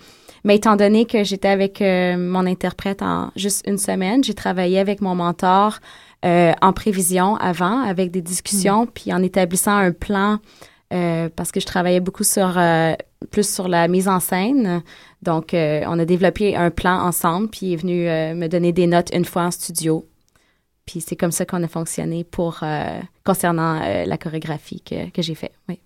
Mais 0.44 0.56
étant 0.56 0.76
donné 0.76 1.06
que 1.06 1.24
j'étais 1.24 1.48
avec 1.48 1.82
euh, 1.82 2.16
mon 2.16 2.46
interprète 2.46 3.02
en 3.02 3.32
juste 3.34 3.64
une 3.66 3.78
semaine, 3.78 4.22
j'ai 4.22 4.34
travaillé 4.34 4.78
avec 4.78 5.00
mon 5.00 5.16
mentor 5.16 5.80
euh, 6.24 6.52
en 6.62 6.72
prévision 6.72 7.36
avant, 7.36 7.82
avec 7.82 8.12
des 8.12 8.22
discussions, 8.22 8.86
puis 8.86 9.12
en 9.12 9.22
établissant 9.24 9.76
un 9.76 9.90
plan, 9.90 10.38
euh, 10.92 11.28
parce 11.34 11.50
que 11.50 11.58
je 11.58 11.66
travaillais 11.66 11.98
beaucoup 11.98 12.22
sur 12.22 12.54
euh, 12.56 12.94
plus 13.32 13.52
sur 13.52 13.66
la 13.66 13.88
mise 13.88 14.08
en 14.08 14.20
scène. 14.20 14.82
Donc, 15.22 15.52
euh, 15.52 15.82
on 15.86 15.98
a 15.98 16.04
développé 16.04 16.56
un 16.56 16.70
plan 16.70 17.00
ensemble, 17.00 17.48
puis 17.48 17.66
il 17.66 17.72
est 17.72 17.76
venu 17.76 18.08
euh, 18.08 18.34
me 18.34 18.46
donner 18.46 18.72
des 18.72 18.86
notes 18.86 19.10
une 19.12 19.24
fois 19.24 19.42
en 19.42 19.50
studio. 19.50 20.06
Puis 20.86 21.00
c'est 21.00 21.16
comme 21.16 21.32
ça 21.32 21.44
qu'on 21.44 21.62
a 21.62 21.68
fonctionné 21.68 22.24
pour 22.24 22.60
euh, 22.62 23.00
concernant 23.24 23.82
euh, 23.82 24.04
la 24.04 24.18
chorégraphie 24.18 24.80
que, 24.80 25.10
que 25.10 25.20
j'ai 25.20 25.34
fait. 25.34 25.52
Oui. 25.68 25.80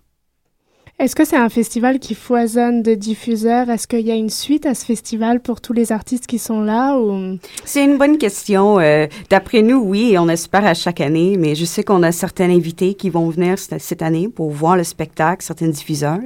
Est-ce 0.99 1.15
que 1.15 1.25
c'est 1.25 1.37
un 1.37 1.49
festival 1.49 1.97
qui 1.97 2.13
foisonne 2.13 2.83
de 2.83 2.93
diffuseurs? 2.93 3.71
Est-ce 3.71 3.87
qu'il 3.87 4.01
y 4.01 4.11
a 4.11 4.15
une 4.15 4.29
suite 4.29 4.67
à 4.67 4.75
ce 4.75 4.85
festival 4.85 5.39
pour 5.39 5.59
tous 5.59 5.73
les 5.73 5.91
artistes 5.91 6.27
qui 6.27 6.37
sont 6.37 6.61
là? 6.61 6.95
Ou... 6.99 7.39
C'est 7.65 7.83
une 7.83 7.97
bonne 7.97 8.19
question. 8.19 8.79
Euh, 8.79 9.07
D'après 9.31 9.63
nous, 9.63 9.79
oui, 9.79 10.15
on 10.19 10.29
espère 10.29 10.63
à 10.63 10.75
chaque 10.75 11.01
année, 11.01 11.37
mais 11.39 11.55
je 11.55 11.65
sais 11.65 11.83
qu'on 11.83 12.03
a 12.03 12.11
certains 12.11 12.51
invités 12.51 12.93
qui 12.93 13.09
vont 13.09 13.27
venir 13.29 13.57
cette 13.57 14.03
année 14.03 14.29
pour 14.29 14.51
voir 14.51 14.77
le 14.77 14.83
spectacle, 14.83 15.43
certains 15.43 15.69
diffuseurs. 15.69 16.19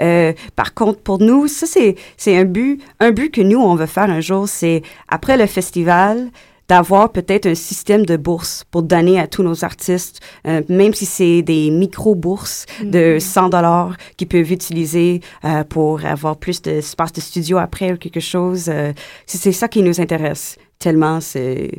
Euh, 0.00 0.32
par 0.56 0.74
contre, 0.74 0.98
pour 0.98 1.20
nous, 1.20 1.46
ça, 1.46 1.66
c'est 1.66 1.94
c'est 2.16 2.36
un 2.36 2.46
but, 2.46 2.82
un 2.98 3.12
but 3.12 3.32
que 3.32 3.42
nous, 3.42 3.60
on 3.60 3.76
veut 3.76 3.86
faire 3.86 4.10
un 4.10 4.20
jour, 4.20 4.48
c'est 4.48 4.82
après 5.06 5.36
le 5.36 5.46
festival, 5.46 6.30
d'avoir 6.68 7.12
peut-être 7.12 7.46
un 7.46 7.54
système 7.54 8.04
de 8.04 8.16
bourses 8.16 8.64
pour 8.70 8.82
donner 8.82 9.20
à 9.20 9.26
tous 9.26 9.42
nos 9.42 9.64
artistes, 9.64 10.20
euh, 10.46 10.62
même 10.68 10.94
si 10.94 11.06
c'est 11.06 11.42
des 11.42 11.70
micro-bourses 11.70 12.66
de 12.82 13.14
Mhm. 13.14 13.20
100 13.20 13.48
dollars 13.50 13.96
qu'ils 14.16 14.28
peuvent 14.28 14.50
utiliser 14.52 15.20
euh, 15.44 15.64
pour 15.64 16.04
avoir 16.04 16.36
plus 16.36 16.60
d'espace 16.62 17.12
de 17.12 17.20
studio 17.20 17.58
après 17.58 17.92
ou 17.92 17.96
quelque 17.96 18.20
chose. 18.20 18.68
euh, 18.68 18.92
c'est 19.26 19.38
c'est 19.38 19.52
ça 19.52 19.68
qui 19.68 19.82
nous 19.82 20.00
intéresse 20.00 20.56
tellement, 20.78 21.20
c'est 21.20 21.70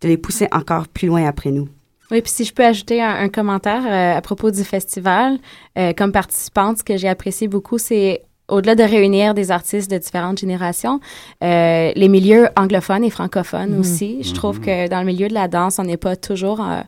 de 0.00 0.08
les 0.08 0.16
pousser 0.16 0.46
encore 0.52 0.86
plus 0.88 1.08
loin 1.08 1.26
après 1.26 1.50
nous. 1.50 1.68
Oui, 2.12 2.22
puis 2.22 2.30
si 2.30 2.44
je 2.44 2.54
peux 2.54 2.64
ajouter 2.64 3.02
un, 3.02 3.16
un 3.16 3.28
commentaire 3.28 3.82
euh, 3.84 4.16
à 4.16 4.20
propos 4.20 4.52
du 4.52 4.62
festival, 4.62 5.38
euh, 5.76 5.92
comme 5.92 6.12
participante, 6.12 6.78
ce 6.78 6.84
que 6.84 6.96
j'ai 6.96 7.08
apprécié 7.08 7.48
beaucoup, 7.48 7.78
c'est 7.78 8.22
au-delà 8.48 8.74
de 8.74 8.82
réunir 8.82 9.34
des 9.34 9.50
artistes 9.50 9.90
de 9.90 9.98
différentes 9.98 10.38
générations, 10.38 11.00
euh, 11.42 11.92
les 11.94 12.08
milieux 12.08 12.48
anglophones 12.56 13.04
et 13.04 13.10
francophones 13.10 13.72
Mhm. 13.74 13.80
aussi. 13.80 14.22
Je 14.22 14.32
trouve 14.34 14.60
que 14.60 14.88
dans 14.88 15.00
le 15.00 15.06
milieu 15.06 15.28
de 15.28 15.34
la 15.34 15.48
danse, 15.48 15.78
on 15.78 15.84
n'est 15.84 15.96
pas 15.96 16.16
toujours, 16.16 16.60
euh, 16.60 16.80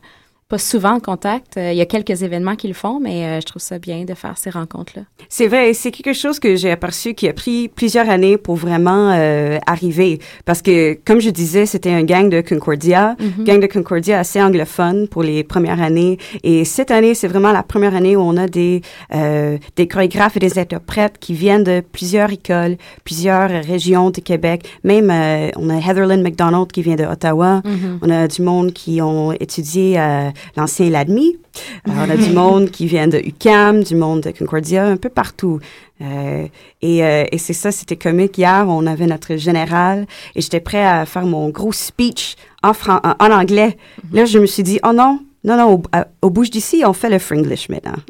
pas 0.49 0.57
souvent 0.57 0.93
en 0.95 0.99
contact. 0.99 1.57
Euh, 1.57 1.71
Il 1.71 1.77
y 1.77 1.81
a 1.81 1.85
quelques 1.85 2.23
événements 2.23 2.55
qui 2.55 2.67
le 2.67 2.73
font, 2.73 2.99
mais 2.99 3.23
euh, 3.25 3.39
je 3.39 3.45
trouve 3.45 3.61
ça 3.61 3.77
bien 3.77 4.03
de 4.03 4.15
faire 4.15 4.35
ces 4.35 4.49
rencontres-là. 4.49 5.03
C'est 5.29 5.47
vrai, 5.47 5.73
c'est 5.75 5.91
quelque 5.91 6.13
chose 6.13 6.39
que 6.39 6.55
j'ai 6.55 6.71
aperçu 6.71 7.13
qui 7.13 7.29
a 7.29 7.33
pris 7.33 7.67
plusieurs 7.67 8.09
années 8.09 8.35
pour 8.37 8.55
vraiment 8.55 9.11
euh, 9.15 9.59
arriver. 9.67 10.17
Parce 10.45 10.63
que, 10.63 10.97
comme 11.05 11.21
je 11.21 11.29
disais, 11.29 11.67
c'était 11.67 11.91
un 11.91 12.01
gang 12.03 12.29
de 12.29 12.41
Concordia, 12.41 13.15
Mhm. 13.19 13.43
gang 13.43 13.59
de 13.59 13.67
Concordia 13.67 14.17
assez 14.17 14.41
anglophone 14.41 15.07
pour 15.07 15.21
les 15.21 15.43
premières 15.43 15.79
années. 15.81 16.17
Et 16.43 16.65
cette 16.65 16.89
année, 16.89 17.13
c'est 17.13 17.27
vraiment 17.27 17.51
la 17.51 17.61
première 17.61 17.93
année 17.95 18.15
où 18.15 18.21
on 18.21 18.35
a 18.35 18.47
des, 18.47 18.81
euh, 19.13 19.59
des 19.75 19.87
chorégraphes 19.87 20.35
et 20.37 20.39
des 20.39 20.57
interprètes 20.57 21.19
qui 21.19 21.33
viennent 21.35 21.63
de 21.63 21.81
plusieurs 21.81 22.31
écoles, 22.31 22.77
plusieurs 23.03 23.49
régions 23.49 24.09
du 24.09 24.21
Québec. 24.23 24.67
Même, 24.83 25.11
euh, 25.11 25.51
on 25.57 25.69
a 25.69 25.75
Heatherlyn 25.77 26.23
McDonald 26.23 26.71
qui 26.71 26.81
vient 26.81 26.95
de 26.95 27.03
Ottawa. 27.05 27.61
Mhm. 27.63 27.99
On 28.01 28.09
a 28.09 28.27
du 28.27 28.41
monde 28.41 28.73
qui 28.73 28.99
ont 28.99 29.31
étudié 29.33 29.99
à 29.99 30.31
l'ancien 30.57 30.89
LADMI. 30.89 31.37
Euh, 31.87 31.91
on 31.95 32.09
a 32.09 32.15
du 32.17 32.29
monde 32.33 32.69
qui 32.71 32.85
vient 32.87 33.07
de 33.07 33.17
UCAM, 33.17 33.83
du 33.83 33.95
monde 33.95 34.21
de 34.21 34.31
Concordia, 34.31 34.85
un 34.85 34.97
peu 34.97 35.09
partout. 35.09 35.59
Euh, 36.01 36.47
et 36.81 37.03
euh, 37.03 37.25
et 37.31 37.37
c'est 37.37 37.53
ça, 37.53 37.71
c'était 37.71 37.97
comique. 37.97 38.37
Hier, 38.37 38.65
on 38.67 38.85
avait 38.87 39.05
notre 39.07 39.35
général 39.35 40.05
et 40.35 40.41
j'étais 40.41 40.61
prêt 40.61 40.83
à 40.85 41.05
faire 41.05 41.25
mon 41.25 41.49
gros 41.49 41.73
speech 41.73 42.35
en, 42.63 42.73
fran- 42.73 43.01
en, 43.03 43.15
en 43.25 43.31
anglais. 43.31 43.77
Là, 44.13 44.25
je 44.25 44.39
me 44.39 44.45
suis 44.45 44.63
dit, 44.63 44.79
oh 44.87 44.93
non, 44.93 45.19
non, 45.43 45.55
non, 45.57 45.73
au, 45.75 45.81
à- 45.93 46.07
au 46.21 46.29
bouge 46.29 46.49
d'ici, 46.49 46.83
on 46.85 46.91
fait 46.93 47.09
le 47.09 47.17
Franglish 47.19 47.69
maintenant. 47.69 47.95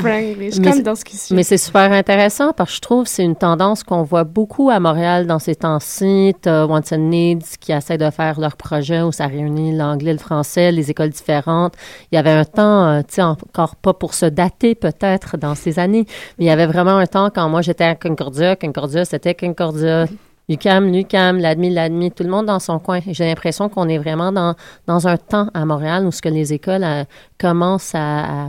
Franglish, 0.00 0.56
Mais 0.58 0.64
comme 0.64 0.72
c'est- 0.74 0.82
dans 0.82 0.94
ce 0.94 1.04
qui 1.04 1.16
Mais 1.34 1.42
c'est 1.42 1.56
super 1.58 1.90
intéressant 1.92 2.52
parce 2.52 2.70
que 2.70 2.76
je 2.76 2.80
trouve 2.80 3.04
que 3.04 3.10
c'est 3.10 3.24
une 3.24 3.36
tendance 3.36 3.82
qu'on 3.82 4.02
voit 4.02 4.24
beaucoup 4.24 4.70
à 4.70 4.78
Montréal 4.80 5.26
dans 5.26 5.38
ces 5.38 5.54
temps-ci. 5.54 6.34
T'as 6.42 6.66
Wants 6.66 6.80
and 6.92 6.98
Needs 6.98 7.56
qui 7.60 7.72
essaient 7.72 7.98
de 7.98 8.10
faire 8.10 8.38
leur 8.40 8.56
projet 8.56 9.00
où 9.02 9.12
ça 9.12 9.26
réunit 9.26 9.76
l'anglais, 9.76 10.12
le 10.12 10.18
français, 10.18 10.70
les 10.72 10.90
écoles 10.90 11.10
différentes. 11.10 11.74
Il 12.12 12.16
y 12.16 12.18
avait 12.18 12.30
un 12.30 12.44
temps, 12.44 12.84
euh, 12.88 13.00
tu 13.00 13.14
sais, 13.14 13.22
encore 13.22 13.76
pas 13.76 13.94
pour 13.94 14.14
se 14.14 14.26
dater 14.26 14.74
peut-être 14.74 15.36
dans 15.36 15.54
ces 15.54 15.78
années, 15.78 16.04
mais 16.38 16.44
il 16.44 16.48
y 16.48 16.50
avait 16.50 16.66
vraiment 16.66 16.96
un 16.98 17.06
temps 17.06 17.30
quand 17.34 17.48
moi 17.48 17.62
j'étais 17.62 17.84
à 17.84 17.94
Concordia, 17.94 18.56
Concordia 18.56 19.04
c'était 19.04 19.34
Concordia. 19.34 20.06
UCAM, 20.48 20.92
l'UCAM, 20.92 21.38
l'admi, 21.38 21.70
l'admi, 21.70 22.10
tout 22.10 22.22
le 22.22 22.30
monde 22.30 22.46
dans 22.46 22.58
son 22.58 22.78
coin. 22.78 23.00
J'ai 23.06 23.24
l'impression 23.24 23.68
qu'on 23.68 23.88
est 23.88 23.98
vraiment 23.98 24.32
dans, 24.32 25.06
un 25.06 25.16
temps 25.16 25.48
à 25.54 25.64
Montréal 25.64 26.06
où 26.06 26.12
ce 26.12 26.20
que 26.20 26.28
les 26.28 26.52
écoles 26.52 26.84
euh, 26.84 27.04
commencent 27.38 27.94
à, 27.94 28.44
à, 28.44 28.48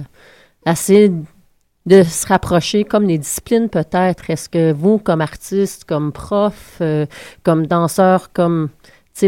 à 0.65 0.71
essayer 0.71 1.11
de 1.85 2.03
se 2.03 2.27
rapprocher 2.27 2.83
comme 2.83 3.03
les 3.03 3.17
disciplines 3.17 3.69
peut-être. 3.69 4.29
Est-ce 4.29 4.49
que 4.49 4.73
vous, 4.73 4.97
comme 4.97 5.21
artiste, 5.21 5.85
comme 5.85 6.11
prof, 6.11 6.77
euh, 6.81 7.05
comme 7.43 7.67
danseur, 7.67 8.31
comme 8.33 8.69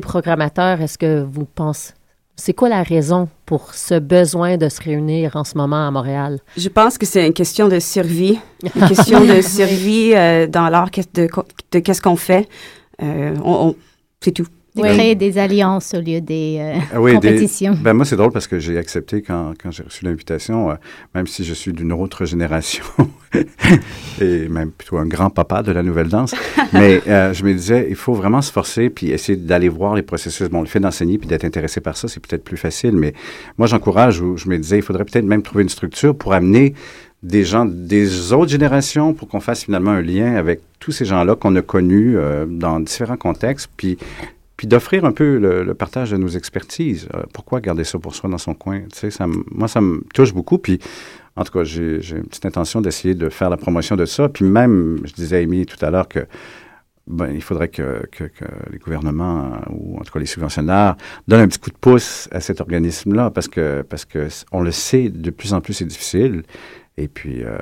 programmateur, 0.02 0.82
est-ce 0.82 0.98
que 0.98 1.24
vous 1.24 1.46
pensez... 1.46 1.94
C'est 2.40 2.54
quoi 2.54 2.70
la 2.70 2.84
raison 2.84 3.28
pour 3.48 3.74
ce 3.74 3.98
besoin 4.00 4.58
de 4.58 4.70
se 4.70 4.80
réunir 4.82 5.36
en 5.36 5.44
ce 5.44 5.58
moment 5.58 5.88
à 5.88 5.92
Montréal? 5.92 6.40
Je 6.56 6.70
pense 6.70 6.98
que 7.00 7.06
c'est 7.08 7.26
une 7.26 7.34
question 7.34 7.68
de 7.68 7.80
survie, 7.80 8.38
une 8.76 8.88
question 8.88 9.26
de 9.26 9.42
survie 9.58 10.14
euh, 10.16 10.46
dans 10.46 10.70
l'art 10.70 10.92
de, 10.92 11.28
de 11.72 11.80
qu'est-ce 11.80 12.02
qu'on 12.02 12.16
fait? 12.16 12.48
Euh, 13.02 13.36
on, 13.44 13.70
on- 13.70 13.76
c'est 14.22 14.32
tout. 14.32 14.46
De 14.84 14.94
créer 14.94 15.16
des 15.16 15.38
alliances 15.38 15.94
au 15.94 16.02
lieu 16.02 16.22
des 16.22 16.58
euh, 16.60 16.80
Ah 16.94 17.02
oui, 17.02 17.12
des- 17.12 17.30
compétitions. 17.30 17.78
ben 17.82 17.94
moi, 17.94 18.06
c'est 18.06 18.16
drôle 18.16 18.32
parce 18.32 18.48
que 18.48 18.60
j'ai 18.60 18.78
accepté 18.78 19.22
quand, 19.22 19.54
quand 19.62 19.72
j'ai 19.72 19.84
reçu 19.84 20.06
l'invitation, 20.06 20.72
euh, 20.72 20.76
même 21.16 21.28
si 21.28 21.44
je 21.44 21.54
suis 21.54 21.74
d'une 21.74 21.92
autre 21.94 22.26
génération 22.26 22.84
et 24.22 24.48
même 24.48 24.72
plutôt 24.72 24.98
un 24.98 25.06
grand 25.06 25.30
papa 25.30 25.64
de 25.64 25.72
la 25.72 25.84
nouvelle 25.84 26.08
danse. 26.10 26.34
mais 26.74 27.02
euh, 27.08 27.34
je 27.34 27.44
me 27.44 27.54
disais, 27.54 27.88
il 27.90 27.96
faut 27.96 28.14
vraiment 28.14 28.42
se 28.42 28.52
forcer 28.52 28.90
puis 28.90 29.12
essayer 29.12 29.38
d'aller 29.38 29.70
voir 29.70 29.96
les 29.96 30.02
processus. 30.02 30.50
Bon, 30.50 30.62
le 30.62 30.68
fait 30.68 30.80
d'enseigner 30.80 31.18
puis 31.18 31.28
d'être 31.28 31.46
intéressé 31.46 31.82
par 31.82 31.98
ça, 31.98 32.08
c'est 32.08 32.20
peut-être 32.26 32.44
plus 32.44 32.58
facile, 32.58 32.96
mais 32.96 33.14
moi, 33.58 33.68
j'encourage 33.68 34.22
ou 34.22 34.38
je 34.38 34.48
me 34.50 34.58
disais, 34.58 34.78
il 34.78 34.84
faudrait 34.84 35.06
peut-être 35.06 35.26
même 35.26 35.42
trouver 35.42 35.64
une 35.64 35.70
structure 35.70 36.16
pour 36.18 36.34
amener 36.34 36.74
des 37.24 37.44
gens 37.44 37.66
des 37.66 38.32
autres 38.32 38.52
générations 38.52 39.14
pour 39.14 39.28
qu'on 39.28 39.40
fasse 39.40 39.64
finalement 39.64 39.90
un 39.92 40.02
lien 40.02 40.36
avec 40.36 40.62
tous 40.80 40.92
ces 40.92 41.04
gens-là 41.04 41.36
qu'on 41.36 41.56
a 41.56 41.64
connus 41.64 42.16
euh, 42.16 42.46
dans 42.48 42.80
différents 42.80 43.18
contextes, 43.18 43.70
puis 43.76 43.98
puis 44.58 44.66
d'offrir 44.68 45.06
un 45.06 45.12
peu 45.12 45.38
le, 45.38 45.64
le 45.64 45.74
partage 45.76 46.12
de 46.12 46.18
nos 46.18 46.28
expertises. 46.28 47.08
Euh, 47.14 47.24
pourquoi 47.32 47.62
garder 47.62 47.84
ça 47.84 48.00
pour 48.00 48.16
soi 48.16 48.30
dans 48.30 48.40
son 48.40 48.56
coin? 48.56 48.82
Ça 48.92 49.28
moi, 49.52 49.68
ça 49.68 49.82
me 49.82 50.04
touche 50.14 50.34
beaucoup. 50.34 50.58
Puis, 50.58 50.80
en 51.36 51.44
tout 51.44 51.54
cas, 51.54 51.64
j'ai 51.64 52.00
une 52.16 52.26
petite 52.26 52.46
intention 52.46 52.82
d'essayer 52.82 53.14
de 53.14 53.30
faire 53.30 53.52
la 53.52 53.58
promotion 53.58 53.96
de 53.96 54.06
ça. 54.06 54.28
Puis 54.28 54.44
même, 54.44 55.00
je 55.06 55.14
disais 55.14 55.38
à 55.38 55.40
Amy 55.42 55.68
tout 55.68 55.84
à 55.86 55.92
l'heure 55.92 56.08
que 56.08 56.26
ben, 57.06 57.32
il 57.32 57.42
faudrait 57.42 57.70
que, 57.70 58.06
que, 58.12 58.26
que 58.26 58.46
les 58.72 58.80
gouvernements, 58.80 59.46
euh, 59.46 59.58
ou 59.70 59.98
en 59.98 60.02
tout 60.02 60.12
cas 60.12 60.20
les 60.20 60.26
subventionnaires, 60.26 60.98
donnent 61.28 61.42
un 61.42 61.48
petit 61.48 61.60
coup 61.60 61.70
de 61.70 61.78
pouce 61.78 62.28
à 62.32 62.42
cet 62.42 62.60
organisme-là, 62.60 63.30
parce 63.30 63.48
que, 63.48 63.84
parce 63.84 64.04
que 64.04 64.28
on 64.52 64.62
le 64.62 64.72
sait, 64.72 65.10
de 65.10 65.30
plus 65.30 65.54
en 65.54 65.62
plus, 65.62 65.74
c'est 65.76 65.86
difficile. 65.86 66.44
Et 67.00 67.08
puis, 67.08 67.44
euh, 67.44 67.58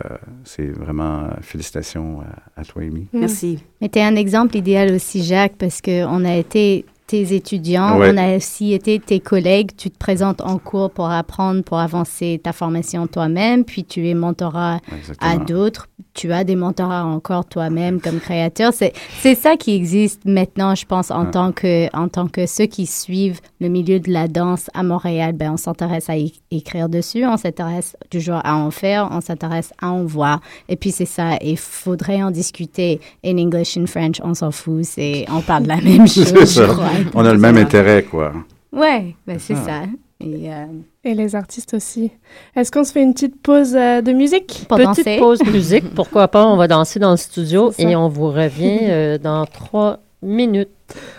c'est 0.45 0.67
vraiment 0.67 1.25
euh, 1.25 1.29
félicitations 1.41 2.21
à, 2.21 2.61
à 2.61 2.63
toi, 2.63 2.83
Amy. 2.83 3.07
Merci. 3.11 3.59
Mais 3.81 3.89
tu 3.89 3.99
es 3.99 4.03
un 4.03 4.15
exemple 4.15 4.55
idéal 4.55 4.93
aussi, 4.93 5.23
Jacques, 5.23 5.55
parce 5.57 5.81
qu'on 5.81 6.23
a 6.23 6.35
été 6.35 6.85
tes 7.07 7.35
étudiants, 7.35 7.99
Ouais. 7.99 8.11
on 8.13 8.17
a 8.17 8.35
aussi 8.37 8.73
été 8.73 8.99
tes 8.99 9.19
collègues. 9.19 9.71
Tu 9.77 9.91
te 9.91 9.97
présentes 9.97 10.41
en 10.41 10.57
cours 10.57 10.89
pour 10.89 11.09
apprendre, 11.09 11.63
pour 11.63 11.77
avancer 11.79 12.39
ta 12.43 12.51
formation 12.53 13.05
toi-même, 13.07 13.63
puis 13.63 13.83
tu 13.83 14.07
es 14.09 14.13
mentorat 14.13 14.79
à 15.19 15.37
d'autres. 15.37 15.87
Tu 16.13 16.31
as 16.31 16.43
des 16.45 16.55
mentorats 16.55 17.05
encore 17.05 17.45
toi-même 17.45 17.99
comme 17.99 18.19
créateur. 18.19 18.71
C'est 18.73 19.35
ça 19.35 19.57
qui 19.57 19.75
existe 19.75 20.21
maintenant, 20.25 20.73
je 20.73 20.85
pense, 20.85 21.11
en, 21.11 21.25
Ouais. 21.25 21.31
tant 21.31 21.51
que, 21.51 21.95
en 21.95 22.07
tant 22.07 22.27
que 22.27 22.45
ceux 22.45 22.65
qui 22.67 22.85
suivent 22.85 23.41
le 23.59 23.67
milieu 23.67 23.99
de 23.99 24.09
la 24.11 24.27
danse 24.27 24.69
à 24.73 24.81
Montréal. 24.83 25.33
Ben, 25.33 25.51
on 25.51 25.57
s'intéresse 25.57 26.09
à 26.09 26.13
écrire 26.51 26.87
dessus, 26.89 27.25
on 27.25 27.35
s'intéresse 27.37 27.97
toujours 28.09 28.39
à 28.43 28.55
en 28.55 28.71
faire, 28.71 29.09
on 29.11 29.19
s'intéresse 29.21 29.71
à 29.81 29.89
en 29.89 30.05
voir. 30.05 30.39
Et 30.69 30.75
puis 30.77 30.91
c'est 30.91 31.05
ça, 31.05 31.37
il 31.41 31.57
faudrait 31.57 32.23
en 32.23 32.31
discuter 32.31 32.99
in 33.25 33.37
English, 33.37 33.77
in 33.77 33.85
French, 33.85 34.21
on 34.23 34.33
s'en 34.33 34.51
fout, 34.51 34.83
c'est, 34.85 35.25
on 35.29 35.41
parle 35.41 35.63
de 35.63 35.67
la 35.69 35.77
même 35.81 36.07
chose, 36.07 36.33
je. 36.33 36.94
On 37.13 37.25
a 37.25 37.33
le 37.33 37.39
même 37.39 37.57
intérêt, 37.57 38.03
quoi. 38.03 38.33
Ouais, 38.71 39.15
ben 39.25 39.39
c'est 39.39 39.55
ça. 39.55 39.63
ça. 39.65 39.81
Et, 40.21 40.51
euh, 40.51 40.65
Et 41.03 41.13
les 41.13 41.35
artistes 41.35 41.73
aussi. 41.73 42.11
Est-ce 42.55 42.71
qu'on 42.71 42.83
se 42.83 42.91
fait 42.91 43.03
une 43.03 43.13
petite 43.13 43.41
pause 43.41 43.75
euh, 43.75 44.01
de 44.01 44.11
musique? 44.11 44.65
Petite 44.69 44.85
danser. 44.85 45.17
pause 45.17 45.43
musique, 45.51 45.93
pourquoi 45.93 46.27
pas, 46.29 46.45
on 46.45 46.55
va 46.57 46.67
danser 46.67 46.99
dans 46.99 47.11
le 47.11 47.17
studio 47.17 47.73
et 47.77 47.95
on 47.95 48.07
vous 48.07 48.29
revient 48.31 48.79
euh, 48.83 49.17
dans 49.17 49.45
trois 49.45 49.99
minutes. 50.21 50.69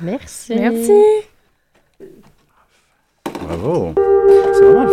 Merci. 0.00 0.54
Merci. 0.56 0.92
Bravo. 3.42 3.92
C'est 4.54 4.64
vraiment 4.64 4.86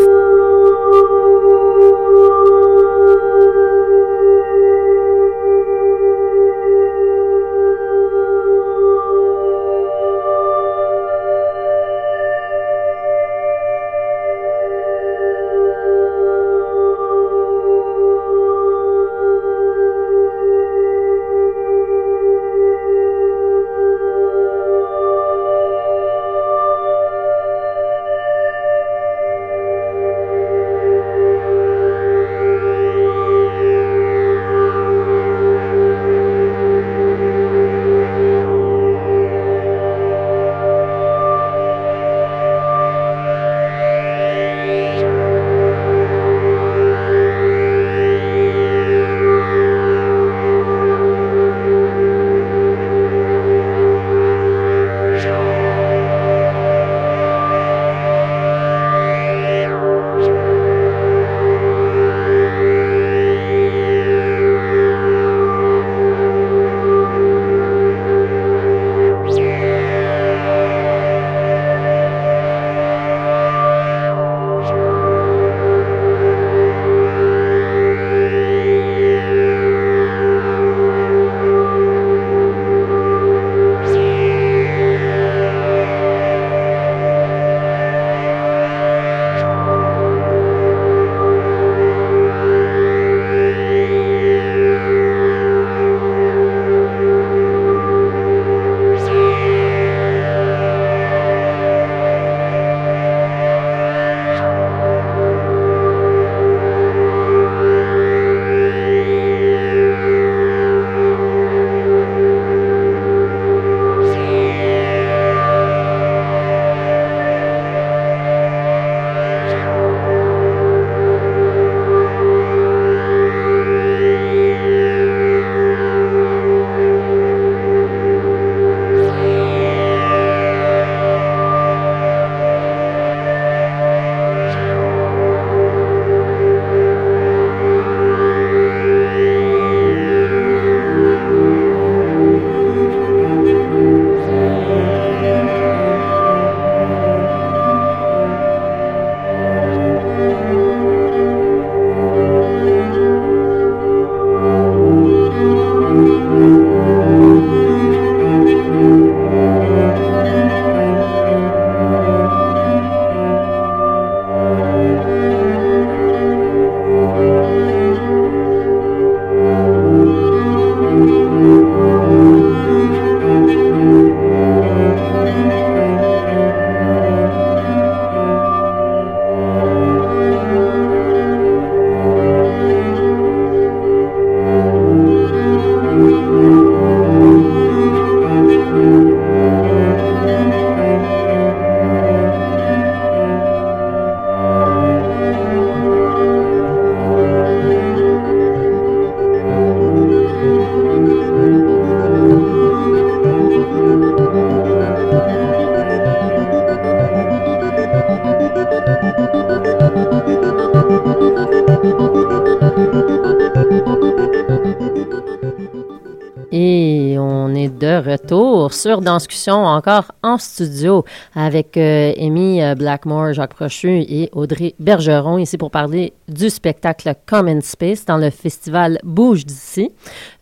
sur 218.84 218.99
Danscussion, 218.99 219.63
encore 219.63 220.11
en 220.23 220.38
studio 220.38 221.05
avec 221.36 221.77
euh, 221.77 222.11
Amy 222.19 222.61
euh, 222.61 222.75
Blackmore, 222.75 223.31
Jacques 223.31 223.53
Prochu 223.53 224.01
et 224.01 224.29
Audrey 224.34 224.75
Bergeron, 224.77 225.38
ici 225.38 225.57
pour 225.57 225.71
parler 225.71 226.11
du 226.27 226.49
spectacle 226.49 227.15
Common 227.25 227.61
Space 227.61 228.03
dans 228.03 228.17
le 228.17 228.29
festival 228.29 228.99
Bouge 229.05 229.45
d'ici. 229.45 229.89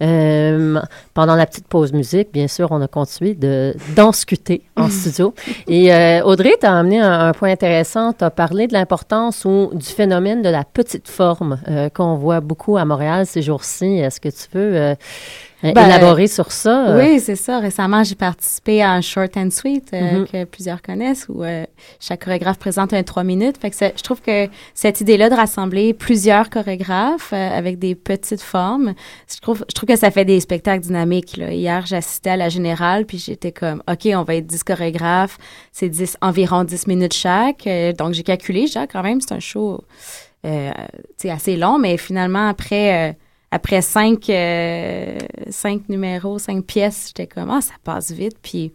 Euh, 0.02 0.82
pendant 1.14 1.36
la 1.36 1.46
petite 1.46 1.68
pause 1.68 1.94
musique, 1.94 2.34
bien 2.34 2.48
sûr, 2.48 2.70
on 2.72 2.82
a 2.82 2.88
continué 2.88 3.36
de 3.36 3.76
danscuter 3.96 4.64
en 4.76 4.90
studio. 4.90 5.36
Et 5.68 5.94
euh, 5.94 6.24
Audrey, 6.24 6.56
tu 6.60 6.66
as 6.66 6.76
amené 6.76 7.00
un, 7.00 7.28
un 7.28 7.34
point 7.34 7.52
intéressant. 7.52 8.12
Tu 8.12 8.24
as 8.24 8.32
parlé 8.32 8.66
de 8.66 8.74
l'importance 8.74 9.46
ou 9.46 9.70
du 9.72 9.86
phénomène 9.86 10.42
de 10.42 10.50
la 10.50 10.64
petite 10.64 11.08
forme 11.08 11.60
qu'on 11.94 12.16
voit 12.16 12.40
beaucoup 12.40 12.76
à 12.78 12.86
Montréal 12.86 13.28
ces 13.28 13.44
jours-ci. 13.44 14.00
Est-ce 14.00 14.20
que 14.20 14.30
tu 14.30 14.48
veux 14.58 14.76
euh, 14.76 14.96
Ben, 15.64 15.86
élaborer 15.86 16.28
sur 16.28 16.52
ça? 16.52 16.90
euh? 16.90 17.00
Oui, 17.00 17.20
c'est 17.20 17.36
ça. 17.36 17.60
Récemment, 17.60 18.04
j'ai 18.04 18.16
participé 18.16 18.82
à 18.82 18.92
un 18.94 19.02
short 19.02 19.38
and 19.38 19.50
sweet 19.52 19.92
euh, 19.94 20.20
Mhm. 20.22 20.28
que 20.28 20.44
plusieurs 20.46 20.82
connaissent 20.82 21.28
où 21.30 21.44
euh, 21.44 21.66
chaque 22.00 22.24
chorégraphe 22.26 22.58
présente 22.58 22.94
un 22.94 23.04
trois 23.04 23.24
minutes. 23.24 23.58
Fait 23.60 23.70
que 23.70 23.76
je 23.80 24.02
trouve 24.02 24.22
que 24.22 24.48
cette 24.74 25.02
idée-là 25.02 25.30
de 25.30 25.36
rassembler 25.36 25.94
plusieurs 25.94 26.50
chorégraphes 26.50 27.32
euh, 27.34 27.50
avec 27.58 27.78
des 27.78 27.94
petites 27.96 28.42
formes, 28.42 28.94
je 29.32 29.40
trouve, 29.40 29.64
je 29.70 29.76
trouve 29.76 29.88
que 29.88 29.96
ça 29.96 30.10
fait 30.10 30.26
des 30.26 30.40
spectacles 30.40 30.82
dynamiques. 30.84 31.38
Là. 31.38 31.52
Hier, 31.52 31.86
j'assistais 31.86 32.32
à 32.32 32.38
la 32.38 32.50
générale, 32.50 33.06
puis 33.06 33.20
j'étais 33.20 33.52
comme, 33.52 33.84
OK, 33.88 34.08
on 34.16 34.24
va 34.24 34.36
être 34.36 34.48
10 34.48 34.64
chorégraphes, 34.64 35.38
c'est 35.72 35.90
10, 35.90 36.18
environ 36.22 36.64
10 36.64 36.88
minutes 36.88 37.14
chaque. 37.14 37.68
Euh, 37.68 37.94
donc, 37.94 38.14
j'ai 38.14 38.24
calculé, 38.24 38.66
dit, 38.66 38.74
Ah, 38.76 38.88
quand 38.92 39.04
même, 39.04 39.22
c'est 39.22 39.34
un 39.34 39.40
show 39.40 39.84
euh, 40.46 40.72
assez 41.30 41.56
long, 41.56 41.78
mais 41.78 41.98
finalement, 41.98 42.48
après... 42.48 43.12
euh, 43.12 43.14
après 43.52 43.82
cinq, 43.82 44.30
euh, 44.30 45.20
cinq 45.50 45.90
numéros, 45.90 46.40
cinq 46.40 46.66
pièces, 46.66 47.08
j'étais 47.08 47.28
comme, 47.28 47.50
ah, 47.50 47.62
ça 47.62 47.74
passe 47.84 48.12
vite. 48.12 48.38
Puis, 48.42 48.72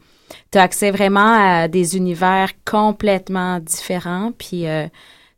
tu 0.53 0.59
as 0.59 0.63
accès 0.63 0.91
vraiment 0.91 1.61
à 1.63 1.69
des 1.69 1.97
univers 1.97 2.51
complètement 2.65 3.59
différents. 3.59 4.33
Puis, 4.37 4.67
euh, 4.67 4.87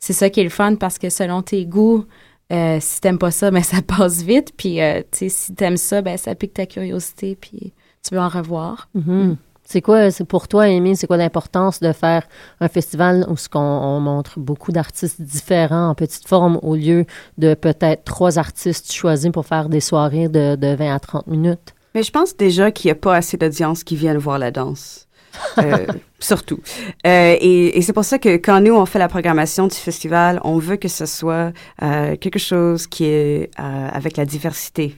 c'est 0.00 0.12
ça 0.12 0.28
qui 0.28 0.40
est 0.40 0.44
le 0.44 0.50
fun 0.50 0.74
parce 0.74 0.98
que 0.98 1.08
selon 1.08 1.42
tes 1.42 1.66
goûts, 1.66 2.04
euh, 2.52 2.78
si 2.80 3.00
t'aimes 3.00 3.18
pas 3.18 3.30
ça, 3.30 3.50
ben, 3.50 3.62
ça 3.62 3.82
passe 3.86 4.22
vite. 4.22 4.52
Puis, 4.56 4.80
euh, 4.80 5.02
tu 5.10 5.18
sais, 5.18 5.28
si 5.28 5.54
t'aimes 5.54 5.76
ça, 5.76 6.02
ben, 6.02 6.16
ça 6.16 6.34
pique 6.34 6.54
ta 6.54 6.66
curiosité. 6.66 7.36
Puis, 7.40 7.72
tu 8.06 8.14
veux 8.14 8.20
en 8.20 8.28
revoir. 8.28 8.88
Mhm. 8.94 9.36
C'est 9.70 9.82
quoi, 9.82 10.10
c'est 10.10 10.24
pour 10.24 10.48
toi, 10.48 10.62
Amy, 10.62 10.96
c'est 10.96 11.06
quoi 11.06 11.18
l'importance 11.18 11.80
de 11.80 11.92
faire 11.92 12.26
un 12.58 12.68
festival 12.68 13.26
où 13.28 13.36
ce 13.36 13.50
qu'on 13.50 13.60
on 13.60 14.00
montre 14.00 14.38
beaucoup 14.38 14.72
d'artistes 14.72 15.20
différents 15.20 15.90
en 15.90 15.94
petite 15.94 16.26
forme 16.26 16.58
au 16.62 16.74
lieu 16.74 17.04
de 17.36 17.52
peut-être 17.52 18.02
trois 18.04 18.38
artistes 18.38 18.90
choisis 18.90 19.30
pour 19.30 19.44
faire 19.44 19.68
des 19.68 19.80
soirées 19.80 20.28
de, 20.28 20.56
de 20.56 20.74
20 20.74 20.94
à 20.94 20.98
30 20.98 21.26
minutes? 21.26 21.74
Mais 21.94 22.02
je 22.02 22.10
pense 22.10 22.34
déjà 22.34 22.70
qu'il 22.70 22.88
n'y 22.88 22.92
a 22.92 22.94
pas 22.94 23.14
assez 23.14 23.36
d'audience 23.36 23.84
qui 23.84 23.94
viennent 23.94 24.16
voir 24.16 24.38
la 24.38 24.50
danse. 24.50 25.06
Euh, 25.58 25.86
surtout. 26.18 26.60
Euh, 27.06 27.36
et 27.38 27.76
et 27.76 27.82
c'est 27.82 27.92
pour 27.92 28.06
ça 28.06 28.18
que 28.18 28.38
quand 28.38 28.62
nous, 28.62 28.74
on 28.74 28.86
fait 28.86 28.98
la 28.98 29.08
programmation 29.08 29.66
du 29.66 29.76
festival, 29.76 30.40
on 30.44 30.56
veut 30.56 30.76
que 30.76 30.88
ce 30.88 31.04
soit 31.04 31.52
euh, 31.82 32.16
quelque 32.16 32.38
chose 32.38 32.86
qui 32.86 33.04
est 33.04 33.50
avec 33.58 34.16
la 34.16 34.24
diversité. 34.24 34.96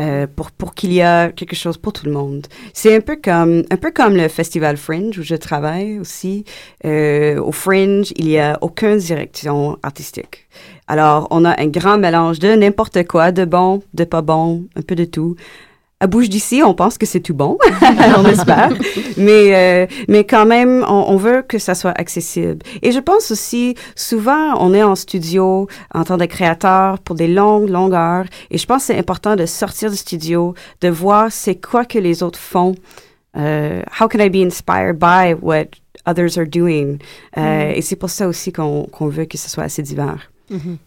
Euh, 0.00 0.28
pour 0.28 0.52
pour 0.52 0.74
qu'il 0.74 0.92
y 0.92 1.02
a 1.02 1.32
quelque 1.32 1.56
chose 1.56 1.76
pour 1.76 1.92
tout 1.92 2.06
le 2.06 2.12
monde. 2.12 2.46
C'est 2.72 2.94
un 2.94 3.00
peu 3.00 3.16
comme 3.16 3.64
un 3.68 3.76
peu 3.76 3.90
comme 3.90 4.14
le 4.14 4.28
festival 4.28 4.76
Fringe 4.76 5.18
où 5.18 5.22
je 5.24 5.34
travaille 5.34 5.98
aussi. 5.98 6.44
Euh, 6.84 7.40
au 7.42 7.50
Fringe, 7.50 8.12
il 8.14 8.28
y 8.28 8.38
a 8.38 8.58
aucune 8.60 8.98
direction 8.98 9.76
artistique. 9.82 10.46
Alors, 10.86 11.26
on 11.30 11.44
a 11.44 11.60
un 11.60 11.66
grand 11.66 11.98
mélange 11.98 12.38
de 12.38 12.54
n'importe 12.54 13.08
quoi, 13.08 13.32
de 13.32 13.44
bon, 13.44 13.82
de 13.92 14.04
pas 14.04 14.22
bon, 14.22 14.66
un 14.76 14.82
peu 14.82 14.94
de 14.94 15.04
tout. 15.04 15.34
À 16.00 16.06
Bouge 16.06 16.28
d'ici, 16.28 16.62
on 16.64 16.74
pense 16.74 16.96
que 16.96 17.06
c'est 17.06 17.18
tout 17.18 17.34
bon, 17.34 17.58
on 18.16 18.24
espère. 18.26 18.70
Mais, 19.16 19.54
euh, 19.56 19.86
mais 20.06 20.22
quand 20.22 20.46
même, 20.46 20.84
on, 20.86 21.06
on 21.08 21.16
veut 21.16 21.42
que 21.42 21.58
ça 21.58 21.74
soit 21.74 21.90
accessible. 21.90 22.58
Et 22.82 22.92
je 22.92 23.00
pense 23.00 23.32
aussi, 23.32 23.74
souvent, 23.96 24.54
on 24.60 24.72
est 24.74 24.82
en 24.84 24.94
studio 24.94 25.66
en 25.92 26.04
tant 26.04 26.16
que 26.16 26.24
créateur 26.26 27.00
pour 27.00 27.16
des 27.16 27.26
longues, 27.26 27.68
longues 27.68 27.94
heures. 27.94 28.26
Et 28.52 28.58
je 28.58 28.66
pense 28.66 28.82
que 28.82 28.92
c'est 28.92 28.98
important 28.98 29.34
de 29.34 29.44
sortir 29.44 29.90
du 29.90 29.96
studio, 29.96 30.54
de 30.82 30.88
voir 30.88 31.32
c'est 31.32 31.56
quoi 31.56 31.84
que 31.84 31.98
les 31.98 32.22
autres 32.22 32.38
font. 32.38 32.76
Euh, 33.36 33.82
how 34.00 34.06
can 34.06 34.20
I 34.20 34.30
be 34.30 34.36
inspired 34.36 34.98
by 34.98 35.34
what 35.40 35.66
others 36.06 36.38
are 36.38 36.46
doing? 36.46 36.98
Euh, 37.36 37.70
Mm. 37.70 37.72
Et 37.76 37.82
c'est 37.82 37.96
pour 37.96 38.10
ça 38.10 38.28
aussi 38.28 38.52
qu'on 38.52 38.84
qu'on 38.84 39.08
veut 39.08 39.24
que 39.24 39.36
ce 39.36 39.50
soit 39.50 39.64
assez 39.64 39.82
divers. 39.82 40.30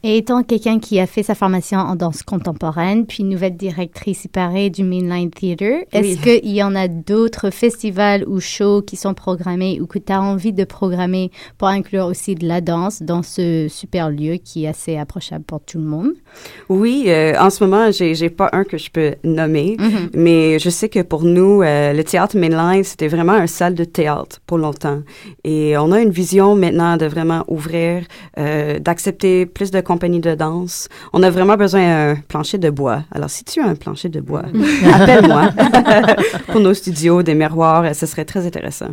Et 0.03 0.17
étant 0.17 0.43
quelqu'un 0.43 0.79
qui 0.79 0.99
a 0.99 1.05
fait 1.07 1.23
sa 1.23 1.35
formation 1.35 1.77
en 1.79 1.95
danse 1.95 2.23
contemporaine, 2.23 3.05
puis 3.05 3.23
nouvelle 3.23 3.55
directrice 3.57 4.19
séparée 4.21 4.69
du 4.69 4.83
Mainline 4.83 5.29
Theatre, 5.29 5.85
est-ce 5.91 6.17
Oui. 6.25 6.39
qu'il 6.41 6.51
y 6.51 6.63
en 6.63 6.75
a 6.75 6.87
d'autres 6.87 7.49
festivals 7.51 8.23
ou 8.27 8.39
shows 8.39 8.81
qui 8.81 8.95
sont 8.95 9.13
programmés 9.13 9.79
ou 9.81 9.85
que 9.87 9.99
tu 9.99 10.11
as 10.11 10.21
envie 10.21 10.53
de 10.53 10.63
programmer 10.63 11.31
pour 11.57 11.67
inclure 11.67 12.05
aussi 12.07 12.35
de 12.35 12.47
la 12.47 12.61
danse 12.61 13.01
dans 13.01 13.23
ce 13.23 13.67
super 13.69 14.09
lieu 14.09 14.35
qui 14.35 14.65
est 14.65 14.67
assez 14.67 14.97
approchable 14.97 15.43
pour 15.45 15.61
tout 15.61 15.77
le 15.77 15.85
monde? 15.85 16.11
Oui, 16.69 17.05
euh, 17.07 17.33
en 17.39 17.49
ce 17.49 17.63
moment, 17.63 17.91
j'ai 17.91 18.15
j'ai 18.15 18.29
pas 18.29 18.49
un 18.53 18.63
que 18.63 18.77
je 18.77 18.89
peux 18.89 19.15
nommer, 19.23 19.75
Mhm. 19.79 20.09
mais 20.13 20.59
je 20.59 20.69
sais 20.69 20.89
que 20.89 21.01
pour 21.01 21.23
nous, 21.23 21.61
euh, 21.61 21.93
le 21.93 22.03
théâtre 22.03 22.37
mainline, 22.37 22.83
c'était 22.83 23.07
vraiment 23.07 23.33
un 23.33 23.47
salle 23.47 23.75
de 23.75 23.83
théâtre 23.83 24.39
pour 24.45 24.57
longtemps. 24.57 25.01
Et 25.43 25.77
on 25.77 25.91
a 25.91 25.99
une 26.01 26.11
vision 26.11 26.55
maintenant 26.55 26.97
de 26.97 27.05
vraiment 27.05 27.43
ouvrir, 27.47 28.03
euh, 28.37 28.79
d'accepter 28.79 29.45
plus 29.53 29.71
de 29.71 29.81
compagnies 29.81 30.19
de 30.19 30.35
danse. 30.35 30.87
On 31.13 31.23
a 31.23 31.29
vraiment 31.29 31.57
besoin 31.57 31.81
d'un 31.81 32.21
plancher 32.27 32.57
de 32.57 32.69
bois. 32.69 33.03
Alors, 33.11 33.29
si 33.29 33.43
tu 33.43 33.61
as 33.61 33.65
un 33.65 33.75
plancher 33.75 34.09
de 34.09 34.21
bois, 34.21 34.43
appelle-moi 34.93 35.51
pour 36.47 36.61
nos 36.61 36.73
studios, 36.73 37.23
des 37.23 37.35
miroirs, 37.35 37.95
ce 37.95 38.05
serait 38.05 38.25
très 38.25 38.45
intéressant. 38.45 38.91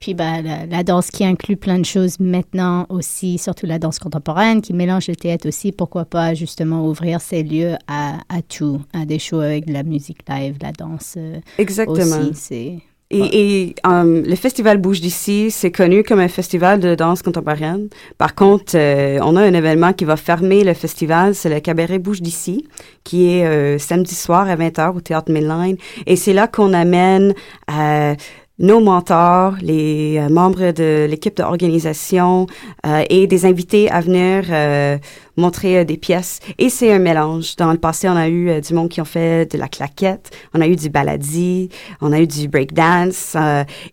Puis 0.00 0.14
bah, 0.14 0.40
la, 0.42 0.64
la 0.66 0.84
danse 0.84 1.10
qui 1.10 1.24
inclut 1.24 1.56
plein 1.56 1.78
de 1.78 1.84
choses 1.84 2.20
maintenant 2.20 2.86
aussi, 2.88 3.36
surtout 3.36 3.66
la 3.66 3.80
danse 3.80 3.98
contemporaine, 3.98 4.62
qui 4.62 4.72
mélange 4.72 5.08
le 5.08 5.16
théâtre 5.16 5.48
aussi. 5.48 5.72
Pourquoi 5.72 6.04
pas 6.04 6.34
justement 6.34 6.86
ouvrir 6.86 7.20
ces 7.20 7.42
lieux 7.42 7.74
à, 7.88 8.18
à 8.28 8.42
tout, 8.42 8.80
à 8.92 9.04
des 9.06 9.18
shows 9.18 9.40
avec 9.40 9.66
de 9.66 9.72
la 9.72 9.82
musique 9.82 10.20
live, 10.28 10.56
la 10.62 10.70
danse 10.70 11.14
euh, 11.16 11.40
Exactement. 11.58 12.30
aussi. 12.30 12.80
Et, 13.10 13.68
et, 13.70 13.74
um, 13.84 14.22
le 14.22 14.36
festival 14.36 14.76
Bouge 14.76 15.00
d'ici, 15.00 15.50
c'est 15.50 15.70
connu 15.72 16.02
comme 16.02 16.20
un 16.20 16.28
festival 16.28 16.78
de 16.78 16.94
danse 16.94 17.22
contemporaine. 17.22 17.88
Par 18.18 18.34
contre, 18.34 18.72
euh, 18.74 19.18
on 19.22 19.34
a 19.36 19.40
un 19.40 19.54
événement 19.54 19.94
qui 19.94 20.04
va 20.04 20.16
fermer 20.16 20.62
le 20.62 20.74
festival, 20.74 21.34
c'est 21.34 21.48
le 21.48 21.60
cabaret 21.60 21.98
Bouge 21.98 22.20
d'ici, 22.20 22.68
qui 23.04 23.30
est 23.30 23.46
euh, 23.46 23.78
samedi 23.78 24.14
soir 24.14 24.46
à 24.50 24.56
20h 24.56 24.94
au 24.94 25.00
Théâtre 25.00 25.32
Mainline. 25.32 25.78
Et 26.06 26.16
c'est 26.16 26.34
là 26.34 26.48
qu'on 26.48 26.74
amène 26.74 27.32
euh, 27.70 28.14
nos 28.58 28.80
mentors, 28.80 29.54
les 29.62 30.18
euh, 30.18 30.28
membres 30.28 30.72
de 30.72 31.06
l'équipe 31.08 31.36
d'organisation 31.36 32.46
euh, 32.86 33.04
et 33.08 33.26
des 33.26 33.46
invités 33.46 33.90
à 33.90 34.00
venir 34.00 34.44
euh, 34.50 34.98
montrer 35.36 35.78
euh, 35.78 35.84
des 35.84 35.96
pièces. 35.96 36.40
Et 36.58 36.68
c'est 36.68 36.92
un 36.92 36.98
mélange. 36.98 37.54
Dans 37.56 37.70
le 37.72 37.78
passé, 37.78 38.08
on 38.08 38.16
a 38.16 38.28
eu 38.28 38.48
euh, 38.50 38.60
du 38.60 38.74
monde 38.74 38.88
qui 38.88 39.00
ont 39.00 39.04
fait 39.04 39.50
de 39.52 39.58
la 39.58 39.68
claquette, 39.68 40.30
on 40.54 40.60
a 40.60 40.66
eu 40.66 40.76
du 40.76 40.88
baladi, 40.90 41.68
on 42.00 42.12
a 42.12 42.18
eu 42.20 42.26
du 42.26 42.48
breakdance. 42.48 43.36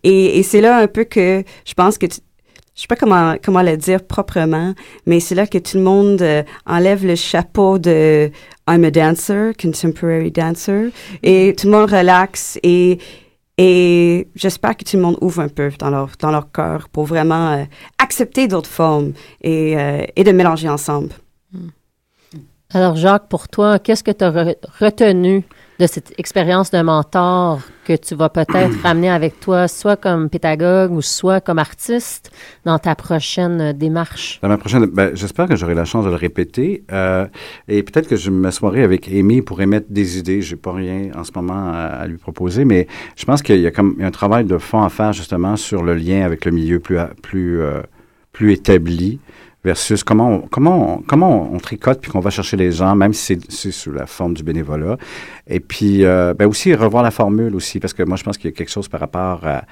et 0.02 0.38
et 0.38 0.42
c'est 0.42 0.60
là 0.60 0.78
un 0.78 0.86
peu 0.88 1.04
que 1.04 1.44
je 1.64 1.74
pense 1.74 1.96
que 1.98 2.06
tu- 2.06 2.20
je 2.74 2.82
sais 2.82 2.86
pas 2.88 2.96
comment 2.96 3.36
comment 3.42 3.62
le 3.62 3.76
dire 3.76 4.02
proprement, 4.04 4.74
mais 5.06 5.20
c'est 5.20 5.34
là 5.34 5.46
que 5.46 5.56
tout 5.58 5.78
le 5.78 5.82
monde 5.84 6.20
euh, 6.20 6.42
enlève 6.66 7.06
le 7.06 7.14
chapeau 7.14 7.78
de 7.78 8.30
I'm 8.68 8.84
a 8.84 8.90
dancer, 8.90 9.52
contemporary 9.60 10.30
dancer, 10.30 10.90
et 11.22 11.54
tout 11.56 11.68
le 11.68 11.72
monde 11.72 11.90
relaxe 11.90 12.58
et 12.62 12.98
et 13.58 14.28
j'espère 14.34 14.76
que 14.76 14.84
tout 14.84 14.96
le 14.96 15.02
monde 15.02 15.16
ouvre 15.20 15.40
un 15.40 15.48
peu 15.48 15.70
dans 15.78 15.90
leur 15.90 16.10
dans 16.18 16.30
leur 16.30 16.50
cœur 16.52 16.88
pour 16.88 17.04
vraiment 17.04 17.52
euh, 17.52 17.64
accepter 17.98 18.48
d'autres 18.48 18.70
formes 18.70 19.12
et 19.40 19.78
euh, 19.78 20.04
et 20.14 20.24
de 20.24 20.32
mélanger 20.32 20.68
ensemble. 20.68 21.12
Alors, 22.70 22.96
Jacques, 22.96 23.28
pour 23.28 23.48
toi, 23.48 23.78
qu'est-ce 23.78 24.02
que 24.02 24.10
tu 24.10 24.24
as 24.24 24.54
retenu 24.80 25.44
de 25.78 25.86
cette 25.86 26.14
expérience 26.18 26.70
de 26.70 26.80
mentor 26.80 27.60
que 27.84 27.94
tu 27.94 28.14
vas 28.14 28.28
peut-être 28.28 28.74
ramener 28.82 29.10
avec 29.10 29.40
toi, 29.40 29.68
soit 29.68 29.96
comme 29.96 30.28
pédagogue 30.28 30.92
ou 30.92 31.02
soit 31.02 31.40
comme 31.40 31.58
artiste, 31.58 32.30
dans 32.64 32.78
ta 32.78 32.94
prochaine 32.94 33.60
euh, 33.60 33.72
démarche? 33.72 34.40
Dans 34.42 34.48
ma 34.48 34.58
prochaine, 34.58 34.86
ben, 34.86 35.10
j'espère 35.14 35.46
que 35.46 35.56
j'aurai 35.56 35.74
la 35.74 35.84
chance 35.84 36.04
de 36.04 36.10
le 36.10 36.16
répéter. 36.16 36.84
euh, 36.92 37.26
et 37.68 37.82
peut-être 37.82 38.08
que 38.08 38.16
je 38.16 38.30
m'assoirai 38.30 38.82
avec 38.82 39.08
Amy 39.08 39.42
pour 39.42 39.60
émettre 39.60 39.86
des 39.90 40.18
idées. 40.18 40.42
J'ai 40.42 40.56
pas 40.56 40.72
rien 40.72 41.10
en 41.14 41.24
ce 41.24 41.32
moment 41.34 41.70
à, 41.72 41.84
à 42.02 42.06
lui 42.06 42.16
proposer, 42.16 42.64
mais 42.64 42.86
je 43.16 43.24
pense 43.24 43.42
qu'il 43.42 43.60
y 43.60 43.66
a 43.66 43.70
comme 43.70 43.96
un 44.00 44.10
travail 44.10 44.44
de 44.44 44.58
fond 44.58 44.82
à 44.82 44.88
faire 44.88 45.12
justement 45.12 45.56
sur 45.56 45.82
le 45.82 45.94
lien 45.94 46.24
avec 46.24 46.44
le 46.44 46.52
milieu 46.52 46.80
plus, 46.80 46.98
plus, 47.22 47.60
euh, 47.60 47.82
plus 48.32 48.52
établi 48.52 49.20
versus 49.66 50.02
comment 50.04 50.30
on, 50.36 50.38
comment 50.54 50.76
on, 50.94 51.02
comment 51.02 51.50
on 51.52 51.58
tricote 51.58 52.00
puis 52.00 52.10
qu'on 52.12 52.20
va 52.20 52.30
chercher 52.30 52.56
les 52.56 52.70
gens, 52.72 52.94
même 52.94 53.12
si 53.12 53.38
c'est- 53.48 53.70
sous 53.72 53.92
la 53.92 54.06
forme 54.06 54.32
du 54.34 54.42
bénévolat. 54.44 54.96
Et 55.48 55.60
puis, 55.60 56.04
euh, 56.04 56.32
ben 56.38 56.46
aussi 56.46 56.72
revoir 56.74 57.02
la 57.02 57.10
formule 57.10 57.54
aussi, 57.54 57.80
parce 57.80 57.92
que 57.92 58.02
moi, 58.04 58.16
je 58.16 58.22
pense 58.24 58.38
qu'il 58.38 58.48
y 58.50 58.54
a 58.54 58.56
quelque 58.56 58.70
chose 58.70 58.88
par 58.88 59.00
rapport 59.00 59.40
à, 59.44 59.64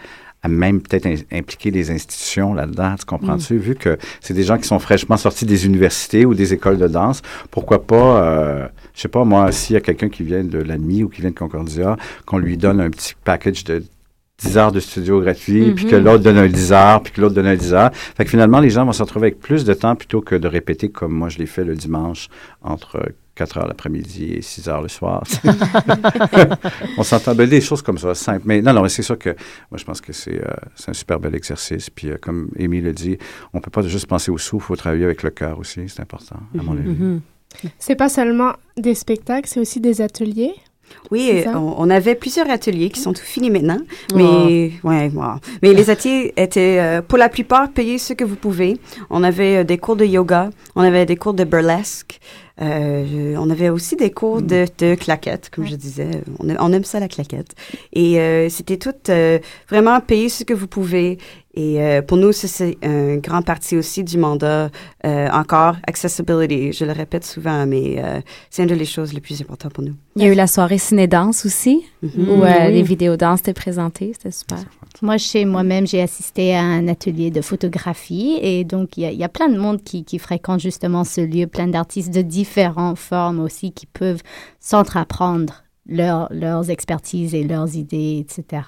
à 0.42 0.48
même 0.48 0.80
peut-être 0.82 1.08
impliquer 1.32 1.70
les 1.70 1.90
institutions 1.90 2.52
là-dedans, 2.54 2.96
tu 2.98 3.06
comprends-tu? 3.06 3.56
Vu 3.56 3.76
que 3.76 3.96
c'est 4.20 4.34
des 4.34 4.42
gens 4.42 4.58
qui 4.58 4.66
sont 4.66 4.78
fraîchement 4.78 5.16
sortis 5.16 5.46
des 5.46 5.64
universités 5.64 6.26
ou 6.26 6.34
des 6.34 6.52
écoles 6.52 6.76
de 6.76 6.88
danse, 6.88 7.22
pourquoi 7.50 7.86
pas, 7.86 8.20
euh, 8.22 8.66
je 8.94 9.00
sais 9.02 9.08
pas, 9.08 9.24
moi, 9.24 9.52
s'il 9.52 9.74
y 9.74 9.76
a 9.76 9.80
quelqu'un 9.80 10.08
qui 10.10 10.22
vient 10.24 10.44
de 10.44 10.58
l'ANMI 10.58 11.04
ou 11.04 11.08
qui 11.08 11.20
vient 11.22 11.30
de 11.30 11.34
Concordia, 11.38 11.96
qu'on 12.26 12.38
lui 12.38 12.56
donne 12.58 12.80
un 12.80 12.90
petit 12.90 13.14
package 13.24 13.64
de 13.64 13.82
10 14.38 14.58
heures 14.58 14.72
de 14.72 14.80
studio 14.80 15.20
gratuit, 15.20 15.72
puis 15.72 15.86
que 15.86 15.96
Mhm. 15.96 16.04
l'autre 16.04 16.24
donne 16.24 16.38
un 16.38 16.48
10 16.48 16.72
heures, 16.72 17.02
puis 17.02 17.12
que 17.12 17.20
l'autre 17.20 17.34
donne 17.34 17.46
un 17.46 17.54
10 17.56 17.72
heures. 17.72 17.90
Fait 17.94 18.24
que 18.24 18.30
finalement, 18.30 18.58
les 18.60 18.70
gens 18.70 18.84
vont 18.84 18.92
se 18.92 19.02
retrouver 19.02 19.28
avec 19.28 19.38
plus 19.40 19.64
de 19.64 19.74
temps 19.74 19.94
plutôt 19.94 20.20
que 20.22 20.34
de 20.34 20.48
répéter 20.48 20.88
comme 20.88 21.12
moi 21.12 21.28
je 21.28 21.38
l'ai 21.38 21.46
fait 21.46 21.64
le 21.64 21.74
dimanche 21.76 22.28
entre 22.62 23.00
4 23.36 23.58
heures 23.58 23.66
l'après-midi 23.68 24.32
et 24.34 24.42
6 24.42 24.68
heures 24.68 24.82
le 24.82 24.88
soir. 24.88 25.22
On 26.98 27.02
s'entend 27.02 27.34
des 27.34 27.60
choses 27.60 27.82
comme 27.82 27.98
ça, 27.98 28.14
simples. 28.14 28.42
Mais 28.44 28.62
non, 28.62 28.72
non, 28.72 28.82
mais 28.82 28.88
c'est 28.88 29.02
sûr 29.02 29.18
que 29.18 29.30
moi, 29.70 29.78
je 29.78 29.84
pense 29.84 30.00
que 30.00 30.12
c'est 30.12 30.40
euh, 30.40 30.52
un 30.88 30.92
super 30.92 31.18
bel 31.20 31.34
exercice. 31.34 31.90
Puis, 31.90 32.10
euh, 32.10 32.16
comme 32.20 32.48
Amy 32.58 32.80
le 32.80 32.92
dit, 32.92 33.18
on 33.52 33.60
peut 33.60 33.70
pas 33.70 33.82
juste 33.82 34.06
penser 34.06 34.30
au 34.30 34.38
sou, 34.38 34.56
il 34.56 34.62
faut 34.62 34.76
travailler 34.76 35.04
avec 35.04 35.22
le 35.22 35.30
cœur 35.30 35.58
aussi. 35.58 35.80
C'est 35.88 36.00
important, 36.00 36.36
à 36.58 36.62
mon 36.62 36.72
avis. 36.72 36.88
Mhm. 36.90 37.20
C'est 37.78 37.94
pas 37.96 38.08
seulement 38.08 38.52
des 38.76 38.94
spectacles, 38.96 39.48
c'est 39.48 39.60
aussi 39.60 39.80
des 39.80 40.00
ateliers? 40.00 40.52
Oui, 41.10 41.30
euh, 41.32 41.52
on, 41.54 41.74
on 41.78 41.90
avait 41.90 42.14
plusieurs 42.14 42.48
ateliers 42.50 42.90
qui 42.90 43.00
sont 43.00 43.12
tout 43.12 43.22
finis 43.22 43.50
maintenant, 43.50 43.78
Oh. 44.12 44.16
mais 44.16 44.72
ouais, 44.84 45.10
wow. 45.14 45.34
mais 45.62 45.72
les 45.74 45.90
ateliers 45.90 46.32
étaient 46.36 46.78
euh, 46.80 47.02
pour 47.02 47.18
la 47.18 47.28
plupart 47.28 47.70
payés 47.70 47.98
ce 47.98 48.12
que 48.14 48.24
vous 48.24 48.36
pouvez. 48.36 48.78
On 49.10 49.22
avait 49.22 49.58
euh, 49.58 49.64
des 49.64 49.78
cours 49.78 49.96
de 49.96 50.04
yoga, 50.04 50.50
on 50.76 50.82
avait 50.82 51.06
des 51.06 51.16
cours 51.16 51.34
de 51.34 51.44
burlesque, 51.44 52.20
euh, 52.62 53.34
on 53.38 53.50
avait 53.50 53.68
aussi 53.68 53.96
des 53.96 54.10
cours 54.10 54.40
de, 54.42 54.66
de 54.78 54.94
claquettes, 54.94 55.50
comme 55.50 55.66
je 55.66 55.74
disais. 55.76 56.22
On, 56.38 56.48
on 56.58 56.72
aime 56.72 56.84
ça 56.84 57.00
la 57.00 57.08
claquette. 57.08 57.54
Et 57.92 58.16
c'était 58.48 58.76
tout 58.78 58.92
vraiment 59.68 60.00
payer 60.00 60.28
ce 60.28 60.44
que 60.44 60.54
vous 60.54 60.68
pouvez. 60.68 61.18
Et 61.56 61.80
euh, 61.80 62.02
pour 62.02 62.16
nous, 62.16 62.32
c'est 62.32 62.76
un 62.82 63.16
grand 63.18 63.42
partie 63.42 63.76
aussi 63.76 64.02
du 64.02 64.18
mandat. 64.18 64.70
Euh, 65.06 65.28
encore, 65.30 65.76
accessibility, 65.86 66.72
je 66.72 66.84
le 66.84 66.92
répète 66.92 67.24
souvent, 67.24 67.64
mais 67.66 67.96
euh, 68.02 68.20
c'est 68.50 68.64
une 68.64 68.76
des 68.76 68.84
choses 68.84 69.12
les 69.12 69.20
plus 69.20 69.40
importantes 69.40 69.72
pour 69.72 69.84
nous. 69.84 69.94
Il 70.16 70.22
y 70.22 70.26
a 70.26 70.32
eu 70.32 70.34
la 70.34 70.46
soirée 70.48 70.78
ciné-danse 70.78 71.46
aussi, 71.46 71.82
Mhm. 72.02 72.28
où 72.28 72.42
euh, 72.42 72.66
Oui. 72.66 72.72
les 72.72 72.82
vidéos 72.82 73.16
danse 73.16 73.40
étaient 73.40 73.52
présentées. 73.54 74.12
C'était 74.14 74.30
super. 74.32 74.58
Moi, 75.02 75.16
chez 75.18 75.44
moi-même, 75.44 75.86
j'ai 75.86 76.02
assisté 76.02 76.54
à 76.54 76.62
un 76.62 76.88
atelier 76.88 77.30
de 77.30 77.40
photographie 77.40 78.38
et 78.42 78.64
donc 78.64 78.96
il 78.96 79.02
y 79.02 79.06
a, 79.06 79.10
il 79.12 79.18
y 79.18 79.24
a 79.24 79.28
plein 79.28 79.48
de 79.48 79.58
monde 79.58 79.82
qui, 79.82 80.04
qui 80.04 80.18
fréquente 80.18 80.60
justement 80.60 81.04
ce 81.04 81.20
lieu, 81.20 81.46
plein 81.46 81.66
d'artistes 81.68 82.12
de 82.14 82.22
différentes 82.22 82.98
formes 82.98 83.40
aussi 83.40 83.72
qui 83.72 83.86
peuvent 83.86 84.22
s'entreprendre 84.60 85.62
leur- 85.86 86.28
leurs 86.32 86.70
expertises 86.70 87.34
et 87.34 87.44
leurs 87.44 87.76
idées, 87.76 88.24
etc. 88.26 88.62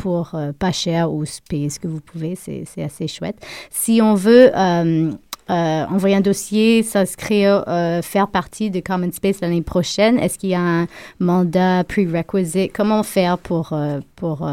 pour 0.00 0.34
euh, 0.34 0.50
pas 0.58 0.72
cher 0.72 1.12
ou 1.12 1.24
payer 1.50 1.68
ce 1.68 1.78
que 1.78 1.86
vous 1.86 2.00
pouvez. 2.00 2.34
C'est 2.34 2.64
assez 2.82 3.06
chouette. 3.06 3.36
Si 3.70 4.00
on 4.02 4.14
veut 4.14 4.50
euh, 4.56 5.12
euh, 5.50 5.84
envoyer 5.90 6.16
un 6.16 6.22
dossier, 6.22 6.82
s'inscrire, 6.82 7.64
faire 8.02 8.28
partie 8.28 8.70
de 8.70 8.80
Common 8.80 9.12
Space 9.12 9.42
l'année 9.42 9.60
prochaine, 9.60 10.18
est-ce 10.18 10.38
qu'il 10.38 10.48
y 10.50 10.54
a 10.54 10.60
un 10.60 10.86
mandat 11.18 11.84
prerequisite? 11.84 12.72
Comment 12.72 13.02
faire 13.02 13.36
pour, 13.36 13.78
pour 14.16 14.50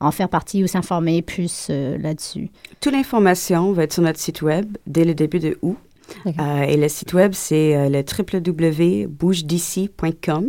en 0.00 0.10
faire 0.10 0.30
partie 0.30 0.64
ou 0.64 0.66
s'informer 0.66 1.20
plus 1.20 1.68
là-dessus? 1.68 2.48
Toute 2.80 2.94
l'information 2.94 3.72
va 3.72 3.82
être 3.82 3.92
sur 3.92 4.02
notre 4.02 4.18
site 4.18 4.40
web 4.40 4.78
dès 4.86 5.04
le 5.04 5.12
début 5.14 5.40
de 5.40 5.58
août. 5.60 5.76
Et 6.66 6.76
le 6.76 6.88
site 6.88 7.12
web, 7.12 7.32
c'est 7.34 7.90
le 7.90 8.02
www.bouged'ici.com. 8.02 10.46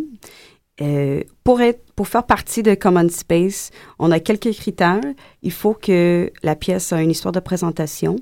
Euh, 0.82 1.22
pour, 1.44 1.62
être, 1.62 1.92
pour 1.94 2.08
faire 2.08 2.26
partie 2.26 2.64
de 2.64 2.74
Common 2.74 3.08
Space, 3.10 3.70
on 4.00 4.12
a 4.12 4.20
quelques 4.20 4.52
critères. 4.54 5.02
Il 5.44 5.52
faut 5.52 5.74
que 5.74 6.32
la 6.44 6.56
pièce 6.56 6.92
a 6.92 7.02
une 7.02 7.12
histoire 7.12 7.32
de 7.32 7.40
présentation. 7.40 8.16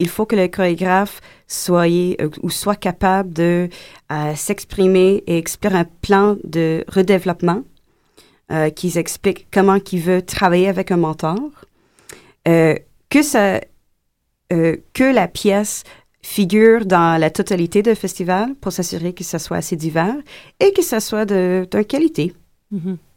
Il 0.00 0.08
faut 0.08 0.26
que 0.26 0.34
le 0.34 0.48
chorégraphe 0.48 1.20
soit, 1.46 1.88
euh, 1.88 2.28
ou 2.42 2.50
soit 2.50 2.76
capable 2.76 3.32
de 3.32 3.68
euh, 4.10 4.34
s'exprimer 4.34 5.22
et 5.26 5.38
expliquer 5.38 5.76
un 5.76 5.84
plan 5.84 6.36
de 6.42 6.84
redéveloppement 6.88 7.62
euh, 8.50 8.70
qui 8.70 8.98
explique 8.98 9.46
comment 9.52 9.78
il 9.92 10.00
veut 10.00 10.22
travailler 10.22 10.68
avec 10.68 10.90
un 10.90 10.96
mentor. 10.96 11.38
Que 12.44 13.22
ça, 13.22 13.60
que 14.50 15.14
la 15.14 15.28
pièce 15.28 15.84
figure 16.24 16.86
dans 16.86 17.20
la 17.20 17.30
totalité 17.30 17.82
du 17.82 17.94
festival 17.94 18.54
pour 18.60 18.72
s'assurer 18.72 19.12
que 19.12 19.22
ça 19.22 19.38
soit 19.38 19.58
assez 19.58 19.76
divers 19.76 20.16
et 20.58 20.72
que 20.72 20.82
ça 20.82 20.98
soit 21.00 21.26
de, 21.26 21.68
de 21.70 21.82
qualité 21.82 22.32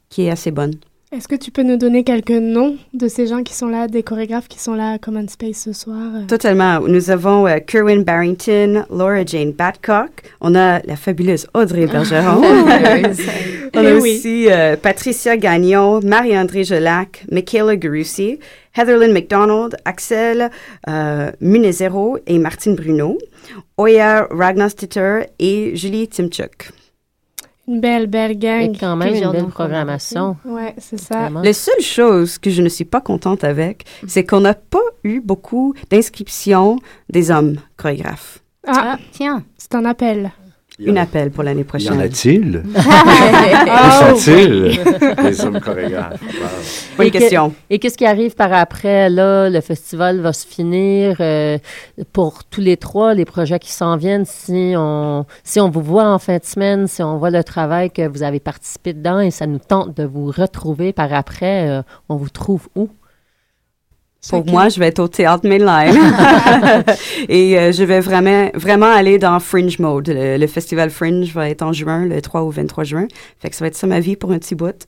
qui 0.09 0.23
est 0.23 0.29
assez 0.29 0.51
bonne. 0.51 0.75
Est-ce 1.13 1.29
que 1.29 1.35
tu 1.35 1.51
peux 1.51 1.63
nous 1.63 1.77
donner 1.77 2.03
quelques 2.03 2.31
noms 2.31 2.75
de 2.93 3.07
ces 3.07 3.27
gens 3.27 3.41
qui 3.41 3.53
sont 3.53 3.69
là, 3.69 3.87
des 3.87 4.03
chorégraphes 4.03 4.49
qui 4.49 4.59
sont 4.59 4.73
là 4.73 4.91
à 4.91 4.97
Common 4.97 5.25
Space 5.29 5.57
ce 5.63 5.71
soir? 5.71 5.97
euh? 6.15 6.25
Totalement. 6.27 6.81
Nous 6.81 7.09
avons 7.09 7.47
euh, 7.47 7.59
Kerwin 7.65 8.03
Barrington, 8.03 8.83
Laura 8.91 9.25
Jane 9.25 9.53
Badcock. 9.53 10.11
On 10.41 10.53
a 10.53 10.79
la 10.81 10.95
fabuleuse 10.97 11.47
Audrey 11.53 11.87
Bergeron. 11.87 12.41
On 13.75 13.79
a 13.79 13.89
Eh 13.89 13.93
oui. 13.93 14.17
aussi 14.17 14.47
euh, 14.51 14.75
Patricia 14.77 15.37
Gagnon, 15.37 15.99
Marie-André 16.03 16.63
Jelac, 16.63 17.25
Michaela 17.31 17.75
Garussi, 17.75 18.39
Heatherlyn 18.75 19.11
McDonald, 19.13 19.75
Axel 19.85 20.49
euh, 20.89 21.31
Munezero 21.41 22.17
et 22.27 22.37
Martine 22.39 22.75
Bruno, 22.75 23.17
Oya 23.77 24.27
Ragnastitter 24.31 25.21
et 25.39 25.75
Julie 25.75 26.07
Timchuk. 26.07 26.71
Une 27.67 27.81
belle, 27.81 28.07
belle 28.07 28.37
gang. 28.39 28.73
Et 28.73 28.77
quand 28.77 28.95
même 28.95 29.13
une 29.13 29.31
belle 29.31 29.47
programmation. 29.47 30.37
Ouais, 30.45 30.73
c'est 30.77 30.97
ça. 30.99 31.29
La 31.43 31.51
seule 31.51 31.81
chose 31.81 32.37
que 32.37 32.49
je 32.49 32.61
ne 32.61 32.69
suis 32.69 32.85
pas 32.85 33.01
contente 33.01 33.43
avec, 33.43 33.83
c'est 34.07 34.23
qu'on 34.25 34.39
n'a 34.39 34.53
pas 34.53 34.79
eu 35.03 35.19
beaucoup 35.19 35.73
d'inscriptions 35.89 36.79
des 37.09 37.29
hommes 37.29 37.55
chorégraphes. 37.75 38.39
Ah, 38.65 38.97
tiens. 39.11 39.43
C'est 39.57 39.75
un 39.75 39.83
appel. 39.83 40.31
Une 40.79 40.97
appel 40.99 41.31
pour 41.31 41.43
l'année 41.43 41.61
Y 41.61 41.63
prochaine. 41.63 41.93
en 41.93 41.99
a-t-il? 41.99 42.63
Oh! 42.75 42.79
Où 44.13 44.15
sont-ils, 44.15 44.79
les 45.23 45.41
hommes 45.41 45.59
chorégraphes? 45.59 46.21
Wow. 46.21 46.47
Bonne 46.97 47.07
Et 47.07 47.11
que- 47.11 47.17
question. 47.17 47.53
et 47.69 47.79
qu'est-ce 47.79 47.97
qui 47.97 48.05
arrive 48.05 48.35
par 48.35 48.53
après? 48.53 49.09
Là, 49.09 49.49
le 49.49 49.59
festival 49.61 50.19
va 50.21 50.33
se 50.33 50.45
finir 50.45 51.17
euh, 51.19 51.57
pour 52.13 52.43
tous 52.43 52.61
les 52.61 52.77
trois, 52.77 53.15
les 53.15 53.25
projets 53.25 53.57
qui 53.59 53.71
s'en 53.71 53.97
viennent. 53.97 54.25
Si 54.25 54.73
on, 54.77 55.25
si 55.43 55.59
on 55.59 55.69
vous 55.69 55.81
voit 55.81 56.09
en 56.11 56.19
fin 56.19 56.37
de 56.37 56.43
semaine, 56.45 56.85
si 56.87 57.01
on 57.01 57.17
voit 57.17 57.31
le 57.31 57.43
travail 57.43 57.89
que 57.89 58.07
vous 58.07 58.21
avez 58.21 58.39
participé 58.39 58.93
dedans 58.93 59.19
et 59.19 59.31
ça 59.31 59.47
nous 59.47 59.59
tente 59.59 59.97
de 59.97 60.03
vous 60.03 60.27
retrouver 60.31 60.93
par 60.93 61.11
après, 61.11 61.69
euh, 61.69 61.81
on 62.09 62.17
vous 62.17 62.29
trouve 62.29 62.67
où? 62.75 62.87
Pour 64.29 64.45
moi, 64.45 64.69
je 64.69 64.79
vais 64.79 64.87
être 64.87 64.99
au 64.99 65.07
théâtre 65.07 65.47
Mainline. 65.47 65.95
Et 67.29 67.57
euh, 67.57 67.71
je 67.71 67.83
vais 67.83 67.99
vraiment, 67.99 68.49
vraiment 68.53 68.91
aller 68.91 69.19
dans 69.19 69.39
Fringe 69.39 69.79
mode. 69.79 70.09
Le, 70.09 70.37
le 70.37 70.47
festival 70.47 70.89
Fringe 70.89 71.31
va 71.33 71.49
être 71.49 71.61
en 71.61 71.73
juin, 71.73 72.05
le 72.05 72.21
3 72.21 72.41
au 72.41 72.49
23 72.49 72.83
juin. 72.83 73.07
Fait 73.39 73.49
que 73.49 73.55
ça 73.55 73.63
va 73.63 73.67
être 73.67 73.75
ça 73.75 73.87
ma 73.87 73.99
vie 73.99 74.15
pour 74.15 74.31
un 74.31 74.39
petit 74.39 74.55
bout. 74.55 74.87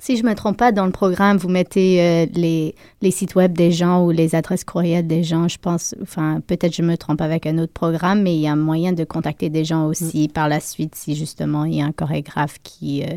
Si 0.00 0.16
je 0.16 0.22
ne 0.22 0.28
me 0.28 0.34
trompe 0.34 0.58
pas, 0.58 0.70
dans 0.70 0.84
le 0.84 0.92
programme, 0.92 1.38
vous 1.38 1.48
mettez 1.48 2.02
euh, 2.02 2.26
les, 2.34 2.74
les 3.00 3.10
sites 3.10 3.36
web 3.36 3.56
des 3.56 3.70
gens 3.70 4.04
ou 4.04 4.10
les 4.10 4.34
adresses 4.34 4.64
courriels 4.64 5.06
des 5.06 5.22
gens. 5.22 5.48
Je 5.48 5.56
pense, 5.58 5.94
enfin, 6.02 6.42
peut-être 6.46 6.74
je 6.74 6.82
me 6.82 6.96
trompe 6.96 7.22
avec 7.22 7.46
un 7.46 7.56
autre 7.56 7.72
programme, 7.72 8.22
mais 8.22 8.34
il 8.34 8.40
y 8.40 8.46
a 8.46 8.54
moyen 8.54 8.92
de 8.92 9.04
contacter 9.04 9.48
des 9.48 9.64
gens 9.64 9.86
aussi 9.86 10.28
par 10.28 10.48
la 10.48 10.60
suite 10.60 10.94
si 10.94 11.14
justement 11.14 11.64
il 11.64 11.76
y 11.76 11.80
a 11.80 11.86
un 11.86 11.92
chorégraphe 11.92 12.58
qui, 12.62 13.02
euh, 13.02 13.16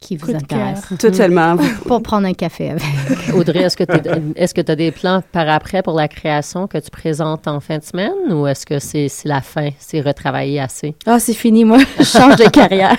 qui 0.00 0.16
vous 0.16 0.34
intéresse. 0.34 0.82
Totalement. 0.98 1.56
Pour 1.86 2.02
prendre 2.02 2.26
un 2.26 2.32
café 2.32 2.70
avec. 2.70 2.82
Audrey, 3.34 3.60
est-ce 3.60 3.76
que 3.76 4.60
tu 4.62 4.72
as 4.72 4.76
des 4.76 4.90
plans 4.90 5.22
par 5.32 5.48
après 5.48 5.82
pour 5.82 5.94
la 5.94 6.08
création 6.08 6.66
que 6.66 6.78
tu 6.78 6.90
présentes 6.90 7.46
en 7.46 7.60
fin 7.60 7.78
de 7.78 7.84
semaine 7.84 8.32
ou 8.32 8.46
est-ce 8.46 8.64
que 8.64 8.78
c'est 8.78 9.08
c'est 9.08 9.28
la 9.28 9.40
fin, 9.40 9.70
c'est 9.78 10.00
retravailler 10.00 10.60
assez? 10.60 10.94
Ah, 11.06 11.20
c'est 11.20 11.34
fini, 11.34 11.64
moi. 11.64 11.78
Je 11.98 12.04
change 12.04 12.36
de 12.36 12.48
carrière. 12.48 12.96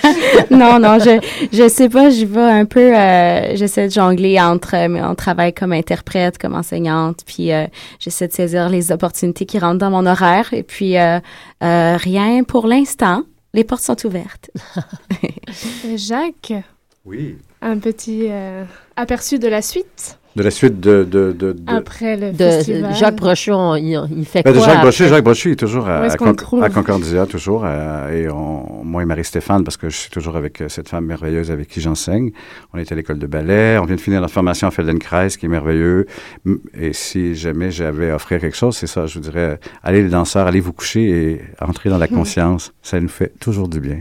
non, 0.52 0.80
non, 0.80 1.00
je, 1.00 1.20
je 1.52 1.68
sais 1.68 1.90
pas, 1.90 2.10
je 2.10 2.26
vais 2.26 2.42
un 2.42 2.66
peu, 2.66 2.96
euh, 2.96 3.56
j'essaie 3.56 3.88
de 3.88 3.92
jongler 3.94 4.40
entre 4.40 4.76
euh, 4.76 4.88
mon 4.88 5.16
travail 5.16 5.54
comme 5.54 5.74
interprète, 5.74 6.38
comme 6.38 6.56
enseignante, 6.56 7.22
puis 7.26 7.52
euh, 7.52 7.66
j'essaie 8.00 8.28
de 8.28 8.34
saisir 8.34 8.70
les 8.70 8.92
opportunités 8.92 9.46
qui 9.46 9.58
rentrent 9.60 9.80
dans 9.80 9.92
mon 9.92 10.06
horaire, 10.06 10.54
et 10.54 10.64
puis 10.64 10.98
euh, 10.98 11.20
euh, 11.64 11.98
rien 11.98 12.44
pour 12.44 12.68
l'instant. 12.68 13.24
Les 13.54 13.66
portes 13.66 13.84
sont 13.84 14.06
ouvertes. 14.06 14.50
Jacques, 15.98 16.54
Oui. 17.06 17.38
un 17.62 17.80
petit 17.80 18.28
euh, 18.30 18.64
aperçu 18.96 19.40
de 19.40 19.48
la 19.48 19.62
suite. 19.62 20.20
De 20.36 20.44
la 20.44 20.52
suite 20.52 20.80
de... 20.80 21.04
de, 21.04 21.34
de, 21.38 21.52
de- 21.52 21.56
Après 21.68 22.16
le 22.16 22.32
De, 22.32 22.38
festival. 22.38 22.96
Jacques 22.96 23.16
Brochu, 23.18 23.52
il, 23.80 24.02
il 24.18 24.26
fait 24.26 24.44
Ben, 24.44 24.54
de 24.54 24.58
quoi? 24.60 24.66
Jacques? 24.68 24.82
Brochu, 24.82 25.08
Jacques 25.10 25.24
Brochu 25.26 25.52
est 25.52 25.56
toujours 25.58 25.88
à, 25.90 25.98
à 26.06 26.12
à 26.14 26.70
Concordia, 26.70 27.26
toujours. 27.26 27.64
euh, 27.66 28.10
et 28.26 28.30
on- 28.30 28.84
moi 28.86 29.04
et 29.04 29.06
Marie-Stéphane, 29.06 29.64
parce 29.66 29.76
que 29.78 29.90
je 29.90 29.98
suis 29.98 30.10
toujours 30.10 30.38
avec 30.38 30.62
euh, 30.62 30.70
cette 30.70 30.88
femme 30.88 31.06
merveilleuse 31.06 31.52
avec 31.52 31.68
qui 31.68 31.82
j'enseigne. 31.82 32.32
On 32.74 32.78
est 32.78 32.90
à 32.92 32.96
l'école 32.96 33.20
de 33.20 33.28
ballet. 33.28 33.78
On 33.82 33.86
vient 33.86 33.96
de 33.98 34.02
finir 34.02 34.22
notre 34.22 34.34
formation 34.34 34.68
à 34.68 34.72
Feldenkrais, 34.72 35.28
qui 35.38 35.48
est 35.48 35.50
merveilleux. 35.50 36.06
Et 36.80 36.94
si 36.94 37.36
jamais 37.36 37.70
j'avais 37.72 38.12
à 38.12 38.16
offrir 38.16 38.40
quelque 38.40 38.56
chose, 38.56 38.78
c'est 38.78 38.88
ça. 38.88 39.08
Je 39.08 39.16
vous 39.16 39.20
dirais, 39.26 39.60
allez 39.84 40.02
les 40.02 40.10
danseurs, 40.10 40.48
allez 40.48 40.62
vous 40.62 40.72
coucher 40.74 41.10
et 41.10 41.42
entrez 41.60 41.90
dans 41.90 41.98
la 41.98 42.08
conscience. 42.20 42.72
Ça 42.82 43.00
nous 43.02 43.10
fait 43.10 43.34
toujours 43.40 43.68
du 43.68 43.82
bien. 43.82 44.00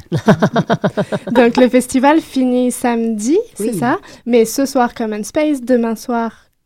Donc 1.33 1.57
le 1.57 1.69
festival 1.69 2.21
finit 2.21 2.71
samedi, 2.71 3.39
c'est 3.55 3.73
ça? 3.75 3.99
Mais 4.27 4.45
ce 4.45 4.65
soir 4.67 4.95
Common 4.95 5.25
Space, 5.25 5.61
demain 5.63 5.97
soir 5.97 6.20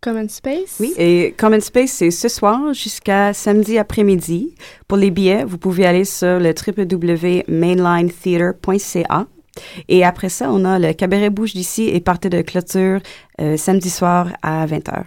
Common 0.05 0.29
Space? 0.29 0.77
Oui, 0.81 0.93
et 0.99 1.33
Common 1.39 1.61
Space, 1.61 1.93
c'est 1.93 2.11
ce 2.11 2.29
soir 2.29 2.75
jusqu'à 2.75 3.33
samedi 3.33 3.79
après-midi. 3.79 4.55
Pour 4.87 4.99
les 4.99 5.11
billets, 5.11 5.45
vous 5.45 5.57
pouvez 5.57 5.87
aller 5.87 6.05
sur 6.05 6.39
le 6.39 6.53
www.mainlinetheater.ca. 6.53 9.27
Et 9.89 10.05
après 10.05 10.29
ça, 10.29 10.51
on 10.51 10.67
a 10.67 10.79
le 10.79 10.93
cabaret 10.93 11.31
bouge 11.31 11.55
d'ici 11.55 11.89
et 11.89 12.01
partie 12.01 12.29
de 12.29 12.43
clôture 12.43 13.01
euh, 13.41 13.57
samedi 13.57 13.89
soir 13.89 14.29
à 14.43 14.67
20h. 14.67 15.05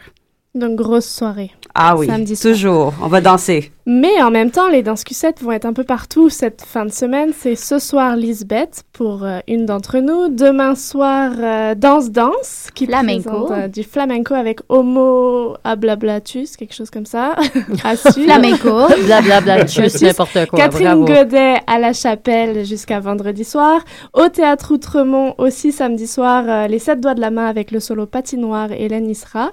Donc 0.55 0.75
grosse 0.75 1.05
soirée. 1.05 1.51
Ah 1.80 1.95
oui, 1.95 2.07
Samedi 2.07 2.36
soir. 2.36 2.53
toujours. 2.53 2.93
On 3.03 3.07
va 3.07 3.21
danser. 3.21 3.71
Mais 3.86 4.21
en 4.21 4.32
même 4.32 4.49
temps, 4.51 4.67
les 4.67 4.82
danses 4.82 5.03
Q7 5.03 5.43
vont 5.43 5.51
être 5.51 5.65
un 5.65 5.73
peu 5.73 5.84
partout 5.84 6.28
cette 6.30 6.63
fin 6.63 6.86
de 6.86 6.91
semaine. 6.91 7.32
C'est 7.38 7.55
ce 7.55 7.78
soir 7.78 8.15
Lisbeth 8.15 8.84
pour 8.93 9.23
euh, 9.23 9.39
une 9.47 9.65
d'entre 9.67 9.99
nous. 9.99 10.28
Demain 10.28 10.73
soir, 10.75 11.32
euh, 11.38 11.75
Danse 11.75 12.09
Danse 12.09 12.69
qui 12.73 12.88
Flamenco. 12.88 13.30
présente 13.30 13.51
euh, 13.51 13.67
du 13.67 13.84
flamenco 13.84 14.34
avec 14.34 14.59
Homo 14.69 15.55
Ablablatus, 15.63 16.57
quelque 16.57 16.73
chose 16.73 16.89
comme 16.89 17.05
ça. 17.05 17.36
Flamenco. 17.95 18.88
Blablabla, 19.05 19.67
juste 19.67 20.01
n'importe 20.01 20.47
quoi. 20.47 20.57
Catherine 20.59 20.88
bravo. 20.88 21.05
Godet 21.05 21.57
à 21.67 21.80
la 21.80 21.93
chapelle 21.93 22.65
jusqu'à 22.65 22.99
vendredi 22.99 23.43
soir. 23.43 23.82
Au 24.13 24.28
théâtre 24.30 24.73
Outremont 24.73 25.36
aussi 25.38 25.71
samedi 25.71 26.07
soir, 26.07 26.43
euh, 26.47 26.67
les 26.67 26.80
sept 26.80 26.99
doigts 26.99 27.13
de 27.13 27.21
la 27.21 27.32
main 27.32 27.45
avec 27.45 27.71
le 27.71 27.80
solo 27.80 28.05
patinoire 28.07 28.71
Hélène 28.71 29.07
Isra. 29.09 29.51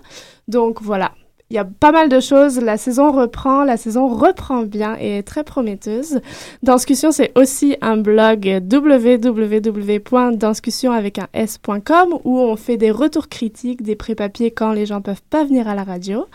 Donc 0.49 0.81
voilà. 0.83 1.13
Il 1.55 1.59
y 1.59 1.61
a 1.61 1.65
pas 1.65 1.93
mal 1.93 2.09
de 2.09 2.19
choses. 2.19 2.61
La 2.61 2.77
saison 2.77 3.13
reprend, 3.13 3.63
la 3.63 3.77
saison 3.77 4.09
reprend 4.09 4.63
bien 4.65 4.97
et 5.01 5.19
est 5.19 5.23
très 5.23 5.45
prometteuse. 5.45 6.19
Danscussion, 6.65 7.13
c'est 7.13 7.31
aussi 7.39 7.77
un 7.81 7.97
blog 7.97 8.61
www.danscussion 8.73 10.91
avec 10.91 11.21
un 11.21 11.29
s.com 11.33 12.15
où 12.25 12.41
on 12.41 12.57
fait 12.57 12.77
des 12.77 12.91
retours 12.91 13.29
critiques, 13.29 13.83
des 13.83 13.95
pré-papiers 13.95 14.51
quand 14.51 14.73
les 14.73 14.85
gens 14.85 15.01
peuvent 15.01 15.23
pas 15.31 15.45
venir 15.45 15.69
à 15.69 15.77
la 15.77 15.85
radio. 15.85 16.27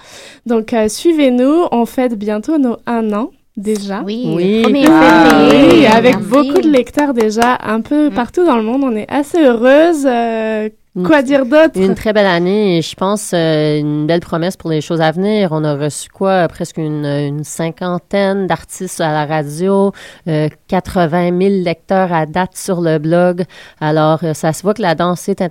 Donc 0.45 0.71
euh, 0.71 0.87
suivez-nous, 0.87 1.65
on 1.73 1.85
fête 1.85 2.17
bientôt 2.17 2.57
nos 2.57 2.77
un 2.85 3.11
an 3.11 3.31
déjà. 3.57 4.01
Oui, 4.05 4.31
Oui. 4.33 4.63
le 4.63 4.69
1er 4.69 4.87
Ah, 4.89 5.29
février. 5.29 5.79
Oui, 5.79 5.85
avec 5.85 6.15
Merci. 6.15 6.29
beaucoup 6.29 6.61
de 6.61 6.69
lecteurs 6.69 7.13
déjà 7.13 7.57
un 7.61 7.81
peu 7.81 8.09
partout 8.09 8.45
dans 8.45 8.55
le 8.55 8.63
monde. 8.63 8.85
On 8.85 8.95
est 8.95 9.11
assez 9.11 9.43
heureuse. 9.43 10.05
Euh, 10.05 10.69
quoi 11.05 11.21
dire 11.21 11.45
d'autre? 11.45 11.79
Une 11.79 11.95
très 11.95 12.13
belle 12.13 12.25
année 12.25 12.77
et 12.77 12.81
je 12.81 12.95
pense 12.95 13.31
euh, 13.33 13.79
une 13.79 14.07
belle 14.07 14.19
promesse 14.19 14.57
pour 14.57 14.69
les 14.69 14.81
choses 14.81 15.01
à 15.01 15.11
venir. 15.11 15.49
On 15.51 15.63
a 15.63 15.75
reçu 15.75 16.09
quoi? 16.09 16.47
Presque 16.47 16.77
une, 16.77 17.05
une 17.05 17.43
cinquantaine 17.43 18.47
d'artistes 18.47 19.01
à 19.01 19.11
la 19.11 19.25
radio, 19.25 19.91
euh, 20.27 20.49
80 20.67 21.37
000 21.37 21.63
lecteurs 21.63 22.13
à 22.13 22.25
date 22.25 22.55
sur 22.55 22.81
le 22.81 22.97
blog. 22.99 23.43
Alors, 23.79 24.19
euh, 24.23 24.33
ça 24.33 24.53
se 24.53 24.63
voit 24.63 24.73
que 24.73 24.81
la 24.81 24.95
danse 24.95 25.27
est 25.29 25.43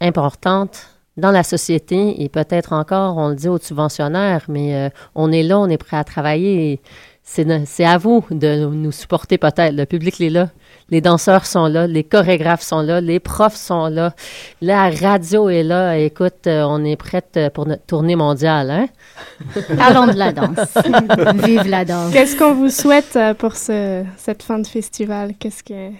importante 0.00 0.96
dans 1.16 1.30
la 1.30 1.42
société 1.42 2.22
et 2.22 2.28
peut-être 2.28 2.72
encore, 2.72 3.16
on 3.16 3.28
le 3.28 3.34
dit 3.34 3.48
aux 3.48 3.58
subventionnaires, 3.58 4.44
mais 4.48 4.74
euh, 4.74 4.88
on 5.14 5.32
est 5.32 5.42
là, 5.42 5.58
on 5.58 5.68
est 5.68 5.78
prêt 5.78 5.96
à 5.96 6.04
travailler. 6.04 6.80
c'est 7.22 7.84
à 7.84 7.98
vous 7.98 8.24
de 8.30 8.66
nous 8.66 8.92
supporter 8.92 9.38
peut-être. 9.38 9.74
Le 9.74 9.86
public 9.86 10.20
est 10.20 10.30
là. 10.30 10.50
Les 10.88 11.00
danseurs 11.00 11.46
sont 11.46 11.66
là, 11.66 11.88
les 11.88 12.04
chorégraphes 12.04 12.62
sont 12.62 12.80
là, 12.80 13.00
les 13.00 13.18
profs 13.18 13.56
sont 13.56 13.86
là, 13.88 14.14
la 14.62 14.88
radio 14.88 15.48
est 15.48 15.64
là. 15.64 15.98
Écoute, 15.98 16.46
euh, 16.46 16.62
on 16.68 16.84
est 16.84 16.94
prête 16.94 17.38
pour 17.54 17.66
notre 17.66 17.84
tournée 17.86 18.14
mondiale, 18.14 18.70
hein? 18.70 18.86
Parlons 19.76 20.06
de 20.06 20.16
la 20.16 20.30
danse. 20.32 20.56
Vive 21.44 21.66
la 21.68 21.84
danse. 21.84 22.12
Qu'est-ce 22.12 22.36
qu'on 22.36 22.54
vous 22.54 22.70
souhaite 22.70 23.16
euh, 23.16 23.34
pour 23.34 23.56
ce, 23.56 24.04
cette 24.16 24.44
fin 24.44 24.60
de 24.60 24.66
festival? 24.66 25.32
Qu'est-ce 25.40 25.64
que 25.64 25.90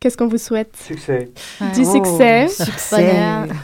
qu'est-ce 0.00 0.16
qu'on 0.16 0.28
vous 0.28 0.38
souhaite? 0.38 0.74
Succès. 0.82 1.28
Du 1.74 1.82
Oh, 1.84 1.92
succès, 1.92 2.48
succès. 2.48 2.96
Bonheur. 3.12 3.56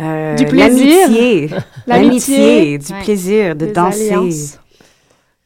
Euh, 0.00 0.34
Du 0.36 0.44
plaisir. 0.44 1.08
L'amitié. 1.08 1.48
L'amitié. 1.48 1.58
L'amitié, 1.86 2.78
du 2.78 2.92
Ouais. 2.92 3.02
plaisir 3.04 3.56
de 3.56 3.64
des 3.66 3.72
danser. 3.72 4.08
alliances. 4.12 4.58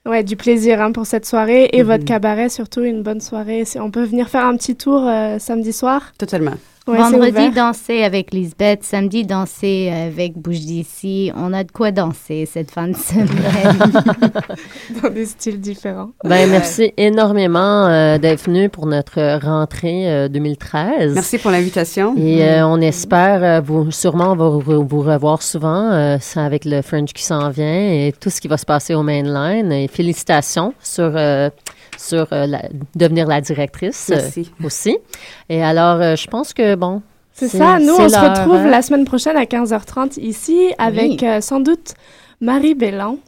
Ouais, 0.04 0.24
du 0.24 0.36
plaisir 0.36 0.80
hein, 0.82 0.90
pour 0.90 1.06
cette 1.06 1.24
soirée 1.26 1.68
et 1.72 1.82
Mhm. 1.82 1.86
votre 1.88 2.04
cabaret 2.04 2.48
surtout 2.48 2.82
une 2.82 3.02
bonne 3.02 3.20
soirée. 3.20 3.62
On 3.76 3.90
peut 3.92 4.02
venir 4.02 4.28
faire 4.28 4.44
un 4.46 4.56
petit 4.56 4.74
tour 4.74 5.06
euh, 5.06 5.38
samedi 5.38 5.72
soir. 5.72 6.12
Totalement. 6.18 6.54
Ouais, 6.88 6.98
Vendredi, 6.98 7.50
danser 7.54 8.02
avec 8.02 8.32
Lisbeth. 8.34 8.82
Samedi, 8.82 9.24
danser 9.24 9.92
avec 9.94 10.32
Bouge 10.36 10.58
d'ici. 10.60 11.30
On 11.36 11.52
a 11.52 11.62
de 11.62 11.70
quoi 11.70 11.92
danser 11.92 12.44
cette 12.44 12.72
fin 12.72 12.88
de 12.88 12.96
semaine. 12.96 13.28
dans 15.02 15.08
des 15.10 15.26
styles 15.26 15.60
différents. 15.60 16.10
Ben, 16.24 16.50
merci 16.50 16.92
énormément 16.96 17.86
euh, 17.86 18.18
d'être 18.18 18.42
venu 18.46 18.68
pour 18.68 18.86
notre 18.86 19.38
rentrée 19.44 20.10
euh, 20.10 20.28
2013. 20.28 21.14
Merci 21.14 21.38
pour 21.38 21.52
l'invitation. 21.52 22.16
Et 22.16 22.44
euh, 22.44 22.66
on 22.66 22.80
espère, 22.80 23.44
euh, 23.44 23.60
vous, 23.60 23.92
sûrement, 23.92 24.32
on 24.32 24.36
va 24.36 24.48
vous, 24.48 24.84
vous 24.84 25.00
revoir 25.02 25.40
souvent. 25.42 25.92
euh, 25.92 26.18
avec 26.34 26.64
le 26.64 26.82
French 26.82 27.12
qui 27.12 27.22
s'en 27.22 27.50
vient 27.50 27.64
et 27.92 28.12
tout 28.18 28.30
ce 28.30 28.40
qui 28.40 28.48
va 28.48 28.56
se 28.56 28.66
passer 28.66 28.94
au 28.94 29.02
Mainline. 29.04 29.70
Et 29.70 29.86
félicitations 29.86 30.74
sur, 30.82 31.12
euh, 31.14 31.48
sur 32.02 32.26
euh, 32.32 32.46
la- 32.46 32.64
devenir 32.94 33.26
la 33.26 33.40
directrice 33.40 34.10
euh, 34.10 34.16
Merci. 34.16 34.50
aussi. 34.64 34.98
Et 35.48 35.62
alors, 35.62 36.00
euh, 36.00 36.16
je 36.16 36.26
pense 36.26 36.52
que, 36.52 36.74
bon, 36.74 37.02
C'est 37.32 37.48
ça. 37.48 37.78
Nous, 37.78 37.94
on 37.94 38.08
se 38.08 38.18
retrouve 38.18 38.56
hein. 38.56 38.68
la 38.70 38.82
semaine 38.82 39.04
prochaine 39.04 39.36
à 39.36 39.44
15h30 39.44 40.18
ici 40.20 40.72
avec 40.78 41.22
euh, 41.22 41.40
sans 41.40 41.60
doute 41.60 41.94
Marie 42.40 42.74
Bélan. 42.74 43.18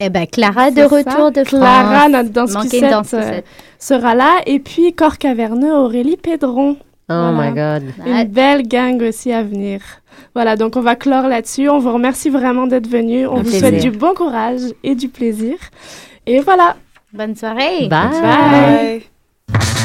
eh 0.00 0.10
bien, 0.10 0.26
Clara 0.26 0.70
de 0.70 0.82
retour 0.82 1.12
ça. 1.12 1.30
de 1.30 1.44
France. 1.44 1.60
Clara, 1.60 2.08
notre 2.08 2.30
danse 2.30 2.52
Manquait 2.52 2.80
une 2.80 2.90
danse 2.90 3.12
Q7, 3.12 3.16
euh, 3.16 3.38
Q7. 3.40 3.42
sera 3.78 4.14
là. 4.14 4.40
Et 4.46 4.58
puis, 4.60 4.92
Corps 4.94 5.18
caverneux, 5.18 5.72
Aurélie 5.74 6.16
Pédron. 6.16 6.76
oh 6.78 6.84
Voilà. 7.08 7.32
my 7.50 7.54
God. 7.54 8.06
Une 8.06 8.24
belle 8.24 8.68
gang 8.68 9.00
aussi 9.02 9.32
à 9.32 9.42
venir. 9.42 9.80
Voilà, 10.34 10.56
donc 10.56 10.76
on 10.76 10.80
va 10.82 10.94
clore 10.96 11.26
là-dessus. 11.28 11.68
On 11.68 11.78
vous 11.78 11.92
remercie 11.92 12.28
vraiment 12.30 12.66
d'être 12.66 12.86
venus. 12.88 13.26
On 13.28 13.36
Un 13.38 13.42
vous 13.42 13.42
plaisir. 13.50 13.60
souhaite 13.60 13.80
du 13.82 13.90
bon 13.90 14.14
courage 14.14 14.60
et 14.84 14.94
du 14.94 15.08
plaisir. 15.08 15.54
Et 16.26 16.40
voilà. 16.40 16.76
Bonne 17.12 17.34
soirée. 17.34 17.88
Bye. 17.88 19.02
Bye. 19.50 19.78